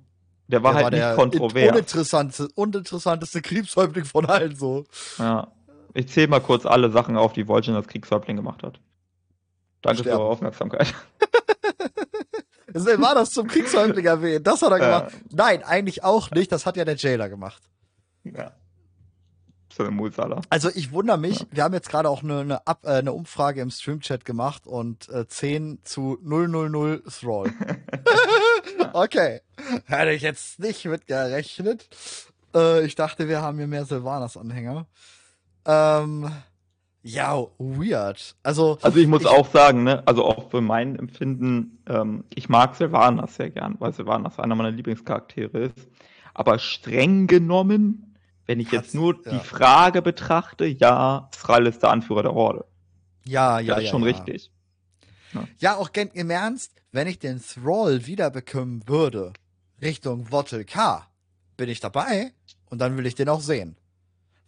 [0.48, 1.72] Der war Der halt nicht der kontrovers.
[1.72, 4.86] uninteressante, uninteressanteste Kriegshäuptling von allen so.
[5.20, 5.48] Ja.
[5.94, 8.80] Ich zähle mal kurz alle Sachen auf, die Vol'jin als Kriegshäuptling gemacht hat.
[9.82, 10.22] Danke für Sterben.
[10.22, 10.94] eure Aufmerksamkeit.
[12.74, 14.46] War das zum Kriegshäuptling erwähnt.
[14.46, 15.00] Das hat er Ja.
[15.00, 15.16] gemacht.
[15.32, 16.52] Nein, eigentlich auch nicht.
[16.52, 17.62] Das hat ja der Jailer gemacht.
[18.24, 18.52] ja.
[19.80, 20.42] So ein Mulsala.
[20.50, 21.46] Also ich wundere mich, Ja.
[21.52, 25.08] wir haben jetzt gerade auch eine, eine, Ab, äh, eine Umfrage im Streamchat gemacht und
[25.08, 27.54] äh, 10 zu 000 Thrall.
[28.94, 29.40] okay.
[29.86, 31.88] Hätte ich jetzt nicht mit gerechnet.
[32.54, 34.86] Äh, ich dachte, wir haben hier mehr Sylvanas-Anhänger.
[35.66, 36.30] Ähm,
[37.02, 38.36] ja, weird.
[38.44, 42.50] Also, Also ich muss Ich- auch sagen, ne, also auch für mein Empfinden, ähm, ich
[42.50, 45.88] mag Sylvanas sehr gern, weil Sylvanas einer meiner Lieblingscharaktere ist.
[46.34, 48.09] Aber streng genommen,
[48.50, 49.32] wenn ich jetzt nur ja.
[49.34, 52.66] die Frage betrachte, ja, Thrall ist der Anführer der Horde.
[53.24, 54.08] ja, ja, das ist ja, schon ja.
[54.08, 54.52] richtig.
[55.60, 59.34] Ja, auch im Ernst, wenn ich den Thrall wiederbekommen würde,
[59.80, 61.06] Richtung Wottel K,
[61.58, 62.34] bin ich dabei
[62.72, 63.78] und dann will ich den auch sehen.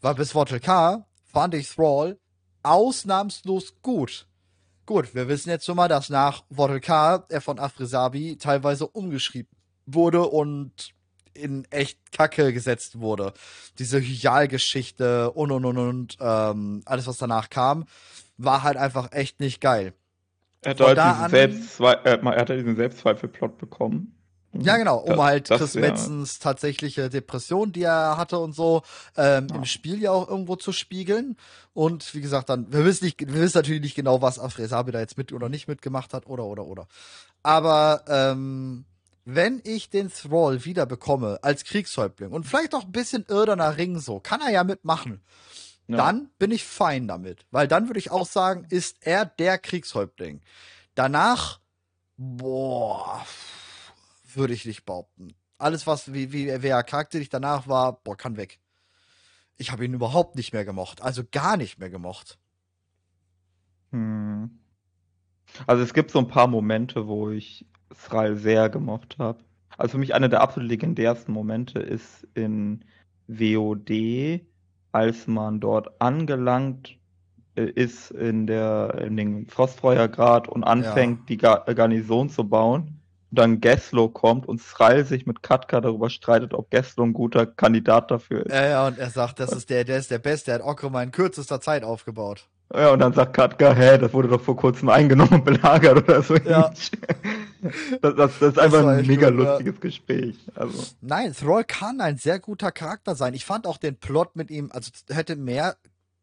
[0.01, 2.17] Weil bis Wottel K fand ich Thrall
[2.63, 4.25] ausnahmslos gut.
[4.87, 9.55] Gut, wir wissen jetzt schon mal, dass nach Wottel K er von Afrisabi teilweise umgeschrieben
[9.85, 10.95] wurde und
[11.33, 13.33] in echt Kacke gesetzt wurde.
[13.79, 17.85] Diese Hyal-Geschichte und und und und ähm, alles, was danach kam,
[18.37, 19.93] war halt einfach echt nicht geil.
[20.63, 24.15] Er hat, halt diesen Selbstzwe äh, er hat halt diesen Selbstzweifelplot bekommen.
[24.53, 28.81] Ja, genau, um Das- halt das Chris Metzens tatsächliche Depression, die er hatte und so,
[29.15, 29.55] ähm, Ja.
[29.55, 31.37] im Spiel ja auch irgendwo zu spiegeln.
[31.73, 34.99] Und wie gesagt, dann, wir wissen nicht, wir wissen natürlich nicht genau, was Afresabi da
[34.99, 36.87] jetzt mit oder nicht mitgemacht hat, oder, oder, oder.
[37.43, 38.83] Aber, ähm,
[39.25, 43.99] wenn ich den Thrall wieder bekomme als Kriegshäuptling und vielleicht auch ein bisschen irdener Ring
[43.99, 45.21] so, kann er ja mitmachen.
[45.87, 45.97] Ja.
[45.97, 47.45] Dann bin ich fein damit.
[47.51, 50.41] Weil dann würde ich auch sagen, ist er der Kriegshäuptling.
[50.95, 51.59] Danach,
[52.17, 53.25] boah,
[54.33, 55.33] würde ich nicht behaupten.
[55.57, 58.59] Alles, was wie, wie wer charakterlich danach war, boah, kann weg.
[59.57, 61.01] Ich habe ihn überhaupt nicht mehr gemocht.
[61.01, 62.39] Also gar nicht mehr gemocht.
[63.91, 64.59] Hm.
[65.67, 67.65] Also es gibt so ein paar Momente, wo ich
[67.95, 69.39] Thrall sehr gemocht habe.
[69.77, 72.83] Also für mich einer der absolut legendärsten Momente ist in
[73.27, 74.41] WOD,
[74.91, 76.97] als man dort angelangt
[77.55, 81.25] äh, ist in der in den Frostfeuergrad und anfängt, ja.
[81.29, 82.97] die Gar Garnison zu bauen.
[83.33, 88.11] Dann Geslo kommt und Srall sich mit Katka darüber streitet, ob Geslo ein guter Kandidat
[88.11, 88.53] dafür ist.
[88.53, 91.01] Ja, ja, und er sagt, das ist der, der ist der Beste, der hat Okroma
[91.01, 92.49] in kürzester Zeit aufgebaut.
[92.73, 96.21] Ja, und dann sagt Katka, hä, das wurde doch vor kurzem eingenommen und belagert oder
[96.21, 96.35] so.
[96.35, 96.71] Ja.
[98.01, 99.81] Das, das, das ist einfach ein mega gut, lustiges ja.
[99.81, 100.35] Gespräch.
[100.55, 100.83] Also.
[101.01, 103.33] Nein, Thrall kann ein sehr guter Charakter sein.
[103.33, 105.77] Ich fand auch den Plot mit ihm, also hätte mehr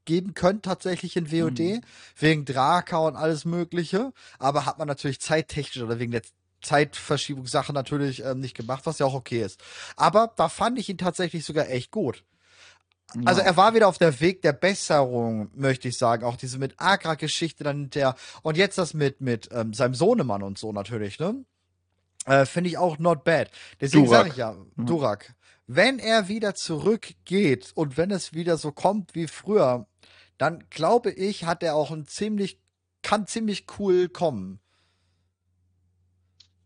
[0.04, 1.80] geben können tatsächlich in WOD, mhm.
[2.16, 6.22] wegen Draka und alles mögliche, aber hat man natürlich zeittechnisch oder wegen der
[6.62, 9.60] Zeitverschiebungssache natürlich ähm, nicht gemacht, was ja auch okay ist.
[9.96, 12.24] Aber da fand ich ihn tatsächlich sogar echt gut.
[13.24, 16.24] Also er war wieder auf der Weg der Besserung, möchte ich sagen.
[16.24, 18.14] Auch diese mit Agra-Geschichte dann hinterher.
[18.42, 21.44] Und jetzt das mit, mit ähm, seinem Sohnemann und so natürlich, ne?
[22.26, 23.50] Äh, Finde ich auch not bad.
[23.80, 24.86] Deswegen sage ich ja, mhm.
[24.86, 25.34] Durak,
[25.66, 29.86] wenn er wieder zurückgeht und wenn es wieder so kommt wie früher,
[30.36, 32.60] dann glaube ich, hat er auch ein ziemlich,
[33.02, 34.60] kann ziemlich cool kommen.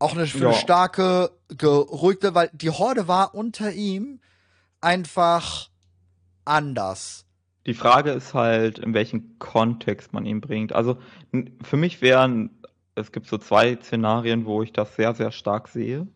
[0.01, 0.49] Auch eine, ja.
[0.49, 4.21] eine starke, geruhigte, weil die Horde war unter ihm
[4.81, 5.71] einfach
[6.45, 7.27] anders.
[7.67, 10.73] Die Frage ist halt, in welchen Kontext man ihn bringt.
[10.73, 10.99] Also
[11.63, 12.51] für mich wären,
[12.95, 16.09] es gibt so zwei Szenarien, wo ich das sehr, sehr stark sehe.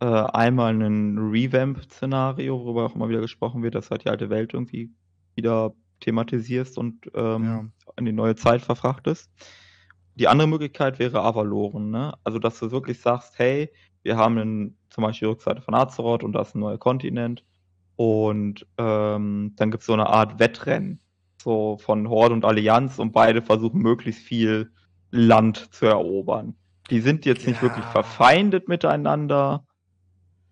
[0.00, 4.54] Äh, einmal ein Revamp-Szenario, worüber auch immer wieder gesprochen wird, dass halt die alte Welt
[4.54, 4.90] irgendwie
[5.34, 7.64] wieder thematisierst und ähm, ja.
[7.96, 9.30] in die neue Zeit verfrachtest.
[10.14, 12.14] Die andere Möglichkeit wäre Avaloren, ne?
[12.24, 13.70] Also, dass du wirklich sagst, hey,
[14.02, 17.44] wir haben einen, zum Beispiel die Rückseite von Azeroth und da ist ein neuer Kontinent
[17.96, 21.00] und ähm, dann gibt es so eine Art Wettrennen,
[21.42, 24.70] so von Horde und Allianz und beide versuchen möglichst viel
[25.10, 26.54] Land zu erobern.
[26.90, 27.50] Die sind jetzt ja.
[27.50, 29.64] nicht wirklich verfeindet miteinander,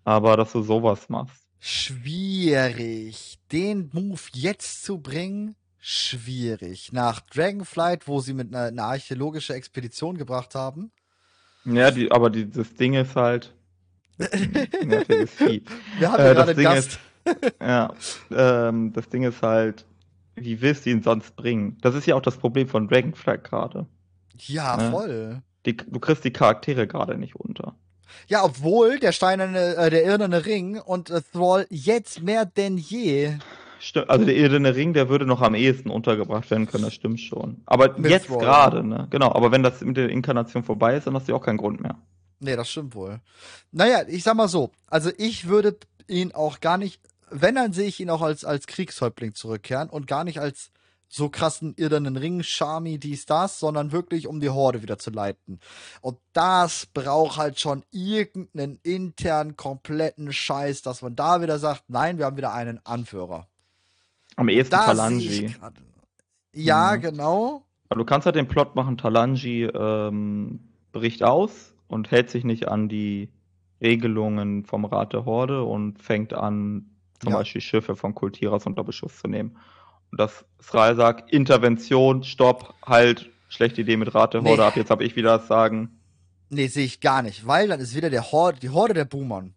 [0.04, 1.44] aber dass du sowas machst.
[1.60, 3.38] Schwierig.
[3.52, 6.92] Den Move jetzt zu bringen, schwierig.
[6.92, 10.92] Nach Dragonflight, wo sie mit einer, eine archäologische Expedition gebracht haben.
[11.64, 13.54] Ja, die, aber die, das Ding ist halt.
[14.18, 15.62] Vieh.
[15.98, 16.88] Wir haben äh, gerade Gast.
[16.88, 17.00] Ist,
[17.60, 17.92] ja,
[18.30, 19.84] ähm, das Ding ist halt,
[20.36, 21.78] wie willst du ihn sonst bringen?
[21.80, 23.86] Das ist ja auch das Problem von Dragonflight gerade.
[24.38, 24.90] Ja, ne?
[24.90, 25.42] voll.
[25.66, 27.74] Die, du kriegst die Charaktere gerade nicht unter.
[28.26, 33.36] Ja, obwohl der steinerne, äh, der irdene Ring und äh, Thrall jetzt mehr denn je.
[33.80, 37.20] Stimmt, also der irdene Ring, der würde noch am ehesten untergebracht werden können, das stimmt
[37.20, 37.62] schon.
[37.66, 39.08] Aber mit jetzt gerade, ne?
[39.10, 41.80] Genau, aber wenn das mit der Inkarnation vorbei ist, dann hast du auch keinen Grund
[41.80, 41.98] mehr.
[42.40, 43.20] Nee, das stimmt wohl.
[43.72, 45.76] Naja, ich sag mal so, also ich würde
[46.08, 47.00] ihn auch gar nicht
[47.40, 50.70] wenn, dann sehe ich ihn auch als, als Kriegshäuptling zurückkehren und gar nicht als
[51.08, 55.60] so krassen irrenden Ring, Charmy, dies, das, sondern wirklich, um die Horde wieder zu leiten.
[56.00, 62.18] Und das braucht halt schon irgendeinen internen, kompletten Scheiß, dass man da wieder sagt, nein,
[62.18, 63.46] wir haben wieder einen Anführer.
[64.36, 65.54] Am ehesten Talanji.
[66.52, 67.00] Ja, mhm.
[67.00, 67.64] genau.
[67.88, 72.66] Aber du kannst halt den Plot machen, Talanji ähm, bricht aus und hält sich nicht
[72.66, 73.28] an die
[73.80, 77.38] Regelungen vom Rat der Horde und fängt an, zum ja.
[77.38, 79.56] Beispiel Schiffe von Kultiras unter Beschuss zu nehmen.
[80.10, 84.68] Und dass Israel sagt, Intervention, Stopp, halt, schlechte Idee mit Rate, Horde nee.
[84.68, 86.00] ab, jetzt habe ich wieder das Sagen.
[86.50, 89.54] Nee, sehe ich gar nicht, weil dann ist wieder der Horde, die Horde der Boomern.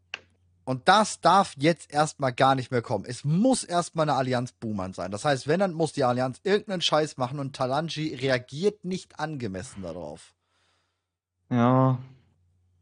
[0.68, 3.06] Und das darf jetzt erstmal gar nicht mehr kommen.
[3.08, 5.12] Es muss erstmal eine Allianz Boomern sein.
[5.12, 9.84] Das heißt, wenn, dann muss die Allianz irgendeinen Scheiß machen und Talanji reagiert nicht angemessen
[9.84, 10.34] darauf.
[11.50, 12.00] Ja,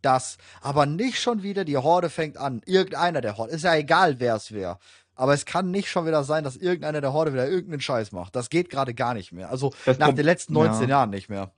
[0.06, 2.62] das, aber nicht schon wieder die Horde fängt an.
[2.66, 4.78] Irgendeiner der Horde, ist ja egal, wer es wäre.
[5.16, 8.36] Aber es kann nicht schon wieder sein, dass irgendeiner der Horde wieder irgendeinen Scheiß macht.
[8.36, 9.50] Das geht gerade gar nicht mehr.
[9.50, 10.90] Also das nach den letzten 19 ja.
[10.90, 11.52] Jahren nicht mehr.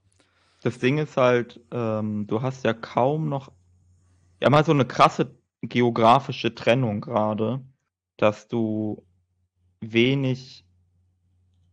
[0.61, 3.51] Das Ding ist halt, ähm, du hast ja kaum noch,
[4.39, 7.61] ja mal so eine krasse geografische Trennung gerade,
[8.17, 9.03] dass du
[9.79, 10.65] wenig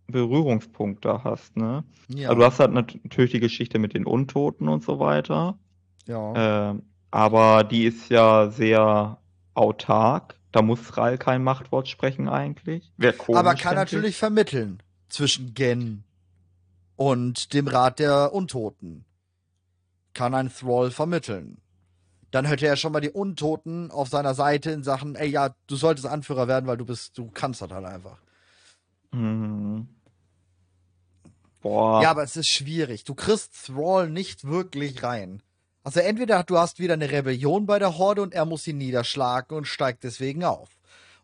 [0.06, 1.84] Berührungspunkte hast, ne?
[2.08, 2.28] Ja.
[2.28, 5.58] Also du hast halt natürlich die Geschichte mit den Untoten und so weiter.
[6.06, 6.70] Ja.
[6.70, 6.74] Äh,
[7.10, 9.18] aber die ist ja sehr
[9.54, 10.36] autark.
[10.52, 12.92] Da muss Ral kein Machtwort sprechen eigentlich.
[12.96, 13.38] Wäre komisch.
[13.38, 14.16] Aber kann natürlich ich.
[14.16, 16.04] vermitteln zwischen Gen
[16.96, 19.04] und dem Rat der Untoten.
[20.12, 21.58] Kann ein Thrall vermitteln.
[22.30, 25.76] Dann hätte er schon mal die Untoten auf seiner Seite in Sachen, ey ja, du
[25.76, 28.18] solltest Anführer werden, weil du bist, du kannst das halt einfach.
[29.12, 29.88] Mhm.
[31.62, 32.02] Boah.
[32.02, 33.04] Ja, aber es ist schwierig.
[33.04, 35.42] Du kriegst Thrall nicht wirklich rein.
[35.84, 39.56] Also entweder du hast wieder eine Rebellion bei der Horde und er muss ihn niederschlagen
[39.56, 40.70] und steigt deswegen auf.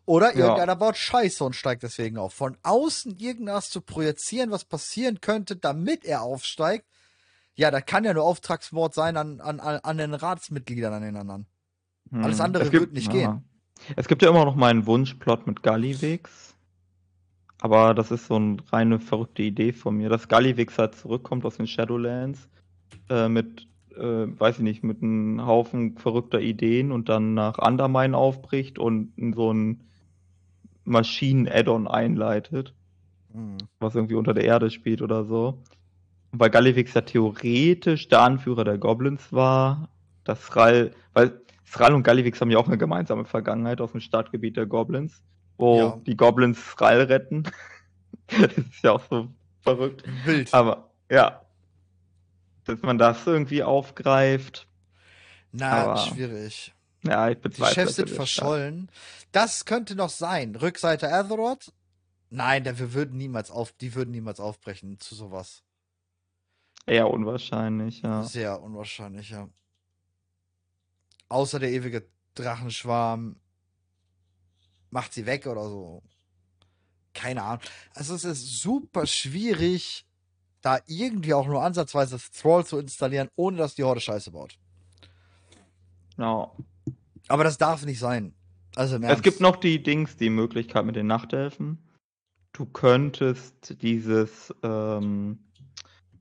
[0.05, 0.45] Oder ja.
[0.45, 2.33] irgendeiner baut Scheiße und steigt deswegen auf.
[2.33, 6.85] Von außen irgendwas zu projizieren, was passieren könnte, damit er aufsteigt,
[7.55, 11.45] ja, da kann ja nur Auftragsmord sein an, an, an den Ratsmitgliedern, an den anderen.
[12.11, 12.23] Hm.
[12.23, 13.33] Alles andere gibt, wird nicht ja.
[13.33, 13.49] gehen.
[13.95, 16.55] Es gibt ja immer noch meinen Wunschplot mit Gallivix.
[17.59, 21.57] Aber das ist so eine reine verrückte Idee von mir, dass Gallivix halt zurückkommt aus
[21.57, 22.49] den Shadowlands
[23.09, 23.67] äh, mit,
[23.97, 29.13] äh, weiß ich nicht, mit einem Haufen verrückter Ideen und dann nach Undermine aufbricht und
[29.17, 29.81] in so ein
[30.85, 32.73] Maschinen-Add-on einleitet,
[33.33, 33.57] Mhm.
[33.79, 35.57] was irgendwie unter der Erde spielt oder so.
[36.33, 39.89] Weil Gallivix ja theoretisch der Anführer der Goblins war,
[40.23, 41.39] dass Thrall, weil
[41.71, 45.21] Thrall und Gallivix haben ja auch eine gemeinsame Vergangenheit aus dem Startgebiet der Goblins,
[45.57, 45.97] wo Ja.
[46.05, 47.43] die Goblins Thrall retten.
[48.27, 49.27] das ist ja auch so
[49.61, 50.03] verrückt.
[50.25, 50.53] Wild.
[50.53, 51.41] Aber ja,
[52.65, 54.67] dass man das irgendwie aufgreift.
[55.51, 56.73] Na, aber- schwierig.
[57.03, 57.73] Ja, ich Die bezweifle.
[57.73, 58.91] Chefs dass sind er das verschollen.
[59.31, 60.55] Das könnte noch sein.
[60.55, 61.73] Rückseite Azeroth?
[62.29, 65.63] Nein, denn wir würden niemals auf, die würden niemals aufbrechen zu sowas.
[66.85, 68.23] Eher unwahrscheinlich, ja.
[68.23, 69.49] Sehr unwahrscheinlich, ja.
[71.29, 73.37] Außer der ewige Drachenschwarm
[74.89, 76.03] macht sie weg oder so.
[77.13, 77.61] Keine Ahnung.
[77.93, 80.05] Also es ist super schwierig,
[80.61, 84.57] da irgendwie auch nur ansatzweise Thrall zu installieren, ohne dass die Horde Scheiße baut.
[86.17, 86.49] ja.
[87.27, 88.33] Aber das darf nicht sein.
[88.75, 91.77] Also Es gibt noch die Dings, die Möglichkeit mit den Nachtelfen.
[92.51, 95.39] Du könntest dieses, ähm,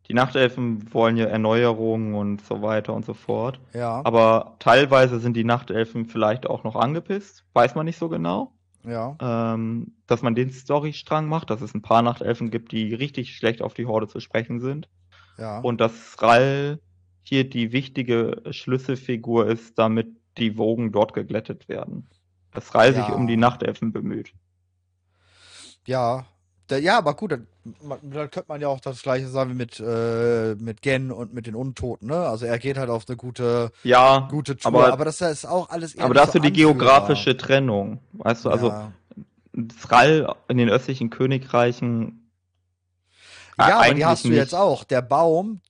[0.07, 3.61] die Nachtelfen wollen ja Erneuerungen und so weiter und so fort.
[3.73, 7.45] Ja, Aber teilweise sind die Nachtelfen vielleicht auch noch angepisst.
[7.55, 8.53] Weiß man nicht so genau.
[8.85, 9.17] Ja.
[9.21, 13.63] Ähm, dass man den Storystrang macht, dass es ein paar Nachtelfen gibt, die richtig schlecht
[13.63, 14.89] auf die Horde zu sprechen sind.
[15.39, 15.61] Ja.
[15.61, 16.81] Und dass Thrall
[17.23, 20.09] hier die wichtige Schlüsselfigur ist, damit
[20.39, 22.09] die Wogen dort geglättet werden.
[22.53, 23.15] Dass sich Ja.
[23.15, 24.33] um die Nachtelfen bemüht.
[25.87, 26.27] Ja,
[26.71, 27.47] da, ja, aber gut, dann,
[27.83, 31.47] dann könnte man ja auch das gleiche sagen wie mit, äh, mit Gen und mit
[31.47, 32.17] den Untoten, ne?
[32.17, 35.69] Also er geht halt auf eine gute, Ja, gute Tour, aber, aber, das ist auch
[35.71, 37.99] alles eher aber da hast so du die geografische Trennung.
[38.13, 38.93] Weißt du, also ja.
[39.83, 42.31] Thrall in den östlichen Königreichen.
[43.59, 44.39] äh, ja, aber die hast du nicht.
[44.39, 44.85] jetzt auch.
[44.85, 45.61] Der Baum,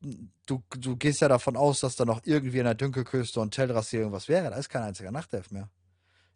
[0.44, 4.01] du, du gehst ja davon aus, dass da noch irgendwie in der Dünkelküste und Teldrassil
[4.01, 4.51] irgendwas wäre.
[4.51, 5.70] Da ist kein einziger Nachtelf mehr.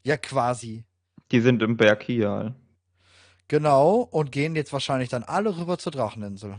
[0.05, 0.85] Ja, quasi.
[1.33, 2.55] Die sind im Berg hier.
[3.49, 6.57] Genau, und gehen jetzt wahrscheinlich dann alle rüber zur Dracheninsel.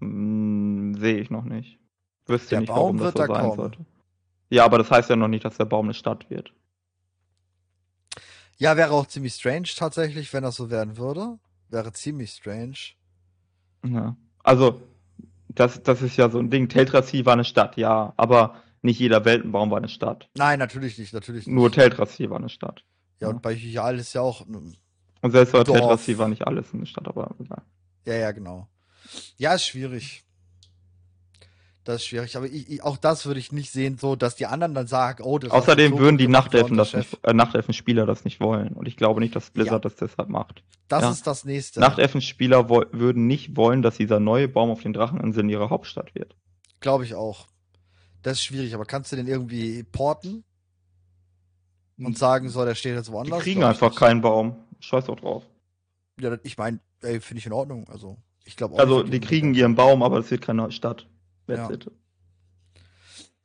[0.00, 1.78] Hm, Sehe ich noch nicht.
[2.26, 3.56] Wüsste Der nicht, Baum warum das wird so da sein kommen.
[3.56, 3.86] sollte.
[4.50, 6.52] Ja, aber das heißt ja noch nicht, dass der Baum eine Stadt wird.
[8.56, 11.38] Ja, wäre auch ziemlich strange tatsächlich, wenn das so werden würde.
[11.68, 12.76] Wäre ziemlich strange.
[13.84, 14.16] Ja.
[14.42, 14.80] Also,
[15.48, 16.68] das, das ist ja so ein Ding.
[16.68, 20.28] Teldrassil war eine Stadt, ja, aber nicht jeder Weltenbaum war eine Stadt.
[20.36, 21.54] Nein, natürlich nicht, natürlich nicht.
[21.54, 22.84] Nur Teldrassil war eine Stadt.
[23.20, 24.44] ja, und bei Hyal ist ja auch.
[25.24, 25.78] Und selbst bei Dorf.
[25.78, 27.62] Teldrassil war nicht alles eine Stadt, aber ja.
[28.04, 28.68] Ja, ja, genau.
[29.38, 30.22] Ja, ist schwierig.
[31.82, 34.44] Das ist schwierig, aber ich, ich, auch das würde ich nicht sehen, so dass die
[34.44, 38.04] anderen dann sagen, oh, das hast Außerdem so würden die Nachtelfen das nicht, äh, Nachtelfen-Spieler
[38.04, 38.74] das nicht wollen.
[38.74, 40.62] Und ich glaube nicht, dass Blizzard das deshalb macht.
[40.88, 41.10] Das ja.
[41.10, 41.80] ist das nächste.
[41.80, 46.36] Nachtelfen-Spieler würden nicht wollen, dass dieser neue Baum auf den Dracheninseln ihre Hauptstadt wird.
[46.80, 47.46] Glaube ich auch.
[48.22, 50.44] Das ist schwierig, aber kannst du den irgendwie porten
[51.98, 53.42] und sagen, so, der steht jetzt Die woanders?
[53.42, 54.56] kriegen Glaub ich einfach keinen Baum.
[54.84, 55.44] Scheiß doch drauf.
[56.20, 57.88] Ja, ich meine, finde ich in Ordnung.
[57.88, 58.78] Also, ich glaube auch.
[58.78, 61.08] Also, die kriegen ihren Baum, aber es wird keine Stadt.
[61.48, 61.68] Ja.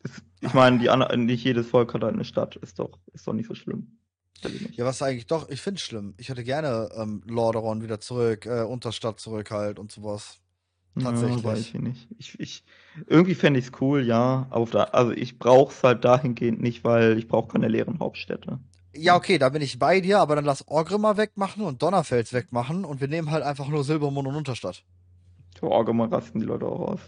[0.03, 0.78] Es- Ich meine,
[1.18, 2.56] nicht jedes Volk hat halt eine Stadt.
[2.57, 3.98] Ist doch, ist doch nicht so schlimm.
[4.72, 6.14] Ja, was eigentlich doch, ich finde es schlimm.
[6.18, 10.40] Ich hätte gerne ähm, Lordaeron wieder zurück, äh, Unterstadt zurück halt und sowas.
[10.98, 11.44] tatsächlich.
[11.44, 12.07] Ja, weiß ich nicht.
[12.18, 12.64] Ich, ich,
[13.07, 14.48] irgendwie fände ich es cool, ja.
[14.49, 18.60] Aber der, also ich brauche es halt dahingehend nicht, weil ich brauche keine leeren Hauptstädte.
[18.95, 22.86] Ja, okay, da bin ich bei dir, aber dann lass Orgrimmar wegmachen und Donnerfels wegmachen
[22.86, 24.84] und wir nehmen halt einfach nur Silbermond und Unterstadt.
[25.61, 26.99] Orgrimmar rasten die Leute auch aus.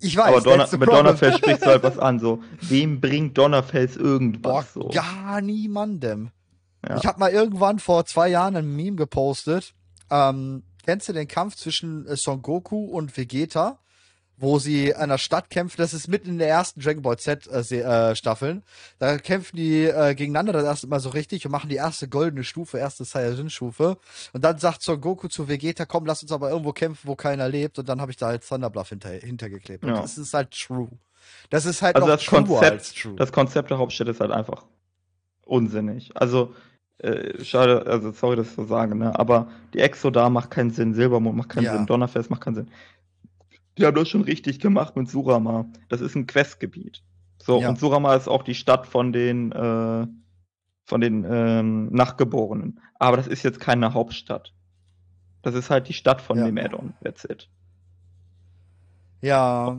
[0.00, 0.88] Ich weiß, aber Donner, mit.
[0.88, 2.18] Donnerfels sprichst du halt was an.
[2.18, 4.72] So, wem bringt Donnerfels Boah, irgendwas?
[4.72, 4.88] so?
[4.88, 6.30] gar niemandem.
[6.88, 6.96] Ja.
[6.96, 9.74] Ich habe mal irgendwann vor zwei Jahren ein Meme gepostet.
[10.10, 13.78] Ähm, kennst du den Kampf zwischen äh, Son Goku und Vegeta?
[14.42, 17.46] Wo sie in einer Stadt kämpfen, das ist mitten in der ersten Dragon Ball Z
[17.46, 18.62] äh, äh, Staffeln.
[18.98, 22.42] Da kämpfen die äh, gegeneinander das erste Mal so richtig und machen die erste goldene
[22.42, 23.98] Stufe, erste Saiyajin-Stufe.
[24.32, 27.50] Und dann sagt Son Goku zu Vegeta, komm, lass uns aber irgendwo kämpfen, wo keiner
[27.50, 27.78] lebt.
[27.78, 29.84] Und dann habe ich da halt Thunderbluff hinter, hintergeklebt.
[29.84, 30.00] Und Ja.
[30.00, 30.88] das ist halt true.
[31.50, 34.64] Das ist halt Also das Konzept, das Konzept der Hauptstädte ist halt einfach
[35.44, 36.10] unsinnig.
[36.14, 36.54] Also,
[36.98, 39.18] äh, schade, also sorry, dass ich so sage, ne?
[39.18, 41.72] Aber die Exo da macht keinen Sinn, Silbermond macht keinen Ja.
[41.76, 42.70] Sinn, Donnerfest macht keinen Sinn.
[43.78, 45.66] Die haben das schon richtig gemacht mit Surama.
[45.88, 47.02] Das ist ein Questgebiet.
[47.38, 47.68] So, Ja.
[47.70, 50.06] und Surama ist auch die Stadt von den, äh,
[50.84, 52.80] von den ähm, Nachgeborenen.
[52.98, 54.52] Aber das ist jetzt keine Hauptstadt.
[55.42, 56.44] Das ist halt die Stadt von Ja.
[56.46, 56.92] dem Add-on.
[57.02, 57.48] That's it.
[59.22, 59.78] Ja,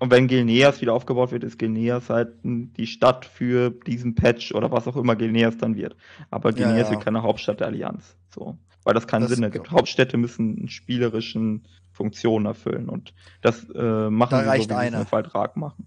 [0.00, 4.70] Und wenn Gilneas wieder aufgebaut wird, ist Gilneas halt die Stadt für diesen Patch oder
[4.70, 5.96] was auch immer Gilneas dann wird.
[6.30, 6.90] Aber Gilneas ja, ja.
[6.92, 8.16] wird keine Hauptstadt der Allianz.
[8.32, 8.56] So.
[8.84, 9.72] Weil das keinen das Sinn ergibt.
[9.72, 11.66] Hauptstädte müssen spielerischen
[11.98, 13.12] Funktionen erfüllen und
[13.42, 15.04] das äh, machen da reicht so, wie eine.
[15.04, 15.86] Vertrag machen.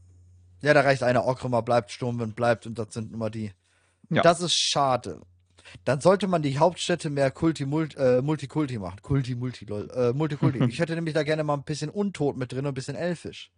[0.62, 1.24] Ja, da reicht eine.
[1.24, 3.54] Okrima bleibt, Sturmwind bleibt und das sind immer die.
[4.10, 4.22] Ja.
[4.22, 5.22] Das ist schade.
[5.86, 9.02] Dann sollte man die Hauptstädte mehr Kulti, Multi, äh, Multikulti machen.
[9.02, 9.90] Kulti, Multi, lol.
[9.96, 10.64] Äh, Multikulti.
[10.70, 13.52] ich hätte nämlich da gerne mal ein bisschen Untot mit drin und ein bisschen Elfisch.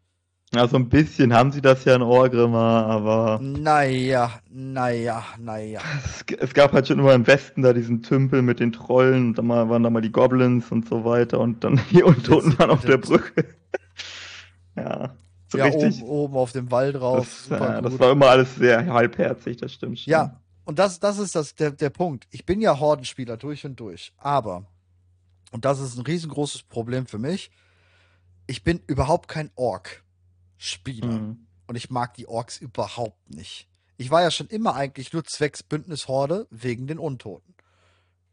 [0.55, 3.39] Ja, so ein bisschen haben sie das ja in Orgrimmar, aber.
[3.41, 5.81] Naja, naja, naja.
[6.05, 9.37] Es, es, gab halt schon immer im Westen da diesen Tümpel mit den Trollen und
[9.37, 12.69] dann mal, waren da mal die Goblins und so weiter und dann die Untoten waren
[12.69, 13.45] auf der Brücke.
[14.75, 15.15] ja.
[15.47, 16.03] So ja, richtig.
[16.03, 17.47] Oben, oben auf dem Wall drauf.
[17.49, 20.11] Das, ja, das war immer alles sehr halbherzig, das stimmt schon.
[20.11, 22.27] Ja, und das, das ist das, der, der Punkt.
[22.29, 24.65] Ich bin ja Hordenspieler durch und durch, aber,
[25.51, 27.49] und das ist ein riesengroßes Problem für mich,
[28.45, 30.03] ich bin überhaupt kein Ork.
[30.63, 31.19] Spieler.
[31.19, 31.47] Mhm.
[31.67, 33.67] Und ich mag die Orks überhaupt nicht.
[33.97, 37.53] Ich war ja schon immer eigentlich nur zwecks Bündnishorde wegen den Untoten.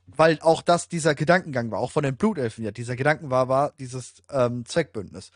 [0.07, 3.73] Weil auch das dieser Gedankengang war, auch von den Blutelfen ja, dieser Gedanken war, war
[3.79, 5.31] dieses ähm, Zweckbündnis.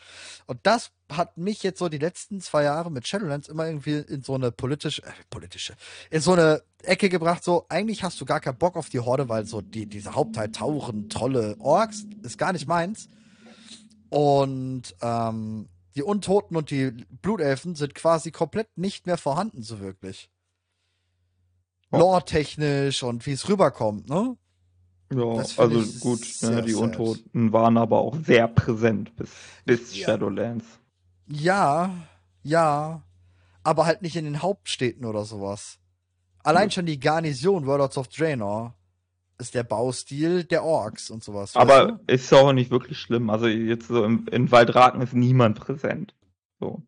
[0.47, 4.21] Und das hat mich jetzt so die letzten zwei Jahre mit Shadowlands immer irgendwie in
[4.21, 5.75] so eine politische, äh, politische,
[6.09, 9.29] in so eine Ecke gebracht, so, eigentlich hast du gar keinen Bock auf die Horde,
[9.29, 13.07] weil so die, diese Hauptteil Tauchen, Trolle, Orks, ist gar nicht meins.
[14.09, 16.91] Und ähm, die Untoten und die
[17.21, 20.29] Blutelfen sind quasi komplett nicht mehr vorhanden, so wirklich.
[21.91, 21.97] Oh.
[21.97, 24.37] Lore-technisch und wie es rüberkommt, ne?
[25.13, 26.81] Ja, also gut, ne, die sad.
[26.81, 29.29] Untoten waren aber auch sehr präsent bis,
[29.63, 30.05] bis ja.
[30.07, 30.65] Shadowlands.
[31.27, 31.93] Ja,
[32.43, 33.03] ja,
[33.63, 35.79] aber halt nicht in den Hauptstädten oder sowas.
[36.43, 36.71] Allein ja.
[36.71, 38.75] schon die Garnison Worlds of Draenor
[39.37, 41.55] ist der Baustil der Orks und sowas.
[41.55, 41.99] Aber du?
[42.07, 43.29] ist auch nicht wirklich schlimm.
[43.29, 46.13] Also jetzt so im, in Waldraken ist niemand präsent.
[46.59, 46.81] So.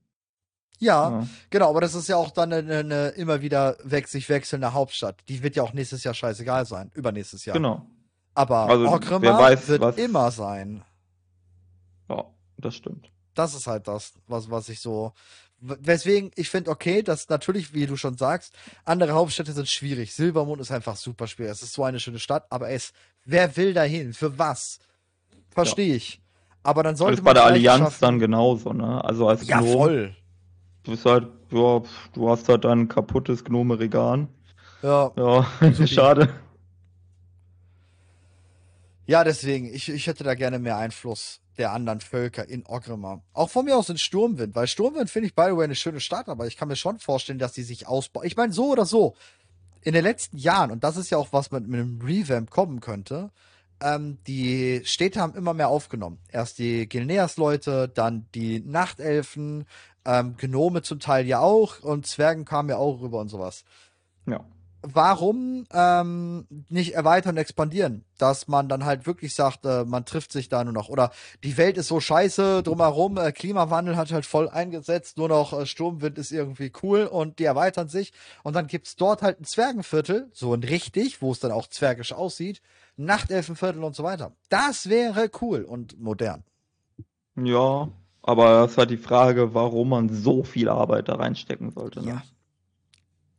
[0.79, 4.29] Ja, ja, genau, aber das ist ja auch dann eine, eine immer wieder weg, sich
[4.29, 5.23] wechselnde Hauptstadt.
[5.27, 7.55] Die wird ja auch nächstes Jahr scheißegal sein, übernächstes Jahr.
[7.55, 7.87] Genau.
[8.35, 9.97] Aber also, Orgrimmar wird was...
[9.97, 10.83] immer sein.
[12.07, 12.25] Ja,
[12.57, 13.11] das stimmt.
[13.33, 15.13] Das ist halt das, was, was ich so,
[15.59, 18.53] Weswegen ich finde, okay, dass natürlich, wie du schon sagst,
[18.85, 20.13] andere Hauptstädte sind schwierig.
[20.13, 21.53] Silbermond ist einfach super schwierig.
[21.53, 22.93] Es ist so eine schöne Stadt, aber es,
[23.25, 24.13] wer will dahin?
[24.13, 24.79] Für was?
[25.49, 25.95] Verstehe ja.
[25.95, 26.21] ich.
[26.61, 27.33] Aber dann sollte das man.
[27.33, 27.97] bei der Allianz schaffen.
[28.01, 29.03] dann genauso, ne?
[29.03, 30.15] Also als ja, Gnome, voll.
[30.83, 31.81] Du bist halt, ja,
[32.13, 34.27] du hast halt ein kaputtes Gnome-Regan.
[34.83, 35.11] Ja.
[35.17, 35.47] Ja,
[35.87, 36.29] schade.
[39.07, 43.23] Ja, deswegen, ich, ich hätte da gerne mehr Einfluss der anderen Völker in Orgrimmar.
[43.33, 45.99] Auch von mir aus in Sturmwind, weil Sturmwind finde ich, by the way, eine schöne
[45.99, 48.25] Stadt, aber ich kann mir schon vorstellen, dass die sich ausbauen.
[48.25, 49.15] Ich meine, so oder so,
[49.81, 52.79] in den letzten Jahren, und das ist ja auch was mit, mit einem Revamp kommen
[52.79, 53.31] könnte,
[53.79, 56.19] ähm, die Städte haben immer mehr aufgenommen.
[56.31, 59.65] Erst die Gilneas-Leute, dann die Nachtelfen,
[60.05, 63.63] ähm, Gnome zum Teil ja auch und Zwergen kamen ja auch rüber und sowas.
[64.25, 64.43] Ja
[64.81, 68.05] warum ähm, nicht erweitern und expandieren?
[68.17, 70.89] Dass man dann halt wirklich sagt, äh, man trifft sich da nur noch.
[70.89, 71.11] Oder
[71.43, 75.65] die Welt ist so scheiße drumherum, äh, Klimawandel hat halt voll eingesetzt, nur noch äh,
[75.65, 78.13] Sturmwind ist irgendwie cool und die erweitern sich.
[78.43, 82.13] Und dann gibt's dort halt ein Zwergenviertel, so ein richtig, wo es dann auch zwergisch
[82.13, 82.61] aussieht,
[82.95, 84.31] Nachtelfenviertel und so weiter.
[84.49, 86.43] Das wäre cool und modern.
[87.35, 87.89] Ja,
[88.23, 92.01] aber das war die Frage, warum man so viel Arbeit da reinstecken sollte.
[92.01, 92.07] Ne?
[92.07, 92.23] Ja.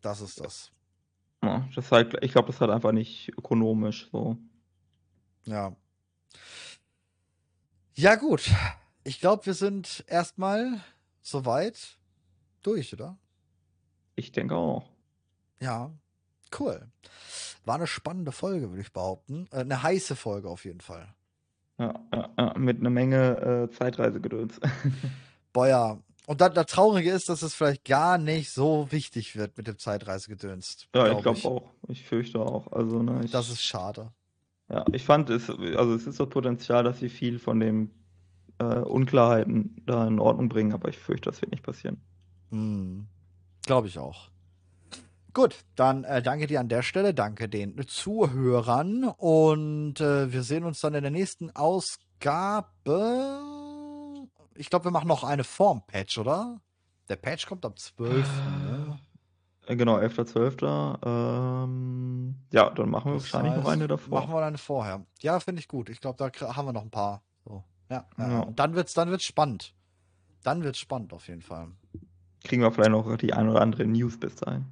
[0.00, 0.70] Das ist das.
[1.42, 4.36] Ja, das halt, ich glaube, das ist halt einfach nicht ökonomisch so.
[5.44, 5.74] Ja.
[7.94, 8.50] Ja, gut.
[9.04, 10.80] Ich glaube, wir sind erstmal
[11.22, 11.98] soweit
[12.62, 13.18] durch, oder?
[14.16, 14.88] Ich denke auch.
[15.60, 15.90] Ja,
[16.58, 16.90] cool.
[17.64, 19.46] War eine spannende Folge, würde ich behaupten.
[19.50, 21.14] Äh, eine heiße Folge auf jeden Fall.
[21.78, 24.60] Ja, ja, ja mit einer Menge äh, Zeitreisegedöns.
[25.52, 25.98] Boah, ja.
[26.28, 29.78] Und dann das Traurige ist, dass es vielleicht gar nicht so wichtig wird mit dem
[29.78, 30.86] Zeitreisegedöns.
[30.94, 31.72] Ja, glaub ich glaube auch.
[31.88, 32.70] Ich fürchte auch.
[32.70, 34.12] Also, ne, ich, das ist schade.
[34.68, 37.90] Ja, ich fand es, also es ist das Potenzial, dass sie viel von den
[38.58, 42.02] äh, Unklarheiten da in Ordnung bringen, aber ich fürchte, das wird nicht passieren.
[42.50, 43.06] Hm.
[43.64, 44.28] Glaube ich auch.
[45.32, 50.64] Gut, dann äh, danke dir an der Stelle, danke den Zuhörern und äh, wir sehen
[50.64, 52.68] uns dann in der nächsten Ausgabe
[54.58, 56.60] ich glaube, wir machen noch eine Form-Patch, oder?
[57.08, 58.26] Der Patch kommt am 12.
[58.26, 58.98] Ne?
[59.66, 60.98] Äh, genau, 11.12.
[61.06, 64.20] Ähm, ja, dann machen wir das wahrscheinlich heißt, noch eine davor.
[64.20, 65.06] Machen wir eine vorher.
[65.20, 65.88] Ja, finde ich gut.
[65.88, 67.22] Ich glaube, da haben wir noch ein paar.
[67.44, 67.62] So.
[67.90, 68.30] Ja, ja.
[68.30, 68.40] ja.
[68.40, 69.74] Und dann wird's, dann wird's spannend.
[70.42, 71.68] Dann wird's spannend auf jeden Fall.
[72.44, 74.66] Kriegen wir vielleicht noch die ein oder andere News bis dahin.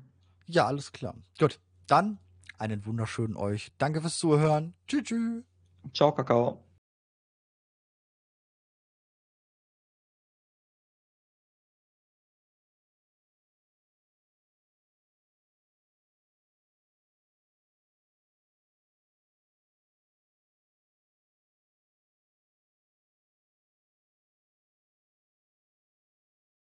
[0.47, 1.15] Ja, alles klar.
[1.39, 2.19] Gut, dann
[2.59, 3.73] einen wunderschönen euch.
[3.79, 4.75] Danke fürs Zuhören.
[4.87, 5.05] Tschüss.
[5.05, 5.45] tschüss.
[5.93, 6.66] Ciao, Kakao.